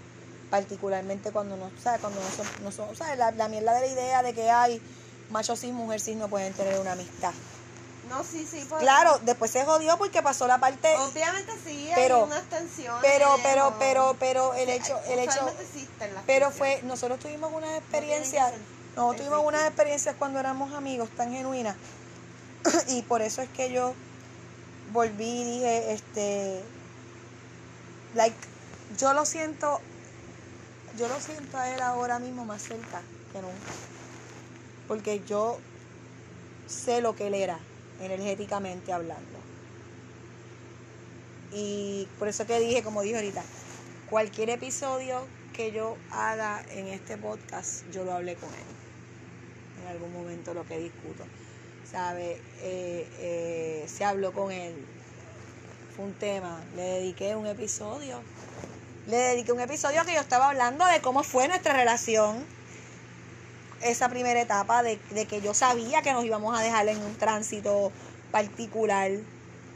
[0.50, 2.00] particularmente cuando no, ¿sabes?
[2.00, 3.18] Cuando no son, no son ¿sabes?
[3.18, 4.82] La, la mierda de la idea de que hay
[5.28, 7.34] macho cis, mujer cis no pueden tener una amistad.
[8.08, 8.64] No, sí, sí.
[8.68, 13.00] pues, Claro, después se jodió porque pasó la parte, Obviamente sí, Pero- hay unas tensiones.
[13.02, 13.78] pero, pero, ¿no?
[13.78, 15.46] pero, pero el hecho, el hecho,
[16.26, 18.60] pero fue, nosotros tuvimos unas experiencias, ser-
[18.96, 21.76] nosotros tuvimos unas experiencias cuando éramos amigos tan genuinas
[22.88, 23.94] y por eso es que yo
[24.92, 26.62] volví y dije, este,
[28.14, 28.36] like,
[28.98, 29.80] yo lo siento,
[30.96, 33.02] yo lo siento a él ahora mismo más cerca
[33.32, 33.54] que nunca,
[34.88, 35.58] porque yo
[36.66, 37.58] sé lo que él era
[38.00, 39.38] energéticamente hablando.
[41.52, 43.42] Y por eso que dije, como dije ahorita,
[44.10, 49.82] cualquier episodio que yo haga en este podcast, yo lo hablé con él.
[49.82, 51.24] En algún momento lo que discuto.
[51.90, 52.40] ¿Sabe?
[52.60, 54.74] Eh, eh, se habló con él.
[55.96, 56.60] Fue un tema.
[56.76, 58.20] Le dediqué un episodio.
[59.06, 62.44] Le dediqué un episodio que yo estaba hablando de cómo fue nuestra relación.
[63.82, 67.14] Esa primera etapa de, de que yo sabía que nos íbamos a dejar en un
[67.16, 67.92] tránsito
[68.30, 69.10] particular.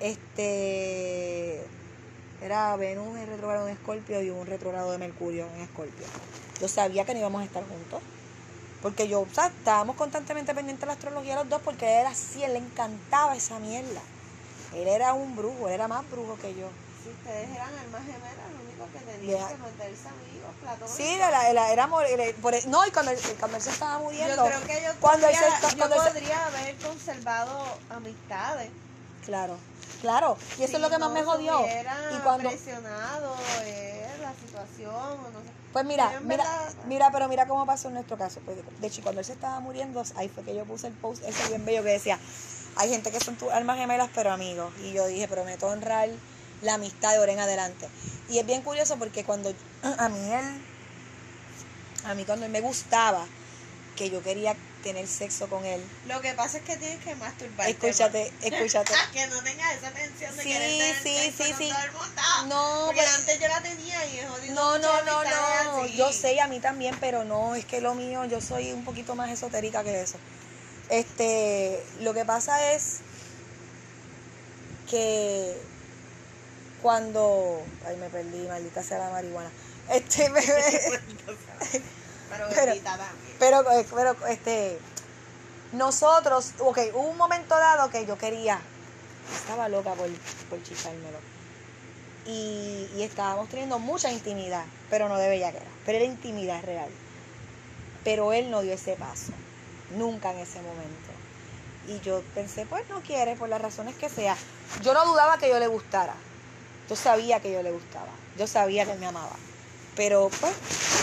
[0.00, 1.62] Este
[2.42, 6.06] era Venus en retrogrado en Escorpio y un retrogrado de Mercurio en Escorpio.
[6.60, 8.02] Yo sabía que no íbamos a estar juntos.
[8.82, 12.10] Porque yo, o sea, estábamos constantemente pendientes de la astrología los dos porque él era
[12.10, 14.02] así, él le encantaba esa mierda.
[14.74, 16.66] Él era un brujo, él era más brujo que yo.
[17.04, 20.90] Si ustedes eran almas gemelas, lo único que tenían que meterse amigos, platónicos.
[20.96, 22.04] Sí, la, la, era por
[22.54, 24.44] el- no, y cuando él, cuando él se estaba Yo muriendo.
[24.44, 28.70] creo que yo cuando él podría, yo cuando podría haber conservado amistades.
[29.24, 29.56] claro,
[30.00, 31.60] claro, y eso Si es lo que más no me se jodió.
[32.12, 35.52] Y cuando, presionado eh, la situación, no sé.
[35.72, 38.40] Pues mira, mira, verdad- mira, pero mira cómo pasó en nuestro caso.
[38.44, 41.22] Pues, de hecho, cuando él se estaba muriendo, ahí fue que yo puse el post
[41.24, 42.18] ese bien bello que decía,
[42.76, 44.70] hay gente que son tus almas gemelas, pero amigos.
[44.82, 46.10] Y yo dije, prometo honrar
[46.62, 47.88] la amistad de ahora en adelante.
[48.28, 49.52] Y es bien curioso porque cuando
[49.98, 50.62] a mí él,
[52.04, 53.26] a mí cuando él me gustaba,
[53.96, 57.70] que yo quería tener sexo con él, Lo que pasa es que tienes que masturbarte.
[57.72, 58.92] escúchate, escúchate.
[58.92, 59.06] más.
[59.12, 61.68] que no tengas esa tensión de Sí, querer tener sí, sexo sí, con sí.
[61.68, 62.22] todo el mundo.
[62.48, 65.82] No, Porque pues- antes yo la tenía y jodido No, no, no, no.
[65.82, 65.94] así.
[65.96, 68.84] Yo sé y a mí también, pero no, es que lo mío, yo soy un
[68.84, 70.16] poquito más esotérica que eso.
[70.88, 72.98] Este, lo que pasa es
[74.90, 75.56] que
[76.82, 79.50] cuando, ay, me perdí, maldita sea la marihuana.
[79.90, 80.40] Este, me-
[82.30, 82.48] Pero
[83.38, 84.78] pero, eh, pero, este,
[85.72, 88.60] nosotros, ok, hubo un momento dado que yo quería,
[89.34, 90.08] estaba loca por,
[90.50, 91.18] por chichármelo.
[92.24, 96.90] Y, y estábamos teniendo mucha intimidad, pero no de bellaquera, pero era intimidad real.
[98.04, 99.32] Pero él no dio ese paso.
[99.90, 101.10] nunca en ese momento.
[101.88, 104.36] Y yo pensé, pues no quiere, por las razones que sea.
[104.82, 106.14] Yo no dudaba que yo le gustara.
[106.92, 108.10] Yo sabía que yo le gustaba.
[108.36, 109.34] Yo sabía que me amaba.
[109.96, 110.52] Pero pues,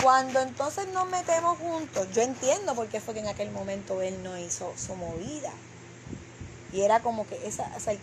[0.04, 4.22] cuando entonces nos metemos juntos, yo entiendo por qué fue que en aquel momento él
[4.22, 5.50] no hizo su movida.
[6.72, 7.96] Y era como que esa, o sea,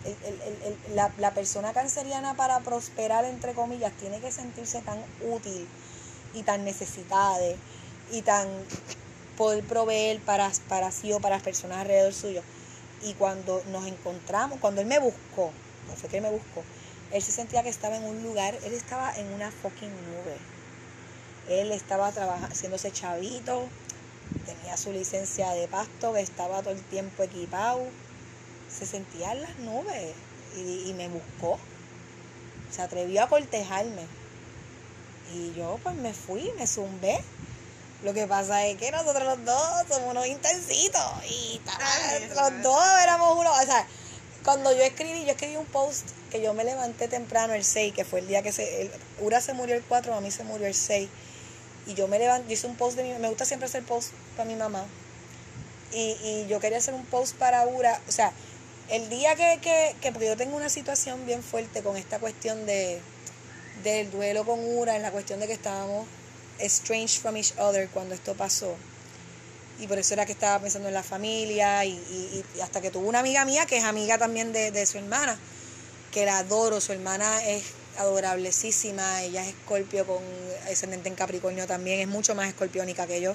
[0.94, 5.66] la, persona canceriana para prosperar, entre comillas, tiene que sentirse tan útil
[6.34, 7.40] y tan necesitada
[8.12, 8.48] y tan
[9.38, 12.42] poder proveer para, para sí o para las personas alrededor suyo.
[13.02, 15.52] Y cuando nos encontramos, cuando él me buscó,
[15.88, 16.62] no fue que él me buscó,
[17.12, 20.36] él se sentía que estaba en un lugar, él estaba en una fucking nube.
[21.48, 23.66] Él estaba trabajando, haciéndose chavito,
[24.44, 27.80] tenía su licencia de pasto, que estaba todo el tiempo equipado,
[28.70, 30.12] se sentía en las nubes
[30.56, 31.58] y, y me buscó.
[32.70, 34.06] Se atrevió a cortejarme.
[35.32, 37.22] Y yo pues me fui, me zumbé.
[38.04, 41.02] Lo que pasa es que nosotros los dos somos unos intensitos.
[41.28, 43.50] Y ta- Ay, los dos éramos uno.
[43.52, 43.86] O sea,
[44.48, 48.06] cuando yo escribí, yo escribí un post que yo me levanté temprano el 6, que
[48.06, 48.90] fue el día que se.
[49.20, 51.06] Ura se murió el 4, a mí se murió el 6.
[51.86, 53.12] Y yo me levanté, hice un post de mi.
[53.18, 54.08] Me gusta siempre hacer post
[54.38, 54.86] para mi mamá.
[55.92, 58.00] Y, y yo quería hacer un post para Ura.
[58.08, 58.32] O sea,
[58.88, 60.12] el día que, que, que.
[60.12, 63.02] Porque yo tengo una situación bien fuerte con esta cuestión de
[63.84, 66.06] del duelo con Ura, en la cuestión de que estábamos
[66.58, 68.76] estranged from each other cuando esto pasó.
[69.80, 72.90] Y por eso era que estaba pensando en la familia y, y- y hasta que
[72.90, 75.38] tuvo una amiga mía que es amiga también de, de su hermana,
[76.12, 77.62] que la adoro, su hermana es
[77.98, 80.18] adorablecísima, ella es escorpio con
[80.70, 83.34] ascendente en Capricornio también, es mucho más escorpiónica que yo.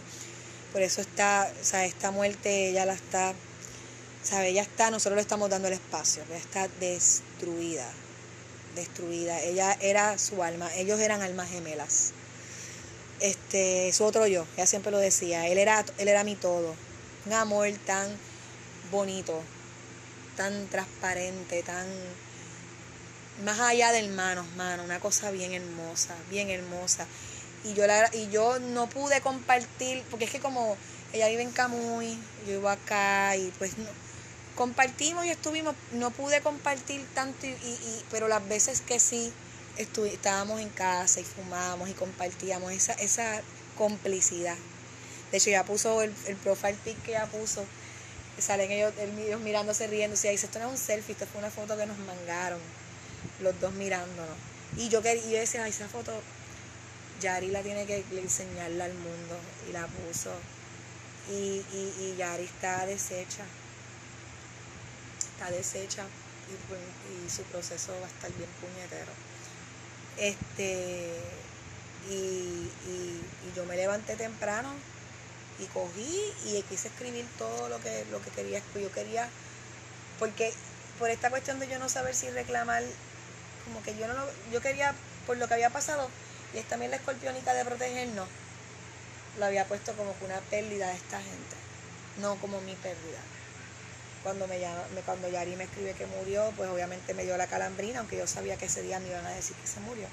[0.72, 3.34] Por eso está, o sea, esta muerte ella la está,
[4.24, 7.88] sabe, ella está, nosotros le estamos dando el espacio, ella está destruida,
[8.76, 9.40] destruida.
[9.41, 12.14] Ella era su alma, ellos eran almas gemelas
[13.24, 16.76] este, su otro yo, ella siempre lo decía, él era, él era mi todo,
[17.26, 18.08] un amor tan
[18.91, 19.41] bonito,
[20.36, 21.88] tan transparente, tan
[23.45, 27.08] más allá de hermanos, mano, una cosa bien hermosa, bien hermosa.
[27.64, 30.78] Y yo la, y yo no pude compartir, porque es que como
[31.14, 33.86] ella vive en Camuy, yo vivo acá y pues no,
[34.56, 39.32] compartimos y estuvimos, no pude compartir tanto, y, y- y- pero las veces que sí
[39.78, 43.41] estábamos en casa y fumábamos y compartíamos esa, esa
[43.78, 44.58] complicidad.
[45.32, 47.66] De hecho, ya puso el, el profile pic que ella puso,
[48.38, 51.50] salen ellos, ellos mirándose, riéndose, y dice, esto no es un selfie, esto fue una
[51.50, 52.60] foto que nos mangaron,
[53.41, 54.36] los dos mirándonos.
[54.78, 56.14] Y yo, quería, y yo decía, esa foto,
[57.22, 59.38] Yari la tiene que enseñarla al mundo,
[59.70, 60.32] y la puso.
[61.32, 63.45] Y, y, y Yari está deshecha,
[65.34, 66.04] está deshecha,
[66.50, 69.32] y, y su proceso va a estar bien puñetero.
[70.18, 71.19] Este,
[72.10, 74.73] y, y- yo me levanté temprano
[75.60, 78.61] y cogí y quise escribir todo lo que, lo que quería.
[78.76, 79.30] Yo quería,
[80.19, 80.53] porque
[80.99, 82.84] por esta cuestión de yo no saber si reclamar,
[83.65, 84.95] como que yo no lo, yo quería,
[85.27, 86.10] por lo que había pasado,
[86.53, 88.30] y es también la escorpiónica de protegernos,
[89.35, 91.56] lo había puesto como que una pérdida de esta gente,
[92.15, 93.19] no como mi pérdida.
[94.24, 98.00] Cuando me llama, cuando Yari me escribe que murió, pues obviamente me dio la calambrina,
[98.00, 100.08] aunque yo sabía que ese día me iban a decir que se murió.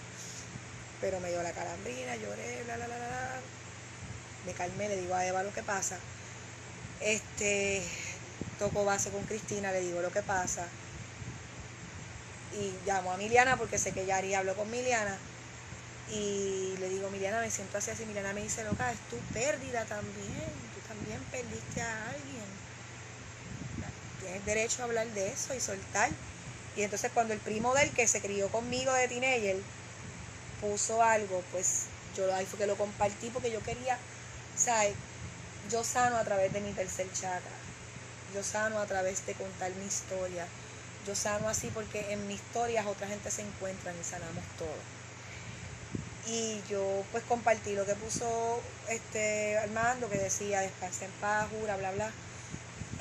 [1.01, 3.41] Pero me dio la calambrina, lloré, bla, bla, bla, bla, bla.
[4.47, 5.97] Me calmé, le digo a Eva lo que pasa.
[7.01, 7.83] Este,
[8.59, 10.67] toco base con Cristina, le digo lo que pasa.
[12.53, 15.17] Y llamo a Miliana porque sé que Yari habló con Miliana.
[16.11, 18.05] Y le digo, Miliana, me siento así, así.
[18.07, 20.51] Miliana me dice, loca, es tu pérdida también.
[20.75, 22.40] Tú también perdiste a alguien
[24.31, 26.11] tienes derecho a hablar de eso y soltar.
[26.77, 29.57] Y entonces cuando el primo del que se crió conmigo de teenager
[30.61, 31.87] puso algo, pues
[32.17, 33.99] yo ahí fue que lo compartí porque yo quería,
[34.57, 34.95] ¿sabes?
[35.71, 37.51] Yo sano a través de mi tercer chakra.
[38.35, 40.47] Yo sano a través de contar mi historia.
[41.07, 44.71] Yo sano así porque en mis historias otra gente se encuentra y sanamos todos.
[46.27, 51.77] Y yo pues compartí lo que puso este Armando que decía descansa en paz, jura,
[51.77, 52.13] bla, bla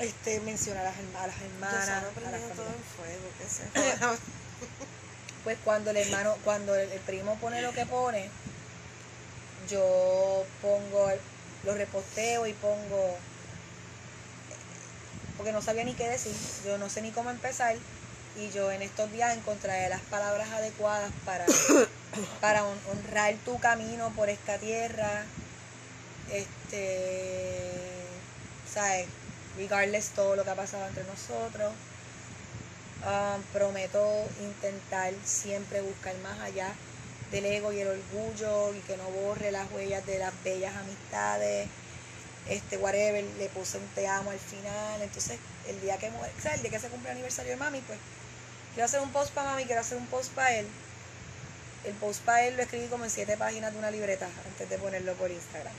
[0.00, 2.84] este, menciona a las, herma- a las Yo hermanas, solo a la prendiendo todo en
[2.96, 4.16] fuego, que se joda.
[5.44, 8.28] Pues cuando el hermano, cuando el, el primo pone lo que pone,
[9.70, 11.10] yo pongo,
[11.64, 13.16] lo reposteo y pongo,
[15.38, 16.34] porque no sabía ni qué decir,
[16.66, 17.74] yo no sé ni cómo empezar,
[18.36, 21.46] y yo en estos días encontraré las palabras adecuadas para,
[22.42, 25.24] para hon- honrar tu camino por esta tierra,
[26.30, 27.70] este,
[28.72, 29.06] ¿sabes?
[29.56, 31.72] Regardless todo lo que ha pasado entre nosotros.
[33.04, 36.72] Ah, prometo intentar siempre buscar más allá
[37.30, 41.68] del ego y el orgullo y que no borre las huellas de las bellas amistades
[42.48, 45.00] este, whatever, le puse un te amo al final.
[45.02, 46.10] Entonces, el día que,
[46.40, 47.98] sea, el día que se cumple el aniversario de mami, pues,
[48.74, 50.66] quiero hacer un post para mami, quiero hacer un post para él.
[51.84, 54.78] El post para él lo escribí como en siete páginas de una libreta antes de
[54.78, 55.72] ponerlo por Instagram.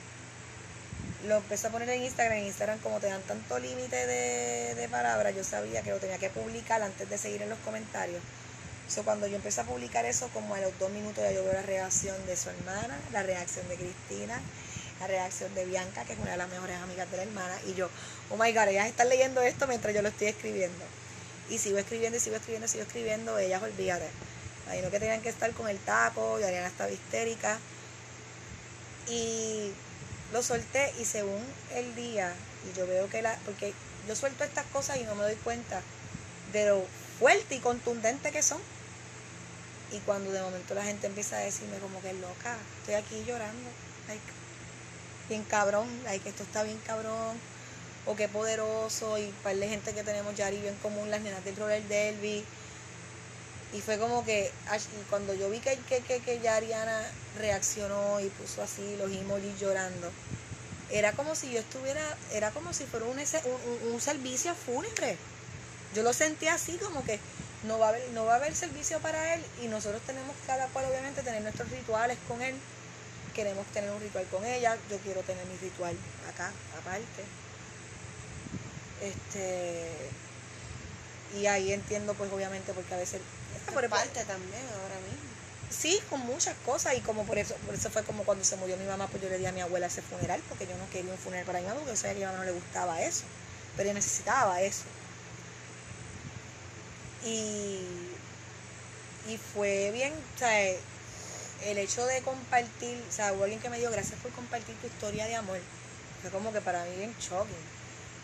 [1.27, 2.37] Lo empecé a poner en Instagram.
[2.39, 6.17] En Instagram, como te dan tanto límite de, de palabras, yo sabía que lo tenía
[6.17, 8.21] que publicar antes de seguir en los comentarios.
[8.87, 11.53] So, cuando yo empecé a publicar eso, como a los dos minutos ya yo veo
[11.53, 14.41] la reacción de su hermana, la reacción de Cristina,
[14.99, 17.73] la reacción de Bianca, que es una de las mejores amigas de la hermana, y
[17.73, 17.89] yo,
[18.29, 20.83] oh my god, ellas están leyendo esto mientras yo lo estoy escribiendo.
[21.49, 24.09] Y sigo escribiendo, y sigo escribiendo, y sigo escribiendo, ellas olvídate.
[24.65, 27.59] Imagino que tenían que estar con el taco, y Ariana estaba histérica.
[29.07, 29.71] Y
[30.31, 31.43] lo solté, y según
[31.73, 32.33] el día,
[32.69, 33.37] y yo veo que la.
[33.45, 33.73] Porque
[34.07, 35.81] yo suelto estas cosas y no me doy cuenta
[36.53, 36.85] de lo
[37.19, 38.59] fuerte y contundente que son.
[39.91, 43.69] Y cuando de momento la gente empieza a decirme como que loca, estoy aquí llorando,
[44.07, 44.23] like,
[45.27, 47.37] bien cabrón, like, esto está bien cabrón,
[48.05, 51.57] o qué poderoso, y par de gente que tenemos Yari bien común, las nenas del
[51.57, 52.45] roller derby.
[53.71, 54.53] Y fue como que,
[55.09, 59.59] cuando yo vi que, que, que, que ya Ariana reaccionó y puso así los emojis
[59.59, 60.11] llorando,
[60.89, 65.17] era como si yo estuviera, era como si fuera un, un, un- servicio fúnebre.
[65.93, 67.19] Yo lo sentí así como que
[67.61, 70.67] no va a haber, no va a haber servicio para él y nosotros tenemos cada
[70.69, 72.63] cual obviamente tener nuestros rituales con él.
[73.33, 77.31] Queremos tener un ritual con ella, yo quiero tener mi ritual acá, aparte.
[78.99, 80.13] Este
[81.29, 83.21] y ahí entiendo pues obviamente porque a veces
[83.73, 85.31] Por parte también ahora mismo.
[85.69, 88.75] Sí, con muchas cosas y como por eso, por eso fue como cuando se murió
[88.75, 91.11] mi mamá, pues yo le di a mi abuela ese funeral, porque yo no quería
[91.11, 93.01] un funeral para mi mamá, porque yo sabía que a mi mamá no le gustaba
[93.01, 93.23] eso,
[93.77, 94.83] pero ella necesitaba eso.
[97.23, 97.79] Y,
[99.29, 100.59] y fue bien, o sea,
[101.65, 104.87] el hecho de compartir, o sea, hubo alguien que me dijo gracias por compartir tu
[104.87, 105.59] historia de amor,
[106.21, 107.55] fue como que para mí bien shocking.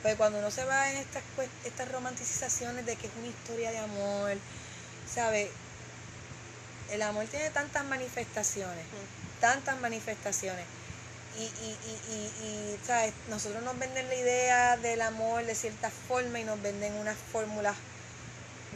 [0.01, 1.23] Pues cuando uno se va en estas,
[1.63, 4.37] estas romanticizaciones de que es una historia de amor,
[5.17, 5.49] ¿sabes?
[6.91, 8.85] El amor tiene tantas manifestaciones,
[9.41, 10.63] tantas manifestaciones.
[11.35, 13.13] Y, y, y, y, y, ¿sabes?
[13.27, 17.75] Nosotros nos venden la idea del amor de cierta forma y nos venden unas fórmulas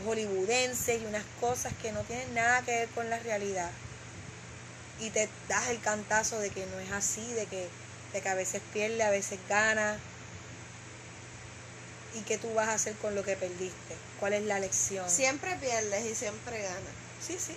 [0.03, 3.69] hollywoodenses y unas cosas que no tienen nada que ver con la realidad.
[4.99, 7.69] Y te das el cantazo de que no es así, de que,
[8.13, 9.99] de que a veces pierde, a veces gana.
[12.13, 13.95] ¿Y qué tú vas a hacer con lo que perdiste?
[14.19, 15.09] ¿Cuál es la lección?
[15.09, 16.81] Siempre pierdes y siempre ganas.
[17.25, 17.55] Sí, sí.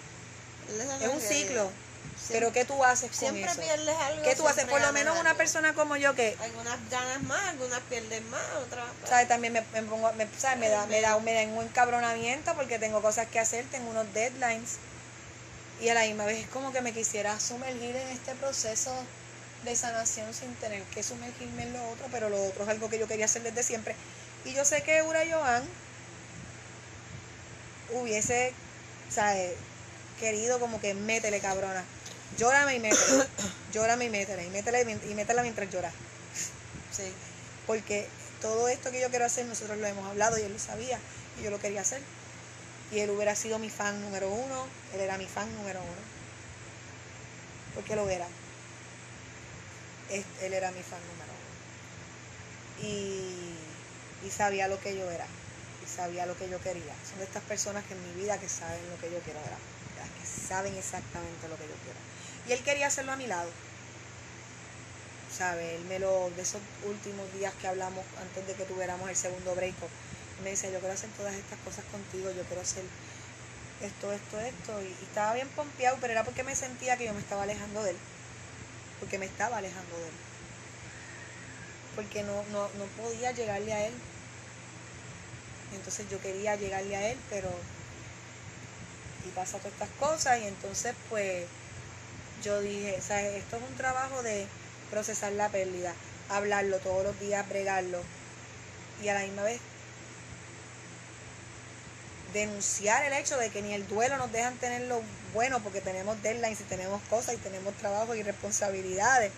[1.02, 1.70] Es un ciclo.
[2.16, 3.60] Siempre- Pero ¿qué tú haces con Siempre eso?
[3.60, 4.22] pierdes algo.
[4.22, 4.64] ¿Qué tú haces?
[4.66, 8.84] Por lo menos una persona como yo que, Algunas ganas más, algunas pierden más, otras.
[9.08, 9.26] ¿sabes?
[9.28, 10.58] También me, me pongo, me, ¿sabes?
[10.58, 14.06] Me da, me da, me da un encabronamiento porque tengo cosas que hacer, tengo unos
[14.14, 14.76] deadlines.
[15.80, 18.94] Y a la misma vez es como que me quisiera sumergir en este proceso
[19.64, 22.98] de sanación sin tener que sumergirme en lo otro, pero lo otro es algo que
[22.98, 23.96] yo quería hacer desde siempre.
[24.44, 25.64] Y yo sé que Ura Joan
[27.92, 28.52] hubiese,
[29.10, 29.52] ¿sabes?
[30.20, 31.84] Querido como que métele, cabrona.
[32.38, 33.26] Llórame y métele.
[33.72, 34.46] Llórame y métele.
[34.46, 35.92] Y métele y métela mientras llora.
[36.92, 37.12] Sí.
[37.66, 38.08] Porque
[38.40, 40.98] todo esto que yo quiero hacer, nosotros lo hemos hablado y él lo sabía.
[41.40, 42.02] Y yo lo quería hacer.
[42.92, 44.66] Y él hubiera sido mi fan número uno.
[44.94, 46.02] Él era mi fan número uno.
[47.74, 48.26] Porque lo era.
[50.08, 52.88] Es- Él era mi fan número uno.
[52.88, 53.53] Y,
[54.26, 55.26] y sabía lo que yo era.
[55.84, 56.94] Y sabía lo que yo quería.
[57.08, 59.40] Son de estas personas que en mi vida que saben lo que yo quiero.
[59.40, 59.58] ¿verdad?
[60.20, 61.98] Que saben exactamente lo que yo quiero.
[62.48, 63.50] Y él quería hacerlo a mi lado.
[65.36, 65.74] ¿sabe?
[65.74, 69.54] Él me lo, de esos últimos días que hablamos antes de que tuviéramos el segundo
[69.54, 69.74] break,
[70.42, 72.84] me decía, yo quiero hacer todas estas cosas contigo, yo quiero hacer
[73.82, 77.14] esto, esto, esto, y, y estaba bien pompeado, pero era porque me sentía que yo
[77.14, 77.96] me estaba alejando de él,
[79.00, 80.14] porque me estaba alejando de él,
[81.96, 83.94] porque no, no, no podía llegarle a él,
[85.72, 87.48] entonces yo quería llegarle a él, pero,
[89.26, 91.44] y pasa todas estas cosas, y entonces pues
[92.42, 93.34] yo dije, ¿sabes?
[93.34, 94.46] Esto es un trabajo de
[94.90, 95.94] procesar la pérdida,
[96.28, 98.02] hablarlo todos los días, bregarlo
[99.02, 99.60] y a la misma vez
[102.34, 105.00] denunciar el hecho de que ni el duelo nos dejan tener lo
[105.32, 109.32] bueno porque tenemos deadlines y tenemos cosas y tenemos trabajo y responsabilidades.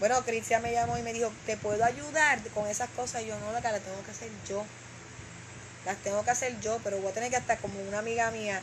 [0.00, 3.22] Bueno, Cristian me llamó y me dijo, ¿te puedo ayudar con esas cosas?
[3.22, 4.64] Y yo no, la las tengo que hacer yo.
[5.86, 8.60] Las tengo que hacer yo, pero voy a tener que estar como una amiga mía.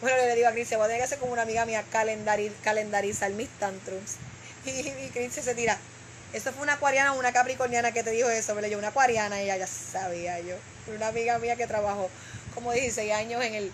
[0.00, 2.52] Bueno, le digo a Cristian, voy a tener que hacer como una amiga mía calendari-
[2.64, 4.16] calendarizar mis tantrums.
[4.64, 5.76] Y, y Cristian se tira.
[6.32, 9.40] Eso fue una acuariana o una capricorniana que te dijo eso, me leyó una acuariana
[9.40, 10.54] y ella ya sabía yo.
[10.94, 12.08] Una amiga mía que trabajó
[12.54, 13.72] como 16 años en el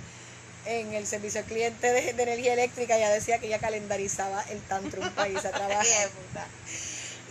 [0.66, 4.60] en el servicio al cliente de, de energía eléctrica, ella decía que ella calendarizaba el
[4.62, 6.08] tantrum para irse a trabajar.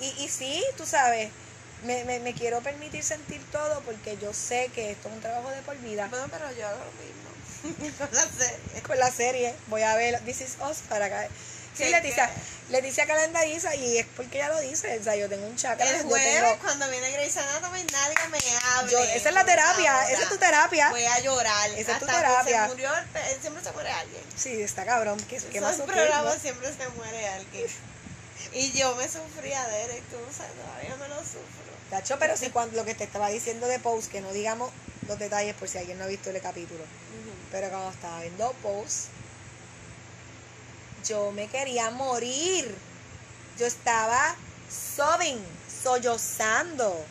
[0.02, 1.30] Y, y sí, tú sabes,
[1.84, 5.50] me, me, me quiero permitir sentir todo porque yo sé que esto es un trabajo
[5.50, 6.08] de por vida.
[6.10, 6.92] Bueno, pero yo hago lo
[7.74, 8.82] mismo con la serie.
[8.84, 11.28] Con la serie, voy a ver This Is Us para acá.
[11.76, 12.30] Sí, ¿Qué- Leticia?
[12.70, 14.98] Leticia calendariza y es porque ella lo dice.
[15.00, 15.88] O sea, yo tengo un chakra.
[15.88, 18.92] El yo jueves, tengo- cuando viene Grey's Anatomy, nadie me hable.
[18.92, 20.90] yo- esa es la terapia, esa es tu terapia.
[20.90, 21.70] Voy a llorar.
[21.72, 22.64] Esa es tu que terapia.
[22.64, 22.90] Se murió,
[23.40, 24.24] siempre se muere alguien.
[24.36, 25.20] Sí, está cabrón.
[25.30, 27.68] ¿Qué, qué más programas siempre se muere alguien.
[28.54, 31.67] Y yo me sufría de Derek, tú no sabes, todavía me lo sufro.
[31.90, 34.72] Tacho, pero sí, cuando lo que te estaba diciendo de Pose, que no digamos
[35.08, 36.84] los detalles por si alguien no ha visto el capítulo.
[37.52, 39.08] Pero cuando estaba viendo Pose,
[41.06, 42.76] yo me quería morir.
[43.58, 44.36] Yo estaba
[44.70, 45.42] sobbing,
[45.84, 47.06] sollozando,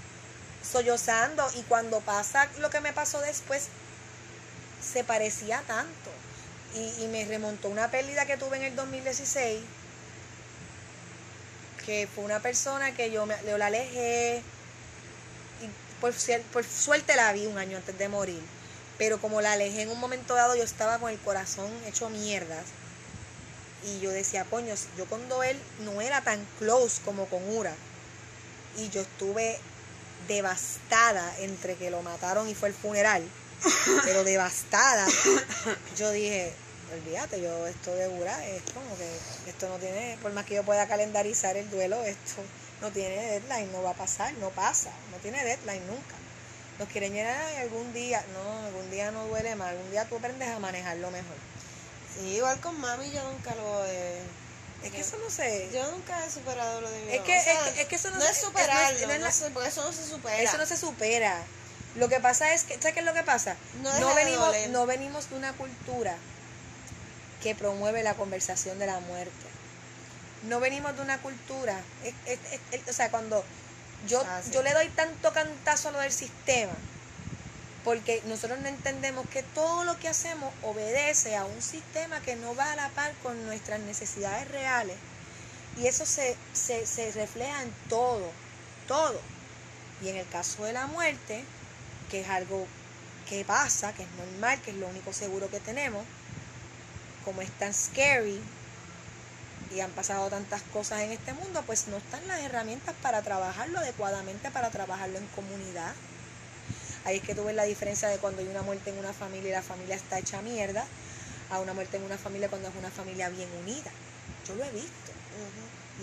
[0.62, 1.48] sollozando.
[1.56, 3.68] Y cuando pasa lo que me pasó después,
[4.82, 6.10] se parecía tanto.
[6.74, 9.62] Y, y me remontó una pérdida que tuve en el 2016,
[11.86, 14.42] que fue una persona que yo, me, yo la alejé.
[16.00, 16.14] Por,
[16.52, 18.40] por suerte la vi un año antes de morir.
[18.98, 22.64] Pero como la alejé en un momento dado, yo estaba con el corazón hecho mierdas.
[23.84, 27.74] Y yo decía, coño, yo con Doel no era tan close como con Ura.
[28.78, 29.58] Y yo estuve
[30.28, 33.22] devastada entre que lo mataron y fue el funeral.
[34.04, 35.06] Pero devastada.
[35.96, 36.52] Yo dije,
[36.92, 40.62] olvídate, yo esto de Ura es como que esto no tiene, por más que yo
[40.62, 42.42] pueda calendarizar el duelo, esto
[42.80, 46.14] no tiene deadline, no va a pasar, no pasa, no tiene deadline nunca.
[46.78, 50.16] Nos quieren llenar y algún día, no, algún día no duele más, algún día tú
[50.16, 51.36] aprendes a manejarlo mejor.
[52.14, 54.20] Sí, igual con mami yo nunca lo he...
[54.82, 55.68] Es que eso no sé.
[55.72, 57.94] Yo nunca he superado lo de mi Es que- O sea, es que- es que
[57.96, 58.36] eso no no se- es
[59.06, 60.38] no es- no es porque eso no se supera.
[60.42, 61.42] Eso no se supera.
[61.96, 63.56] Lo que pasa es que, ¿sabes qué es lo que pasa?
[64.00, 66.14] No venimos, no venimos de una cultura
[67.42, 69.45] que promueve la conversación de la muerte.
[70.44, 73.44] No venimos de una cultura, es- es- es- es- o sea, cuando
[74.06, 74.50] yo, Ah, sí.
[74.52, 76.72] yo le doy tanto cantazo a lo del sistema,
[77.84, 82.54] porque nosotros no entendemos que todo lo que hacemos obedece a un sistema que no
[82.54, 84.96] va a la par con nuestras necesidades reales.
[85.78, 88.30] Y eso se, se, se refleja en todo,
[88.88, 89.20] todo.
[90.02, 91.44] Y en el caso de la muerte,
[92.10, 92.66] que es algo
[93.28, 96.04] que pasa, que es normal, que es lo único seguro que tenemos,
[97.24, 98.40] como es tan scary
[99.74, 103.78] y han pasado tantas cosas en este mundo, pues no están las herramientas para trabajarlo
[103.78, 105.92] adecuadamente, para trabajarlo en comunidad.
[107.04, 109.48] Ahí es que tú ves la diferencia de cuando hay una muerte en una familia
[109.50, 110.84] y la familia está hecha mierda,
[111.50, 113.90] a una muerte en una familia cuando es una familia bien unida.
[114.46, 115.12] Yo lo he visto.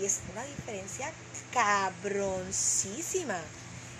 [0.00, 1.10] Y es una diferencia
[1.52, 3.38] cabroncísima.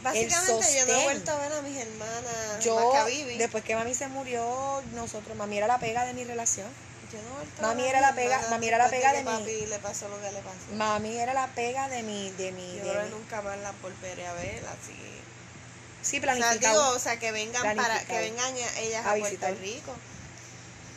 [0.03, 2.93] Básicamente yo no he vuelto a ver a mis hermanas Yo,
[3.39, 6.69] después que mami se murió, nosotros, mami era la pega de mi relación.
[7.15, 10.09] Yo no Mami era la pega- mami era la pega de mi- papi le pasó
[10.09, 10.59] lo que le pasó.
[10.73, 14.27] Mami era la pega de mi, de mi, Yo de mi- nunca más la volveré
[14.27, 14.93] a ver, así.
[16.03, 16.82] sí, O sea, planificado.
[16.82, 19.15] digo, o sea, que vengan para, que vengan ellas A.
[19.15, 19.95] Puerto Rico.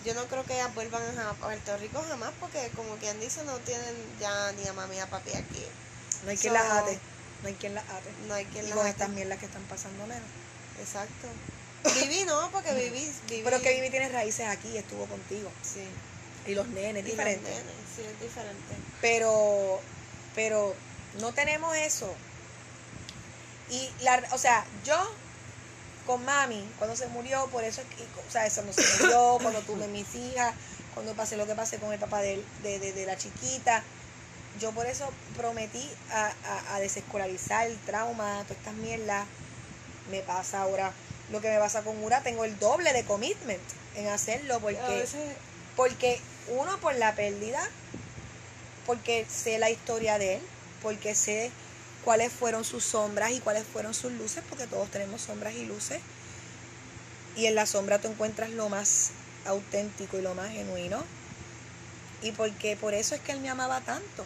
[0.05, 3.57] Yo no creo que ellas vuelvan a Puerto Rico jamás porque como quien dice no
[3.59, 5.65] tienen ya ni a mami ni a papi aquí.
[6.23, 6.99] no hay quien so- las ate,
[7.43, 8.09] no hay quien las ate.
[8.27, 8.91] No hay quien y las con ate.
[8.91, 10.27] estas mierdas que están pasando menos.
[10.79, 11.27] Exacto.
[11.95, 13.41] Viví no, porque viví, viví.
[13.43, 15.49] Pero que Vivi tiene raíces aquí, estuvo contigo.
[15.61, 15.81] Sí.
[16.45, 17.49] Y los nenes, Y los diferente.
[17.49, 18.75] nenes, sí, es diferente.
[19.01, 19.79] Pero,
[20.35, 20.75] pero
[21.19, 22.13] no tenemos eso.
[23.69, 24.95] Y la, o sea, yo
[26.05, 27.81] con mami, cuando se murió, por eso
[28.27, 30.53] o sea, eso no se murió, cuando tuve mis hijas,
[30.93, 33.83] cuando pasé lo que pasé con el papá de, de, de- de la chiquita,
[34.59, 39.27] yo por eso prometí a, a, a desescolarizar el trauma, todas estas mierdas.
[40.09, 40.93] Me pasa ahora
[41.31, 43.61] lo que me pasa con Ura, tengo el doble de commitment
[43.95, 45.05] en hacerlo porque
[45.75, 47.61] porque uno por la pérdida,
[48.85, 50.41] porque sé la historia de él,
[50.81, 51.51] porque sé
[52.03, 55.99] cuáles fueron sus sombras y cuáles fueron sus luces, porque todos tenemos sombras y luces.
[57.35, 59.11] Y en la sombra tú encuentras lo más
[59.45, 61.03] auténtico y lo más genuino.
[62.23, 64.25] Y porque por eso es que él me amaba tanto.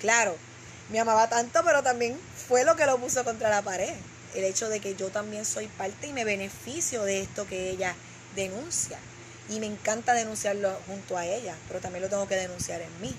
[0.00, 0.36] Claro,
[0.90, 2.18] me amaba tanto, pero también
[2.48, 3.92] fue lo que lo puso contra la pared.
[4.36, 7.96] El hecho de que yo también soy parte y me beneficio de esto que ella
[8.36, 8.98] denuncia.
[9.48, 13.14] Y me encanta denunciarlo junto a ella, pero también lo tengo que denunciar en mí.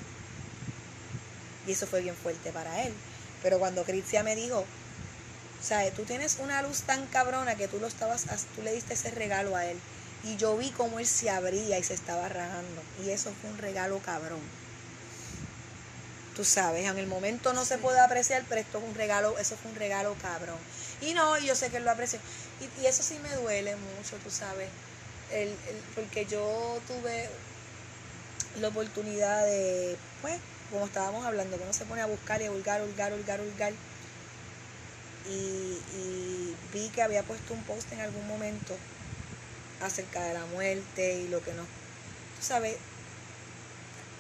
[1.66, 2.94] Y eso fue bien fuerte para él.
[3.42, 7.80] Pero cuando Cristian me dijo, o sea, tú tienes una luz tan cabrona que tú
[7.80, 8.26] lo estabas,
[8.56, 9.78] tú le diste ese regalo a él.
[10.24, 12.82] Y yo vi cómo él se abría y se estaba rajando.
[13.04, 14.40] Y eso fue un regalo cabrón.
[16.36, 19.58] Tú sabes, en el momento no se puede apreciar, pero esto es un regalo, eso
[19.58, 20.58] fue un regalo cabrón.
[21.02, 22.20] Y no, yo sé que él lo apreció.
[22.60, 24.70] Y, y eso sí me duele mucho, tú sabes.
[25.32, 27.30] El, el- porque yo tuve
[28.60, 30.40] la oportunidad de, pues,
[30.72, 33.74] como estábamos hablando, que uno se pone a buscar y a hurgar, hurgar, hurgar, hurgar.
[35.26, 38.78] y vi que había puesto un post en algún momento
[39.82, 41.64] acerca de la muerte y lo que no.
[41.64, 42.78] Tú sabes,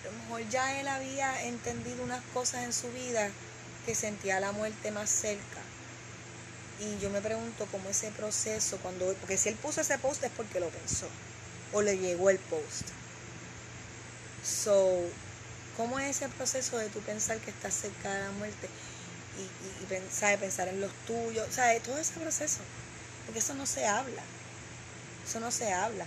[0.03, 3.29] a lo mejor ya él había entendido unas cosas en su vida
[3.85, 5.66] que sentía la muerte más cerca.
[6.79, 10.31] Y yo me pregunto cómo ese proceso, cuando, porque si él puso ese post es
[10.31, 11.07] porque lo pensó,
[11.73, 12.87] o le llegó el post.
[14.43, 15.01] So,
[15.75, 18.69] ¿cómo es ese proceso de tú pensar que estás cerca de la muerte
[19.37, 21.47] y, y, pensar en los tuyos?
[21.49, 21.81] ¿Sabes?
[21.81, 22.59] Todo ese proceso,
[23.25, 24.21] porque eso no se habla,
[25.27, 26.05] eso no se habla.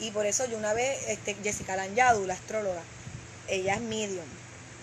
[0.00, 2.82] Y por eso yo una vez, este, Jessica Lanyadu, la astróloga,
[3.48, 4.26] ella es medium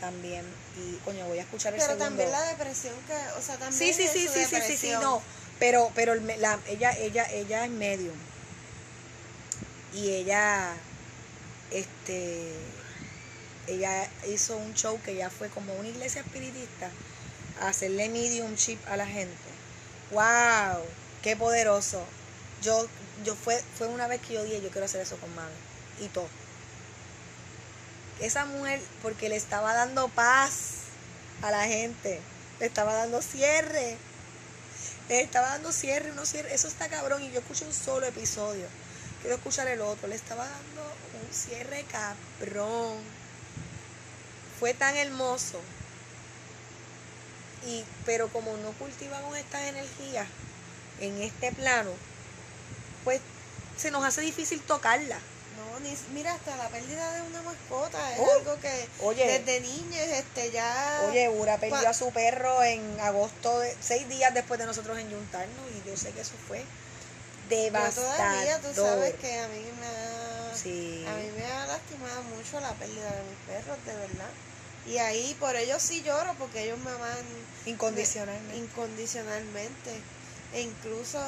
[0.01, 0.45] también,
[0.77, 2.05] y coño, voy a escuchar el Pero segundo.
[2.05, 4.77] también la depresión que, o sea, también Sí, sí, es sí, su sí, sí, sí,
[4.77, 5.21] sí, no.
[5.59, 8.15] Pero, pero la, ella, ella, ella es medium.
[9.93, 10.75] Y ella,
[11.71, 12.53] este,
[13.67, 16.91] ella hizo un show que ya fue como una iglesia espiritista
[17.59, 19.35] a hacerle medium chip a la gente.
[20.11, 20.83] ¡Wow!
[21.23, 22.03] ¡Qué poderoso!
[22.61, 22.87] Yo,
[23.25, 25.51] yo fue, fue una vez que yo dije, yo quiero hacer eso con mami.
[25.99, 26.27] Y todo.
[28.19, 30.88] Esa mujer, porque le estaba dando paz
[31.41, 32.19] a la gente,
[32.60, 33.98] le estaba dando cierre,
[35.07, 38.65] le estaba dando cierre, uno cierre, eso está cabrón, y yo escuché un solo episodio,
[39.22, 40.81] quiero escuchar el otro, le estaba dando
[41.22, 42.98] un cierre cabrón,
[44.60, 45.61] fue tan hermoso,
[47.68, 50.27] y, pero como no cultivamos estas energías
[50.99, 51.91] en este plano,
[53.03, 53.22] pues
[53.77, 55.19] se nos hace difícil tocarla.
[55.83, 59.25] Ni, mira, hasta la pérdida de una mascota es Uh, algo que oye.
[59.39, 61.01] desde niños este, ya...
[61.09, 65.65] Oye, Ura perdió a su perro en agosto, de, seis días después de nosotros enyuntarnos
[65.75, 66.63] y yo sé que eso fue
[67.49, 68.11] devastador.
[68.17, 71.05] todavía, tú sabes que a mí me ha, Sí.
[71.07, 74.29] a mí me ha lastimado mucho la pérdida de mis perros, de verdad.
[74.85, 77.17] Y ahí por ellos sí lloro porque ellos me aman
[77.65, 78.57] Incondicionalmente.
[78.57, 79.91] incondicionalmente.
[80.53, 81.19] E incluso,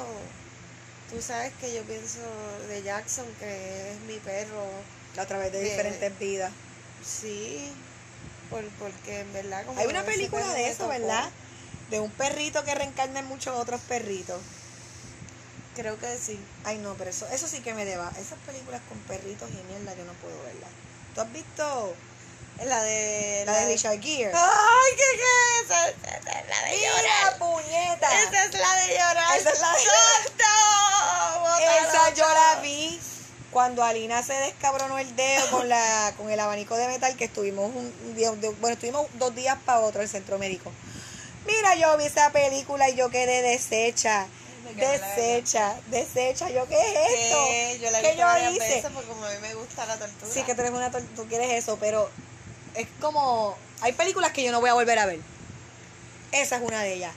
[1.09, 2.19] tú sabes que yo pienso
[2.67, 4.63] de Jackson, que es mi perro,
[5.17, 6.51] a través de de- diferentes vidas.
[7.03, 7.71] sí,
[8.49, 10.89] por, porque en verdad como Hay una película de eso, tocó.
[10.89, 11.29] ¿verdad?
[11.89, 14.39] De un perrito que reencarna en muchos otros perritos.
[15.75, 16.39] Creo que sí.
[16.65, 18.11] Ay, no, pero eso, eso sí que me deba.
[18.19, 20.69] Esas películas con perritos y mierda yo no puedo verlas.
[21.15, 21.95] ¿Tú has visto
[22.65, 23.43] La de...
[23.45, 24.31] la de Richard Gere?
[24.33, 25.65] ¡Ay, qué qué!
[25.65, 27.37] Esa, esa es la de ¡Mira, llorar.
[27.37, 28.21] puñeta!
[28.23, 29.37] Esa es la de llorar.
[29.37, 29.79] Esa es la de.
[31.39, 32.99] Bótalo Esa yo la vi
[33.51, 37.73] cuando Alina se descabronó el dedo con la con el abanico de metal que estuvimos
[37.73, 38.29] un día,
[38.59, 40.71] bueno, estuvimos dos días para otro el centro médico.
[41.47, 44.27] Mira, yo vi esa película y yo quedé deshecha,
[44.75, 46.49] deshecha, deshecha.
[46.49, 47.83] Yo, ¿qué es esto?
[47.85, 48.83] Yo la ¿Qué yo hice?
[48.93, 50.31] porque como a mí me gusta la tortura.
[50.31, 52.09] Sí, que tú eres una tor- tú quieres eso, pero
[52.75, 55.19] es como hay películas que yo no voy a volver a ver.
[56.31, 57.13] Esa es una de ellas.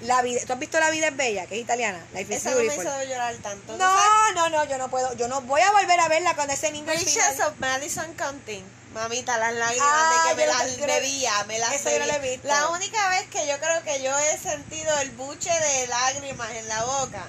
[0.00, 2.04] La vida, ¿tú has visto La vida es bella, que es italiana?
[2.12, 3.72] Life is Esa no me hizo llorar tanto.
[3.72, 6.52] ¿Tú No, no, no, yo no puedo, yo no voy a volver a verla cuando
[6.54, 8.62] ese niño Riches of Madison County.
[8.92, 12.04] Mamita, las lágrimas Ah, de que me las no- bebía, me las eso yo no
[12.06, 12.18] bebía.
[12.18, 12.46] lo he visto.
[12.48, 16.68] La única vez que yo creo que yo he sentido el buche de lágrimas en
[16.68, 17.24] la boca.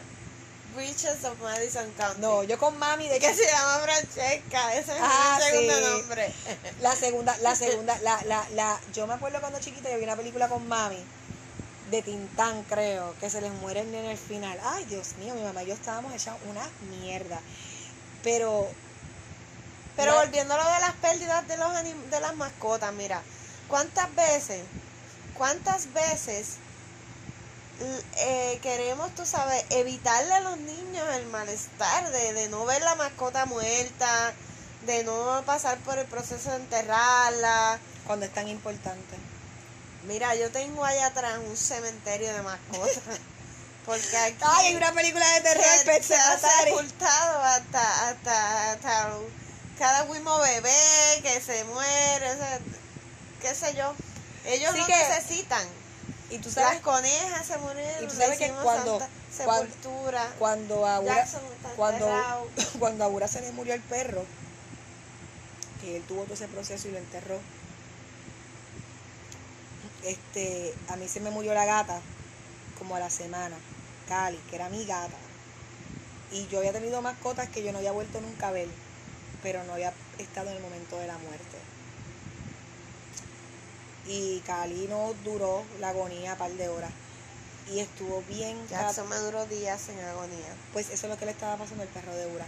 [0.78, 2.20] Of Madison County.
[2.22, 5.82] No, yo con mami de que se llama Francesca, ese es Ah, el segundo sí.
[6.02, 6.34] nombre.
[6.82, 10.18] la segunda, la segunda, la, la, la, yo me acuerdo cuando chiquita yo vi una
[10.18, 11.02] película con mami
[11.92, 14.60] de Tintán, creo, que se les muere el nene al final.
[14.66, 16.68] Ay, Dios mío, mi mamá y yo estábamos hechas una
[17.00, 17.40] mierda.
[18.24, 18.68] Pero
[19.96, 23.22] Pero volviendo a lo de las pérdidas de los anim- de las mascotas, mira,
[23.70, 24.62] ¿cuántas veces,
[25.38, 26.56] cuántas veces
[28.18, 32.96] eh, queremos, tú sabes, evitarle a los niños el malestar de, de no ver la
[32.96, 34.34] mascota muerta,
[34.86, 37.80] de no pasar por el proceso de enterrarla?
[38.06, 39.16] cuando es tan importante.
[40.04, 43.00] Mira, yo tengo allá atrás un cementerio de mascotas.
[43.86, 46.70] Porque aquí Ay, hay una película de terror, se, Pet se ha Sematary.
[46.72, 49.18] sepultado hasta, hasta, hasta
[49.80, 50.72] cada Wimo bebé
[51.24, 52.60] que se muere, o sea,
[53.42, 53.94] qué sé yo.
[54.46, 55.68] Ellos Sí no que- necesitan.
[56.36, 58.04] Y tú Las sabes conejas se murieron.
[58.04, 60.34] Y tú sabes que cuando- santa sepultura.
[60.38, 62.08] cuando a Ura, Jackson está cuando,
[62.80, 64.24] cuando a Ura se le murió el perro,
[65.82, 67.40] que él tuvo todo ese proceso y lo enterró.
[70.04, 72.00] Este, a mí se me murió la gata
[72.78, 73.56] como a la semana,
[74.08, 75.16] Cali, que era mi gata.
[76.32, 78.68] Y yo había tenido mascotas que yo no había vuelto nunca a ver,
[79.42, 81.58] pero no había estado en el momento de la muerte.
[84.08, 86.92] Y Cali no duró la agonía un par de horas.
[87.72, 90.56] Y estuvo bien Jackson me duró días en agonía.
[90.72, 92.46] pues eso es lo que le estaba pasando al perro de Ura.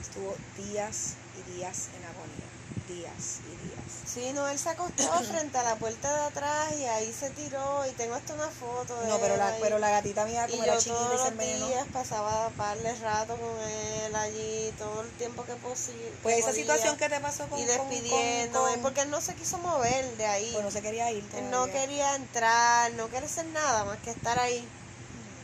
[0.00, 2.48] Estuvo días y días en agonía.
[2.88, 3.69] Días y días.
[4.12, 7.86] Sí, no, él se acostó frente a la puerta de atrás y ahí se tiró
[7.86, 9.58] y tengo hasta una foto de No, pero él la, ahí.
[9.62, 11.66] pero la gatita mía y como yo era chiquita todos y se los envenenó.
[11.68, 16.10] días pasaba a darle rato con él allí todo el tiempo que posible.
[16.24, 19.34] Pues esa situación que te pasó con y despidiéndome con- con- porque él no se
[19.36, 20.50] quiso mover de ahí.
[20.52, 21.24] Pues no se quería ir.
[21.36, 24.66] Él no quería entrar, no quería hacer nada más que estar ahí.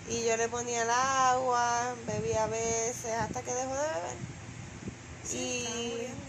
[0.08, 4.16] Y yo le ponía el agua, bebía a veces, hasta que dejó de beber.
[5.24, 6.25] Sí, estaba y, muriendo.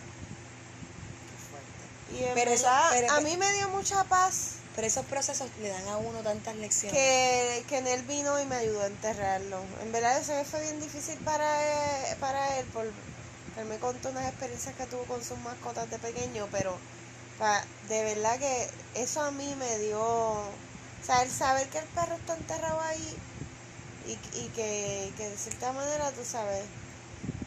[2.12, 5.88] Y Pero eso- pero- a mí me dio mucha paz Pero esos procesos le dan
[5.88, 6.94] a uno tantas lecciones.
[6.98, 9.60] que, que en él vino y me ayudó a enterrarlo.
[9.82, 14.28] En verdad eso fue bien difícil para él, para él por, él me contó unas
[14.28, 16.78] experiencias que tuvo con sus mascotas de pequeño, pero
[17.40, 20.52] pa- de verdad que eso a mí me dio, o
[21.04, 23.18] sea, el saber que el perro está enterrado ahí
[24.06, 26.64] y, y que, que de cierta manera, tú sabes,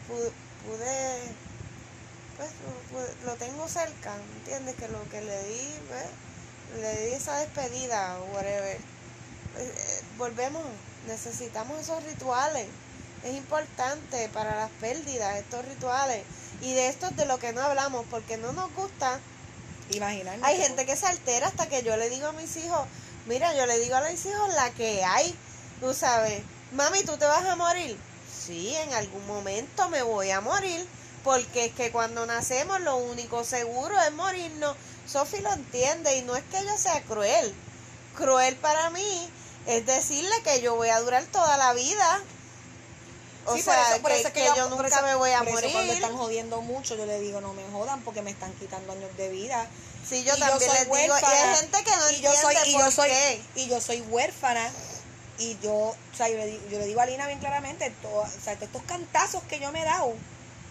[0.07, 0.31] pude,
[0.65, 1.21] pude
[2.41, 4.75] pues lo, pude- lo tengo cerca, ¿entiendes?
[4.75, 6.81] Que lo que le di, ¿ves?
[6.81, 8.77] le di esa despedida, whatever.
[9.53, 10.63] Pues, eh, volvemos,
[11.07, 12.65] necesitamos esos rituales.
[13.23, 16.23] Es importante para las pérdidas, estos rituales.
[16.61, 19.19] Y de esto es de lo que no hablamos, porque no nos gusta.
[19.91, 22.87] Imaginarnos Hay que- gente que se altera hasta que yo le digo a mis hijos,
[23.27, 25.35] mira, yo le digo a mis hijos la que hay,
[25.81, 26.41] tú sabes,
[26.71, 27.97] mami, ¿tú te vas a morir?
[28.45, 30.87] Sí, en algún momento me voy a morir,
[31.23, 34.75] porque es que cuando nacemos lo único seguro es morirnos.
[35.07, 37.53] Sofi lo entiende y no es que yo sea cruel.
[38.15, 39.29] Cruel para mí
[39.67, 42.21] es decirle que yo voy a durar toda la vida.
[43.45, 45.15] O Sí, por sea, eso- por que, eso es que yo- yo nunca eso- me
[45.15, 45.71] voy a por eso morir.
[45.73, 49.15] cuando están jodiendo mucho, yo le digo, no me jodan porque me están quitando años
[49.17, 49.67] de vida.
[50.07, 52.41] Sí, yo Y también soy les digo, y hay gente que no y yo entiende
[52.41, 53.41] soy, y por yo soy, qué.
[53.55, 54.69] y yo soy huérfana
[55.39, 58.09] y yo, o sea, yo le, di- yo le digo a Lina bien claramente, to-
[58.13, 60.13] o sea, todos estos cantazos que yo me he dado,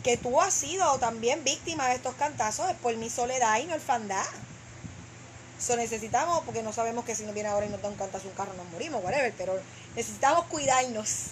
[0.02, 3.72] que tú has sido también víctima de estos cantazos es por mi soledad y mi
[3.72, 4.24] orfandad.
[5.58, 8.28] Eso necesitamos, porque no sabemos que si nos viene ahora y nos da un cantazo
[8.28, 9.60] un carro nos morimos, whatever, pero
[9.94, 11.26] necesitamos cuidarnos.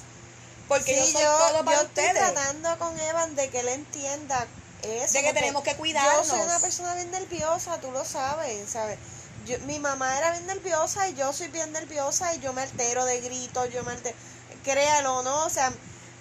[0.68, 2.34] Porque yo soy yo, todo para yo estoy ustedes.
[2.34, 4.46] tratando con Evan de que él entienda
[4.82, 5.14] eso.
[5.14, 6.26] De que tenemos que cuidarnos.
[6.26, 8.98] Yo soy una persona bien nerviosa, tú lo sabes, ¿sabes?
[9.46, 13.06] Yo, mi mamá era bien nerviosa y yo soy bien nerviosa y yo me altero
[13.06, 14.14] de gritos, yo me altero,
[14.62, 15.72] créalo no, o sea,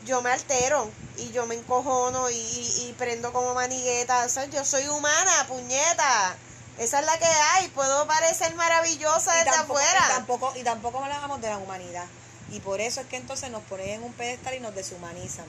[0.08, 4.46] yo me altero y yo me encojono y, y, y prendo como manigueta, o sea,
[4.46, 6.36] yo soy humana, puñeta.
[6.80, 10.06] Esa es la que hay, puedo parecer maravillosa y desde tampoco, afuera.
[10.06, 12.06] y tampoco, y tampoco hablamos de la humanidad.
[12.52, 15.46] Y por eso es que entonces nos ponen en un pedestal y nos deshumanizan.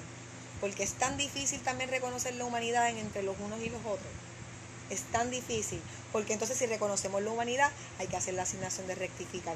[0.61, 4.11] Porque es tan difícil también reconocer la humanidad en- entre los unos y los otros.
[4.91, 5.81] Es tan difícil.
[6.13, 9.55] Porque entonces si reconocemos la humanidad, hay que hacer la asignación de rectificar.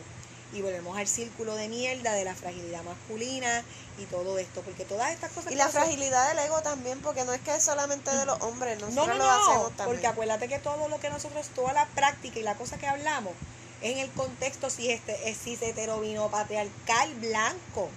[0.52, 3.64] Y volvemos al círculo de mierda de la fragilidad masculina
[3.98, 4.60] y todo esto.
[4.62, 5.52] Porque todas estas cosas...
[5.52, 8.78] Y la fragilidad del ego también, porque no es que es solamente de los hombres,
[8.80, 9.86] No, nosotros no, lo hacemos no, también.
[9.86, 13.32] porque acuérdate que todo lo que nosotros, toda la práctica y la cosa que hablamos,
[13.80, 16.00] es en el contexto si este es cis hetero
[16.30, 17.88] patriarcal blanco.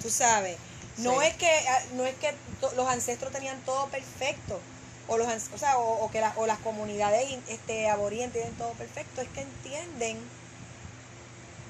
[0.00, 0.56] Tú sabes,
[0.98, 1.26] no Sí.
[1.26, 2.34] es que ah, no es que
[2.76, 4.60] los ancestros tenían todo perfecto
[5.08, 8.70] o los o sea, o, o que las o las comunidades este aborígenes tienen todo
[8.72, 10.18] perfecto, es que entienden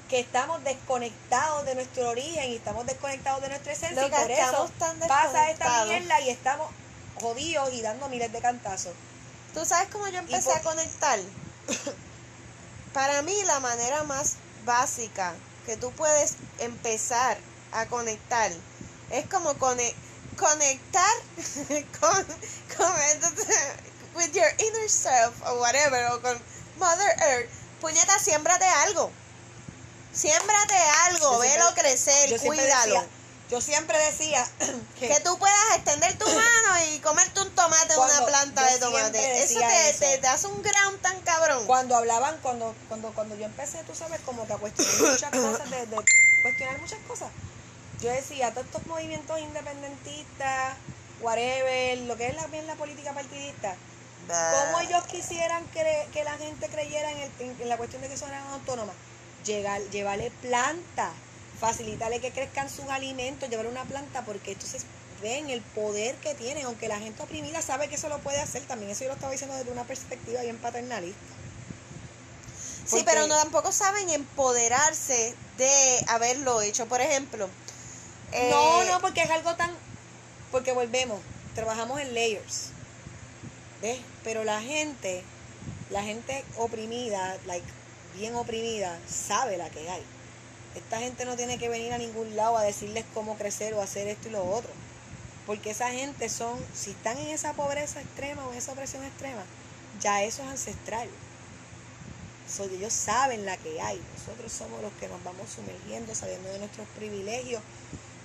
[0.09, 4.31] que estamos desconectados de nuestro origen y estamos desconectados de nuestra esencia Lo y por
[4.31, 6.71] eso tan pasa esta mierda y estamos
[7.15, 8.93] jodidos y dando miles de cantazos.
[9.53, 11.19] ¿Tú sabes cómo yo empecé por- a conectar?
[12.93, 14.35] Para mí la manera más
[14.65, 15.33] básica
[15.65, 17.37] que tú puedes empezar
[17.71, 18.51] a conectar
[19.11, 19.93] es como cone-
[20.37, 21.11] conectar
[21.99, 22.25] con,
[22.77, 22.91] con
[24.15, 26.39] with your inner self o whatever o con
[26.77, 27.49] Mother Earth.
[27.81, 29.11] Puñeta, siémbrate algo.
[30.17, 30.75] Siémbrate
[31.05, 32.93] algo, Yo siempre- velo crecer, yo cuídalo.
[32.95, 33.07] decía-
[33.49, 34.45] yo siempre decía
[34.99, 38.77] que, que tú puedas extender tu mano y comerte un tomate en una planta de
[38.79, 39.43] tomate.
[39.43, 39.99] Eso te, eso.
[39.99, 41.65] te- te hace un ground tan cabrón.
[41.65, 45.69] cuando hablaban, cuando, cuando, cuando yo empecé, tú sabes, como que a cuestionar muchas cosas,
[45.71, 45.97] de, de
[46.41, 47.29] cuestionar muchas cosas,
[48.01, 50.75] yo decía, todos estos movimientos independentistas,
[51.21, 53.75] whatever, lo que es la, bien la política partidista,
[54.27, 58.09] ¿cómo ellos quisieran cre- que la gente creyera en, el- en- en la cuestión de
[58.09, 58.95] que son autónomas?
[59.45, 61.11] Llevarle planta,
[61.59, 64.83] facilitarle que crezcan sus alimentos, llevar una planta, porque entonces
[65.21, 68.61] ven el poder que tienen, aunque la gente oprimida sabe que eso lo puede hacer,
[68.63, 71.19] también eso yo lo estaba diciendo desde una perspectiva bien paternalista.
[72.85, 76.85] Sí, pero no tampoco saben empoderarse de haberlo hecho.
[76.85, 77.49] Por ejemplo,
[78.31, 79.71] eh, No, no, porque es algo tan...
[80.51, 81.19] Porque volvemos,
[81.53, 82.69] trabajamos en layers.
[83.81, 83.99] ¿Ves?
[84.23, 85.21] Pero la gente,
[85.89, 87.67] la gente oprimida, like,
[88.17, 90.03] bien oprimida, sabe la que hay.
[90.75, 94.07] Esta gente no tiene que venir a ningún lado a decirles cómo crecer o hacer
[94.07, 94.69] esto y lo otro.
[95.45, 99.43] Porque esa gente son, si están en esa pobreza extrema o en esa opresión extrema,
[100.01, 101.07] ya eso es ancestral.
[102.47, 104.01] So, ellos saben la que hay.
[104.17, 107.61] Nosotros somos los que nos vamos sumergiendo, sabiendo de nuestros privilegios.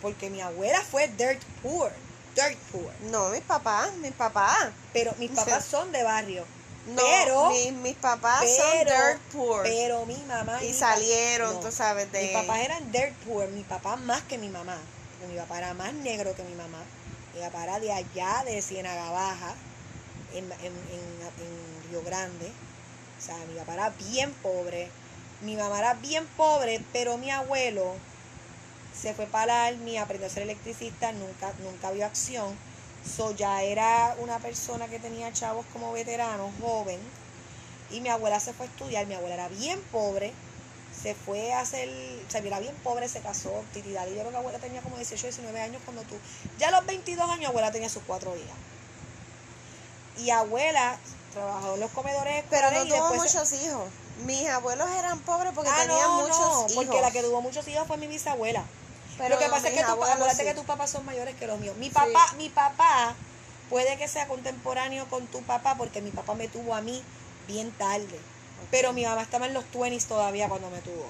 [0.01, 1.93] Porque mi abuela fue dirt poor.
[2.35, 2.93] Dirt poor.
[3.11, 4.71] No, mis papás, mis papás.
[4.93, 6.45] Pero mis papás son de barrio.
[6.87, 9.63] No, pero, mis, mis papás son pero, dirt poor.
[9.63, 12.23] pero mi mamá y salieron, papá- tú sabes, de...
[12.23, 14.77] Mis papás eran dirt poor, mi papá más que mi mamá.
[15.19, 16.79] Porque mi papá era más negro que mi mamá.
[17.35, 19.55] Mi papá era de allá, de Ciénaga Baja,
[20.35, 20.73] en, en, en,
[21.39, 22.51] en Río Grande.
[23.19, 24.91] O sea, mi papá era bien pobre.
[25.41, 27.95] Mi mamá era bien pobre, pero mi abuelo
[29.01, 32.57] se fue para la Army, aprendió a ser electricista, nunca, nunca vio acción.
[33.05, 36.99] So ya era una persona que tenía chavos como veterano, joven.
[37.91, 40.33] Y mi abuela se fue a estudiar, mi abuela era bien pobre,
[41.03, 41.89] se fue a hacer,
[42.27, 44.07] o sea, era bien pobre, se casó, titidad.
[44.07, 46.15] Y yo creo que abuela tenía como 18, 19 años cuando tú,
[46.59, 48.57] ya a los 22 años abuela tenía sus cuatro hijas.
[50.19, 50.97] Y abuela
[51.33, 53.89] trabajó en los comedores Pero no tuvo se- muchos hijos.
[54.25, 56.73] Mis abuelos eran pobres porque Ah, tenían no, muchos no, hijos.
[56.75, 58.63] porque la que tuvo muchos hijos fue mi bisabuela.
[59.19, 60.45] Pero Lo que pasa es que tu, acuérdate sí.
[60.45, 61.77] que tus papás son mayores que los míos.
[61.77, 63.15] Mi papá, mi papá
[63.71, 67.03] puede que sea contemporáneo con tu papá porque mi papá me tuvo a mí
[67.47, 68.19] bien tarde.
[68.71, 71.07] Pero mi mamá estaba en los 20s todavía cuando me tuvo.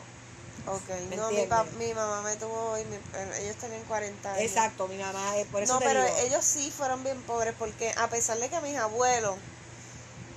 [0.67, 2.99] Ok, ¿Me no, mi, pa- mi mamá me tuvo y mi-
[3.41, 4.43] ellos tenían 40 años.
[4.43, 6.17] Exacto, mi mamá, eh, por eso no, te pero digo.
[6.19, 9.35] ellos sí fueron bien pobres porque a pesar de que mis abuelos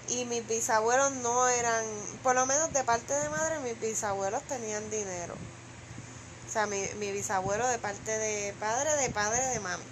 [0.08, 1.86] y mis bisabuelos no eran,
[2.24, 5.36] por lo menos de parte de madre, mis bisabuelos tenían dinero.
[6.56, 9.84] O sea, mi, mi bisabuelo de parte de padre, de padre de mami,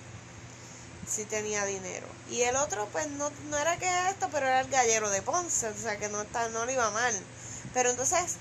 [1.06, 2.08] sí tenía dinero.
[2.30, 5.68] Y el otro, pues no, no era que esto, pero era el gallero de Ponce,
[5.68, 7.14] o sea, que no, está, no le iba mal.
[7.74, 8.38] Pero entonces,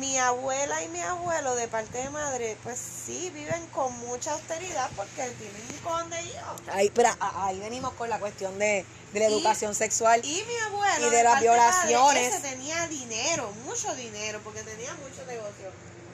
[0.00, 4.90] mi abuela y mi abuelo de parte de madre, pues sí, viven con mucha austeridad
[4.96, 6.60] porque tienen un con de hijos.
[6.72, 10.20] Ahí, pero ahí venimos con la cuestión de, de la Y- educación sexual.
[10.24, 12.42] Y mi abuelo Y de las parte padre, violaciones.
[12.42, 15.70] tenía dinero, mucho dinero, porque tenía mucho negocio.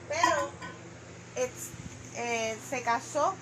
[0.07, 0.51] Pero
[1.35, 3.35] eh, se casó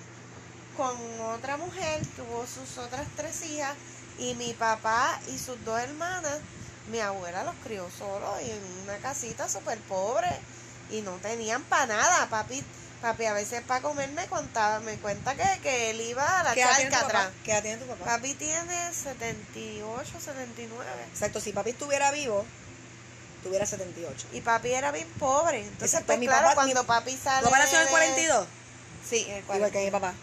[0.76, 0.96] con
[1.32, 3.74] otra mujer, tuvo sus otras tres hijas,
[4.18, 6.38] y mi papá y sus dos hermanas,
[6.90, 10.28] mi abuela los crió solo y en una casita súper pobre,
[10.90, 12.62] y no tenían para nada, papi.
[13.00, 16.54] Papi a veces para comer me contaba, me cuenta que, que él iba a la
[16.54, 17.30] ¿Qué edad tiene tu charca atrás.
[17.44, 18.04] ¿Qué edad tiene tu papá?
[18.06, 20.90] Papi tiene 78, 79.
[21.10, 22.46] Exacto, si papi estuviera vivo,
[23.44, 24.26] tuviera 78.
[24.32, 25.58] Y papi era bien pobre.
[25.60, 27.38] Entonces, Exacto, pues mi claro, papá- cuando mi- papi sale.
[27.40, 28.46] ¿Tu papá nació en el de- 42?
[29.08, 29.70] Sí, en el Igual 40.
[29.78, 30.14] que mi papá.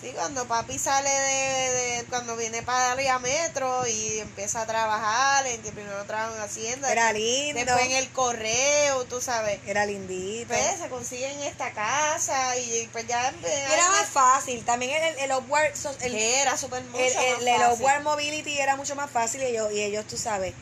[0.00, 5.46] Sí, cuando papi sale de, de- cuando viene para a Metro y empieza a trabajar,
[5.46, 7.60] en que primero trabaja en Hacienda, Era lindo.
[7.62, 9.60] después en el correo, tú sabes.
[9.66, 10.48] Era lindito.
[10.54, 13.28] Pues se consigue en esta casa y pues ya
[13.70, 14.64] era más fácil.
[14.64, 18.76] También el, el, upward, el, era súper mucho el, el, más el upward mobility era
[18.76, 20.54] mucho más fácil y ellos, y ellos tú sabes,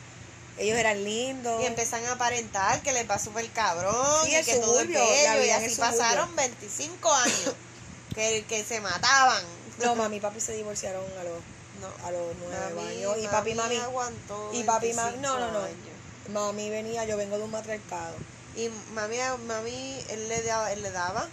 [0.59, 1.63] ellos eran lindos.
[1.63, 3.95] Y empiezan a aparentar que les va súper cabrón
[4.25, 5.45] Sí, y que todo es bello.
[5.45, 7.55] Y así pasaron 25 años
[8.15, 9.43] que, que se mataban.
[9.83, 11.41] No, mami y papi se divorciaron a los,
[11.81, 12.07] No.
[12.07, 13.19] a los nueve Mami- años.
[13.23, 13.77] Y papi y mami.
[13.77, 15.13] aguantó Y papi mami.
[15.13, 15.65] 25 No, no, no.
[15.65, 15.79] años.
[16.31, 18.17] Mami venía, yo vengo de un matriarcado.
[18.57, 19.17] Y mami,
[19.47, 21.29] mami él, le daba, él le daba.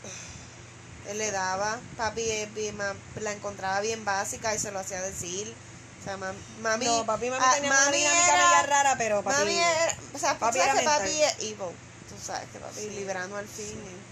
[1.09, 1.79] Él le daba.
[1.97, 5.51] Papi eh, bien- ma- la encontraba bien básica y se lo hacía decir.
[6.05, 6.85] O sea, mam- mami.
[6.85, 9.37] no, papi y mami ah, tenían una mami dinámica era- media rara, pero papi.
[9.39, 11.23] Mami era, o sea, papi era que papi mental.
[11.39, 11.75] es evil.
[12.07, 13.65] Tú sabes que papi librando al fin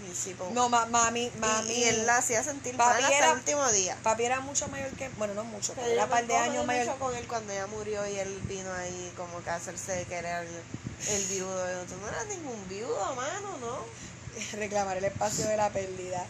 [0.04, 0.50] y, y sí, po.
[0.52, 1.72] no, ma- mami, Y- mami.
[1.72, 3.96] y, él la hacía sentir Papi mal hasta era- el último día.
[4.02, 5.08] Papi era mucho mayor que.
[5.10, 6.98] Bueno, no mucho, pero era par de años mucho mayor.
[6.98, 10.42] con él cuando ella murió y él vino ahí como que a hacerse que era
[10.42, 11.82] el, el viudo.
[11.82, 13.78] Y Tú no eras ningún viudo, mano, ¿no?
[14.58, 16.26] reclamar el espacio de la pérdida.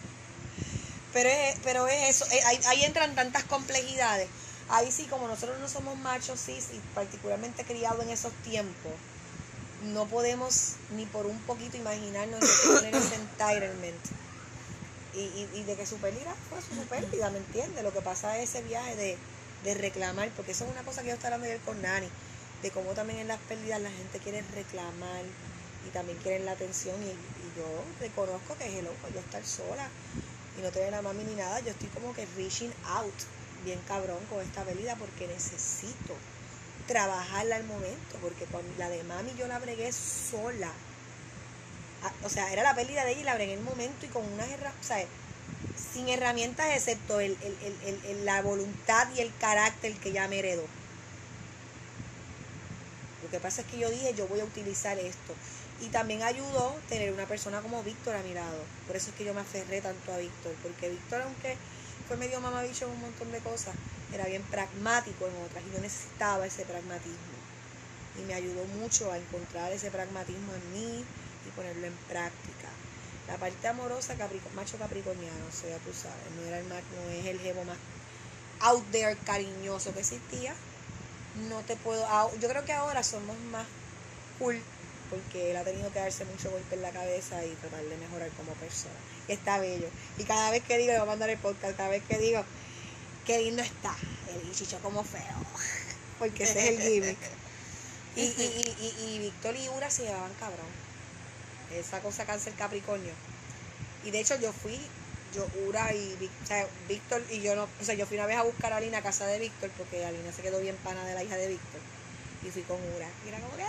[1.15, 4.29] Pero es, pero es eso, eh, ahí, ahí entran tantas complejidades.
[4.69, 8.93] Ahí sí, como nosotros no somos machos cis y particularmente criados en esos tiempos,
[9.93, 14.01] no podemos ni por un poquito imaginarnos de entitlement.
[15.15, 17.85] Y, y, y de que su pérdida fue su pérdida, ¿me entiendes?
[17.85, 19.17] Lo que pasa es ese viaje de,
[19.63, 22.09] de reclamar, porque eso es una cosa que yo estaba hablando ayer con Nani,
[22.63, 25.23] de cómo también en las pérdidas la gente quiere reclamar
[25.87, 27.65] y también quieren la atención y, y yo
[28.01, 29.89] reconozco que es el ojo yo estar sola
[30.59, 33.15] y no tener a mami ni nada, yo estoy como que reaching out
[33.65, 36.15] bien cabrón con esta pérdida porque necesito
[36.87, 40.71] trabajarla al momento, porque con la de mami yo la bregué sola.
[42.23, 44.25] O sea, era la pérdida de ella y la bregué en el momento y con
[44.31, 45.07] unas herramientas, o sea,
[45.93, 50.67] sin herramientas excepto el- el- el- la voluntad y el carácter que ya me heredó.
[53.23, 55.35] Lo que pasa es que yo dije, yo voy a utilizar esto.
[55.81, 58.59] Y también ayudó tener una persona como Víctor a mi lado.
[58.87, 60.55] Por eso es que yo me aferré tanto a Víctor.
[60.63, 61.57] Porque Víctor, aunque
[62.09, 63.75] fue medio mamabicho en un montón de cosas,
[64.13, 65.65] era bien pragmático en otras.
[65.67, 67.35] Y yo necesitaba ese pragmatismo.
[68.19, 71.05] y me ayudó mucho a encontrar ese pragmatismo en mí
[71.47, 72.69] y ponerlo en práctica.
[73.27, 77.27] La parte amorosa, caprico- macho capricorniano, o sea, tú sabes, no, era el no es
[77.27, 77.77] el jevo más
[78.61, 80.55] out there cariñoso que existía.
[81.49, 82.07] No te puedo,
[82.39, 83.67] yo creo que ahora somos más
[84.39, 84.61] cool
[85.11, 88.31] porque él ha tenido que darse mucho golpe en la cabeza y tratar de mejorar
[88.37, 88.95] como persona.
[89.29, 89.89] Está bello.
[90.19, 92.45] Y cada vez que digo, le voy a mandar el podcast, cada vez que digo,
[93.25, 93.95] qué lindo está,
[94.29, 95.21] el chicho como feo.
[96.19, 97.19] Porque ese es el gimmick.
[98.17, 100.67] Y, y, y, y, y Víctor y Ura se llevaban cabrón.
[101.73, 103.13] Esa cosa cáncer Capricornio.
[104.05, 104.79] Y de hecho yo fui,
[105.35, 108.37] yo, Ura y o sea, Víctor y yo no, o sea, yo fui una vez
[108.37, 111.15] a buscar a Alina a casa de Víctor porque Alina se quedó bien pana de
[111.15, 111.81] la hija de Víctor.
[112.45, 113.09] Y fui con Ura.
[113.25, 113.65] Y era como que.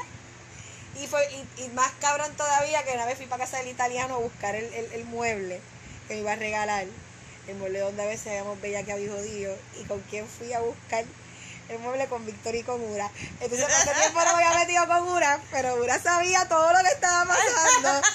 [1.02, 4.16] Y fue, y, y más cabrón todavía que una vez fui para casa del italiano
[4.16, 5.60] a buscar el, el, el mueble
[6.08, 6.86] que me iba a regalar.
[7.48, 9.56] El mueble donde a veces habíamos bella que había jodido.
[9.80, 11.06] Y con quién fui a buscar
[11.70, 13.10] el mueble con Víctor y con Ura.
[13.40, 16.94] Entonces hace tiempo no me había metido con Ura, pero Ura sabía todo lo que
[16.94, 18.08] estaba pasando.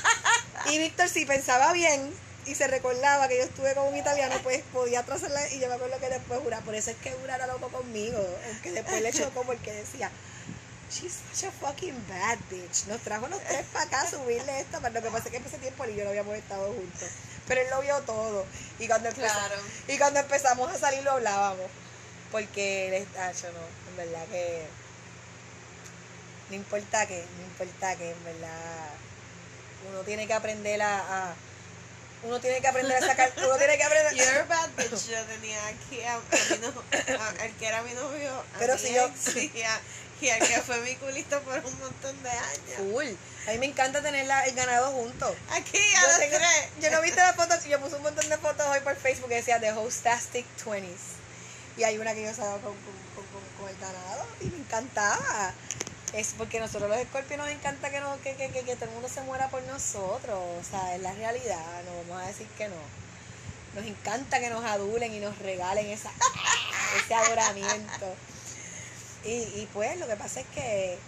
[0.71, 2.13] Y Víctor si pensaba bien
[2.47, 5.75] y se recordaba que yo estuve con un italiano, pues podía trazarla y yo me
[5.75, 9.13] acuerdo que después Ura, por eso es que Ura era loco conmigo, aunque después le
[9.13, 10.11] chocó porque decía,
[10.91, 12.87] she's such a fucking bad bitch.
[12.89, 15.37] Nos trajo los tres para acá a subirle esto, pero lo que pasa es que
[15.39, 17.09] en ese tiempo él y yo no habíamos estado juntos.
[17.47, 18.47] Pero él lo vio todo.
[18.79, 19.55] Y cuando, empezó- Claro.
[19.89, 21.67] y cuando empezamos a salir lo hablábamos.
[22.31, 23.59] Porque él está, yo no,
[23.91, 24.65] en verdad que
[26.51, 28.91] no importa que, no importa que, en verdad,
[29.91, 30.99] uno tiene que aprender a,
[31.31, 31.35] a-
[32.23, 35.09] uno tiene que aprender a sacar, uno tiene que aprender You're a bad bitch.
[35.09, 36.19] Yo tenía aquí a, a
[36.51, 39.63] mi no- a- el que era mi novio, a Pero mi si yo- ex, y,
[39.63, 39.81] a,
[40.21, 42.75] y al que fue mi culito por un montón de años.
[42.77, 43.07] Full.
[43.49, 45.35] A mí me encanta tener la- el ganado juntos.
[45.51, 46.69] Aquí a Yo, los tengo- tres.
[46.81, 49.37] yo no viste las fotos, yo puse un montón de fotos hoy por Facebook que
[49.37, 51.17] decía The Hostastic 20s.
[51.77, 54.57] Y hay una que yo salgo con, con, con, con- con el ganado y me
[54.59, 55.53] encantaba.
[56.13, 58.91] Es porque nosotros los escorpios nos encanta que, no, que, que, que, que todo el
[58.91, 60.37] mundo se muera por nosotros.
[60.61, 62.75] O sea, es la realidad, no vamos a decir que no.
[63.77, 66.11] Nos encanta que nos adulen y nos regalen esa,
[67.05, 68.15] ese adoramiento.
[69.25, 70.99] Y, y pues lo que pasa es que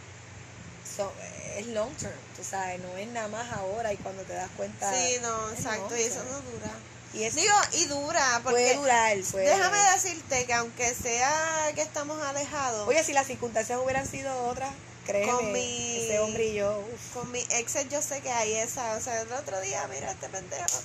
[0.96, 1.12] so-
[1.56, 4.92] es long term, tú sabes, no es nada más ahora y cuando te das cuenta.
[4.92, 6.70] Sí, no, exacto, y eso no dura.
[7.14, 9.94] Y es, Digo, y dura, porque puede durar, puede déjame durar.
[10.00, 14.70] decirte que aunque sea que estamos alejados, Oye, si las circunstancias hubieran sido otras,
[15.04, 18.54] créeme, Con mi- ese hombre y yo, uf, con mi exes yo sé que hay
[18.54, 20.80] esa, o sea, el otro día, mira este pendejo,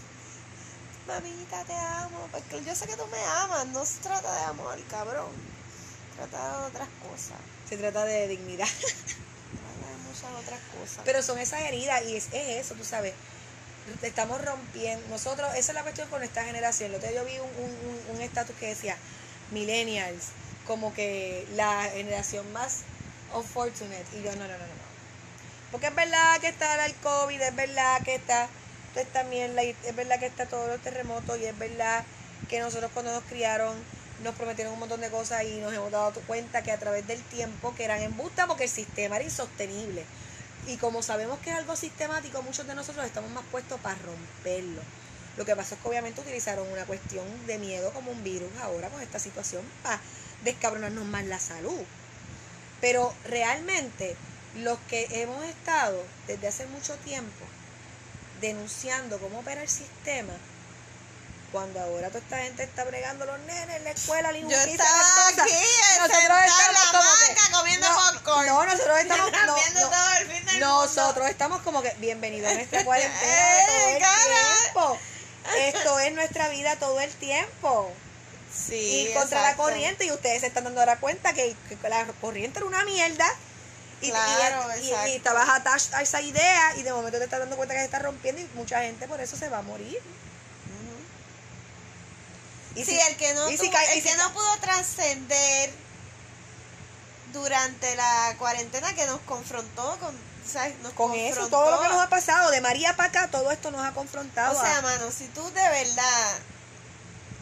[1.07, 4.77] mamita, te amo, porque yo sé que tú me amas, no se trata de amor,
[4.89, 5.27] cabrón,
[6.17, 7.37] trata de otras cosas,
[7.69, 8.67] se trata de dignidad.
[8.77, 11.01] trata de muchas otras cosas.
[11.05, 13.13] Pero son esas heridas y es, es eso, tú sabes.
[14.01, 15.07] Estamos rompiendo.
[15.07, 16.91] Nosotros, esa es la cuestión con esta generación.
[16.91, 18.97] Lo que yo vi un un- un- un estatus que decía
[19.51, 20.25] millennials,
[20.65, 22.79] como que la generación más
[23.33, 24.05] unfortunate.
[24.13, 24.57] Y yo, no, no, no, no.
[24.57, 24.87] no.
[25.71, 28.49] Porque es verdad que está el COVID, es verdad que está
[28.93, 32.03] toda esta mierda, y es verdad que está todos los terremotos, y es verdad
[32.49, 33.75] que nosotros cuando nos criaron
[34.23, 37.21] nos prometieron un montón de cosas y nos hemos dado cuenta que a través del
[37.23, 40.05] tiempo que eran embusta porque el sistema era insostenible.
[40.67, 44.81] Y como sabemos que es algo sistemático, muchos de nosotros estamos más puestos para romperlo.
[45.37, 48.89] Lo que pasa es que obviamente utilizaron una cuestión de miedo como un virus ahora
[48.89, 50.01] con esta situación para
[50.43, 51.79] descabronarnos más la salud.
[52.81, 54.15] Pero realmente
[54.55, 57.45] los que hemos estado desde hace mucho tiempo
[58.41, 60.33] denunciando cómo opera el sistema,
[61.51, 64.97] cuando ahora toda esta gente está bregando los nenes en la escuela, la Yo estaba
[64.97, 65.53] las cosas, aquí,
[65.99, 67.09] nosotros estamos la como
[67.45, 68.45] que- comiendo no, popcorn.
[68.47, 69.55] No, nosotros estamos no,
[69.89, 73.21] todo el fin del Nosotros estamos como que bienvenidos a nuestra cuarentena
[73.59, 74.99] ¡Eh, todo el tiempo.
[75.57, 77.91] Esto es nuestra vida todo el tiempo.
[78.53, 82.05] Sí, y contra la corriente, y ustedes se están dando ahora cuenta que, que la
[82.19, 83.25] corriente era una mierda.
[84.01, 85.07] Y, y- Claro, y- y, exacto.
[85.11, 87.99] estabas attached a esa idea y de momento te estás dando cuenta que se está
[87.99, 89.99] rompiendo y mucha gente por eso se va a morir.
[92.77, 95.71] Y sí, si- el que no, y tuvo- el que no pudo trascender
[97.33, 100.15] durante la cuarentena que nos confrontó con,
[100.49, 100.77] ¿sabes?
[100.79, 103.69] Nos con eso, todo lo que nos ha pasado, de María para acá, todo esto
[103.71, 104.57] nos ha confrontado.
[104.57, 106.35] O sea, a- mano, si tú de verdad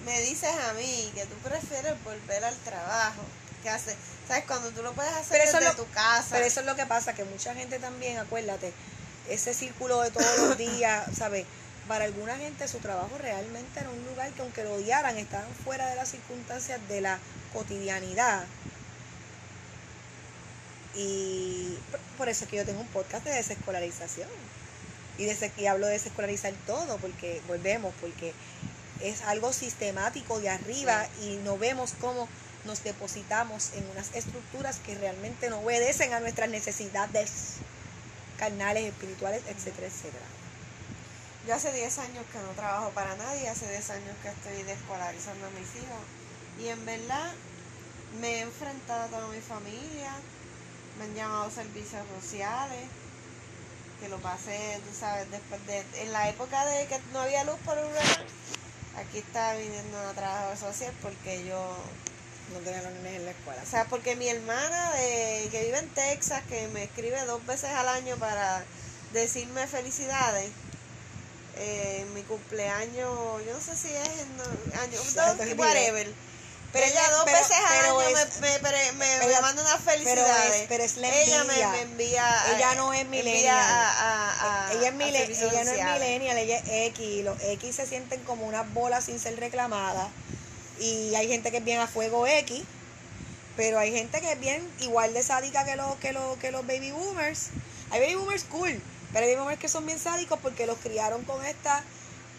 [0.06, 3.22] me dices a mí que tú prefieres volver al trabajo,
[3.64, 3.96] que hace,
[4.28, 4.44] ¿sabes?
[4.46, 6.28] Cuando tú lo puedes hacer Pero desde lo- tu casa.
[6.32, 8.74] Pero eso es lo que pasa, que mucha gente también, acuérdate,
[9.30, 11.46] ese círculo de todos los días, ¿sabes?
[11.88, 15.88] Para alguna gente su trabajo realmente era un lugar que aunque lo odiaran, estaban fuera
[15.88, 17.20] de las circunstancias de la
[17.54, 18.44] cotidianidad.
[20.96, 21.78] Y
[22.18, 24.30] por- eso es que yo tengo un podcast de desescolarización.
[25.18, 28.34] Y, des- y hablo de desescolarizar todo, porque volvemos, porque
[29.02, 32.28] es algo sistemático de arriba y no vemos cómo
[32.66, 37.58] nos depositamos en unas estructuras que realmente no obedecen a nuestras necesidades
[38.40, 40.26] carnales, espirituales, etcétera, etcétera.
[41.48, 45.46] Yo hace 10 años que no trabajo para nadie, hace 10 años que estoy descolarizando
[45.46, 46.02] a mis hijos.
[46.60, 47.32] Y en verdad
[48.20, 50.12] me he enfrentado a toda mi familia,
[50.98, 52.88] me han llamado servicios sociales,
[54.00, 57.58] que lo pasé, tú sabes, después de, en la época de que no había luz
[57.64, 58.26] por un huracán,
[58.98, 61.78] aquí estaba viniendo a trabajo social porque yo
[62.54, 63.62] No tenía los nenes en la escuela.
[63.62, 67.70] o sea, porque mi hermana de, que vive en Texas, que me escribe dos veces
[67.72, 68.64] al año para
[69.14, 70.52] decirme felicidades,
[71.58, 76.08] eh, mi cumpleaños, yo no sé si es en no- año, dos- whatever.
[76.74, 79.42] Pero Pero- ella dos pero- veces al pero año es- me, me, me, pero- me
[79.42, 80.66] manda unas felicidades.
[80.68, 81.70] pero es la ella me, envidia.
[81.70, 82.44] me envía.
[82.56, 83.58] Ella eh, no es millennial.
[83.58, 86.00] a- a- a- ella, es mile- ella no es sociales.
[86.02, 87.00] millennial, ella es X.
[87.00, 90.10] y Los X se sienten como unas bolas sin ser reclamadas.
[90.78, 92.64] Y hay gente que es bien a fuego X.
[93.56, 96.68] Pero hay gente que es bien igual de sádica que los, que los, que los
[96.68, 97.52] baby boomers.
[97.92, 98.82] Hay baby boomers cool.
[99.16, 101.82] Pero hay boomers que son bien sádicos porque los criaron con esta,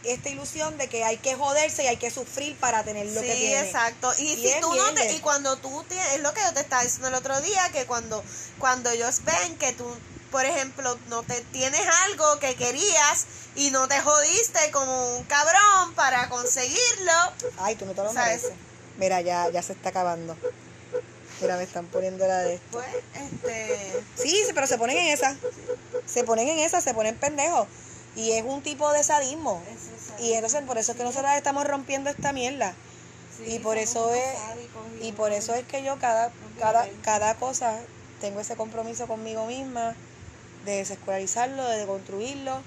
[0.05, 3.27] esta ilusión de que hay que joderse y hay que sufrir para tener lo sí,
[3.27, 3.61] que tiene.
[3.61, 4.12] exacto.
[4.19, 6.61] Y, Y si tú no te, y cuando tú tienes, es lo que yo te
[6.61, 8.23] estaba diciendo el otro día, que cuando,
[8.59, 9.86] cuando ellos ven que tú,
[10.31, 13.24] por ejemplo, no te tienes algo que querías
[13.55, 17.12] y no te jodiste como un cabrón para conseguirlo,
[17.57, 18.53] Ay, tú no te lo mereces.
[18.98, 20.36] Mira, ya, ya se está acabando.
[21.41, 25.37] Mira, me están poniendo la de pues, este, Sí, pero se ponen en esa.
[26.07, 27.69] Se ponen en esa, se ponen pendejos.
[28.15, 29.63] Y es un tipo de sadismo.
[29.71, 32.75] es Y entonces por eso es que nosotros estamos rompiendo esta mierda.
[33.37, 34.35] Sí, y por eso es
[35.03, 37.79] y por eso es que yo cada cada cada cosa
[38.21, 39.95] tengo ese compromiso conmigo misma
[40.65, 42.63] de desescolarizarlo, de deconstruirlo.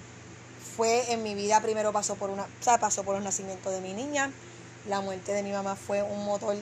[0.77, 3.81] Fue en mi vida primero pasó por una, o sea, pasó por el nacimiento de
[3.81, 4.31] mi niña.
[4.87, 6.55] La muerte de mi mamá fue un motor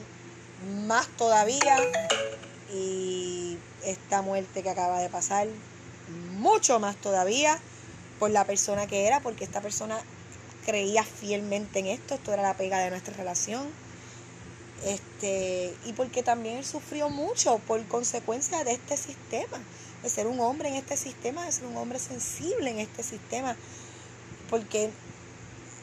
[0.86, 1.76] más todavía
[2.72, 5.46] y esta muerte que acaba de pasar
[6.36, 7.58] mucho más todavía
[8.18, 9.98] por la persona que era, porque esta persona
[10.66, 13.68] creía fielmente en esto, esto era la pega de nuestra relación.
[14.84, 19.58] Este, y porque también él sufrió mucho por consecuencia de este sistema,
[20.02, 23.56] de ser un hombre en este sistema, de ser un hombre sensible en este sistema,
[24.50, 24.90] porque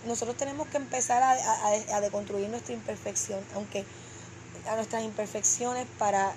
[0.08, 3.84] nosotros tenemos que empezar a, a- a deconstruir nuestra imperfección, aunque
[4.68, 6.34] a nuestras imperfecciones para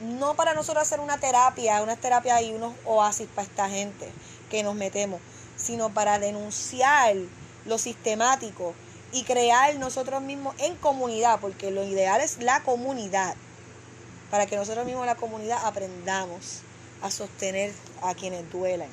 [0.00, 4.10] no para nosotros hacer una terapia, una terapia y unos oasis para esta gente
[4.50, 5.20] que nos metemos,
[5.56, 7.16] sino para denunciar
[7.64, 8.74] lo sistemático
[9.12, 13.34] y crear nosotros mismos en comunidad, porque lo ideal es la comunidad,
[14.30, 16.60] para que nosotros mismos la comunidad aprendamos
[17.02, 18.90] a sostener a quienes duelen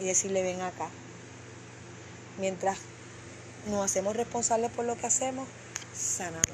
[0.00, 0.88] y decirle ven acá.
[2.38, 2.78] Mientras
[3.68, 5.48] nos hacemos responsables por lo que hacemos,
[5.96, 6.46] sanamos.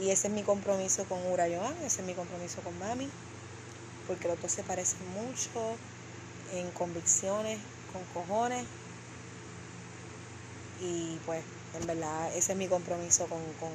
[0.00, 3.08] Y ese es mi compromiso con Ura Joan, ese es mi compromiso con Mami,
[4.08, 5.76] porque los dos se parecen mucho
[6.52, 7.58] en convicciones,
[7.92, 8.64] con cojones.
[10.80, 11.42] Y pues,
[11.80, 13.70] en verdad, ese es mi compromiso con, con,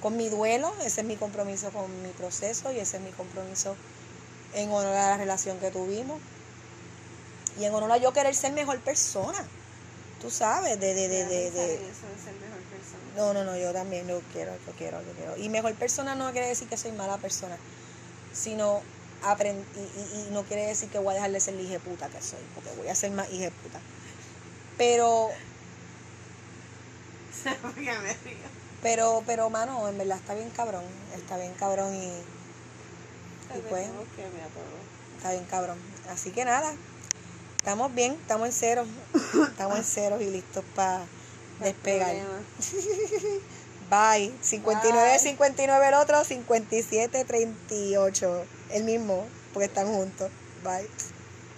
[0.00, 3.76] con mi duelo, ese es mi compromiso con mi proceso y ese es mi compromiso
[4.54, 6.18] en honor a la relación que tuvimos.
[7.58, 9.38] Y en honor a yo querer ser mejor persona.
[10.20, 13.09] Tú sabes, de, de, de, de, de- Eso es ser mejor persona.
[13.20, 15.36] No, no, no, yo también lo quiero, lo quiero, lo quiero.
[15.36, 17.56] Y mejor persona no quiere decir que soy mala persona,
[18.32, 18.80] sino
[19.22, 21.78] aprend y, y- y no quiere decir que voy a dejar de ser la hija
[21.80, 23.78] puta que soy, porque voy a ser más hija puta.
[24.78, 25.28] Pero,
[28.82, 30.84] pero, pero, mano, en verdad está bien cabrón,
[31.14, 32.06] está bien cabrón y,
[33.58, 33.86] y pues,
[35.18, 35.78] está bien cabrón.
[36.10, 36.72] Así que nada,
[37.58, 38.84] estamos bien, estamos en cero,
[39.50, 41.04] estamos en cero y listos para
[41.60, 42.14] despegar.
[43.90, 44.32] Bye.
[44.40, 45.18] 59, Bye.
[45.18, 48.44] 59 el otro, 57, 38.
[48.70, 50.30] El mismo, porque están juntos.
[50.62, 50.88] Bye.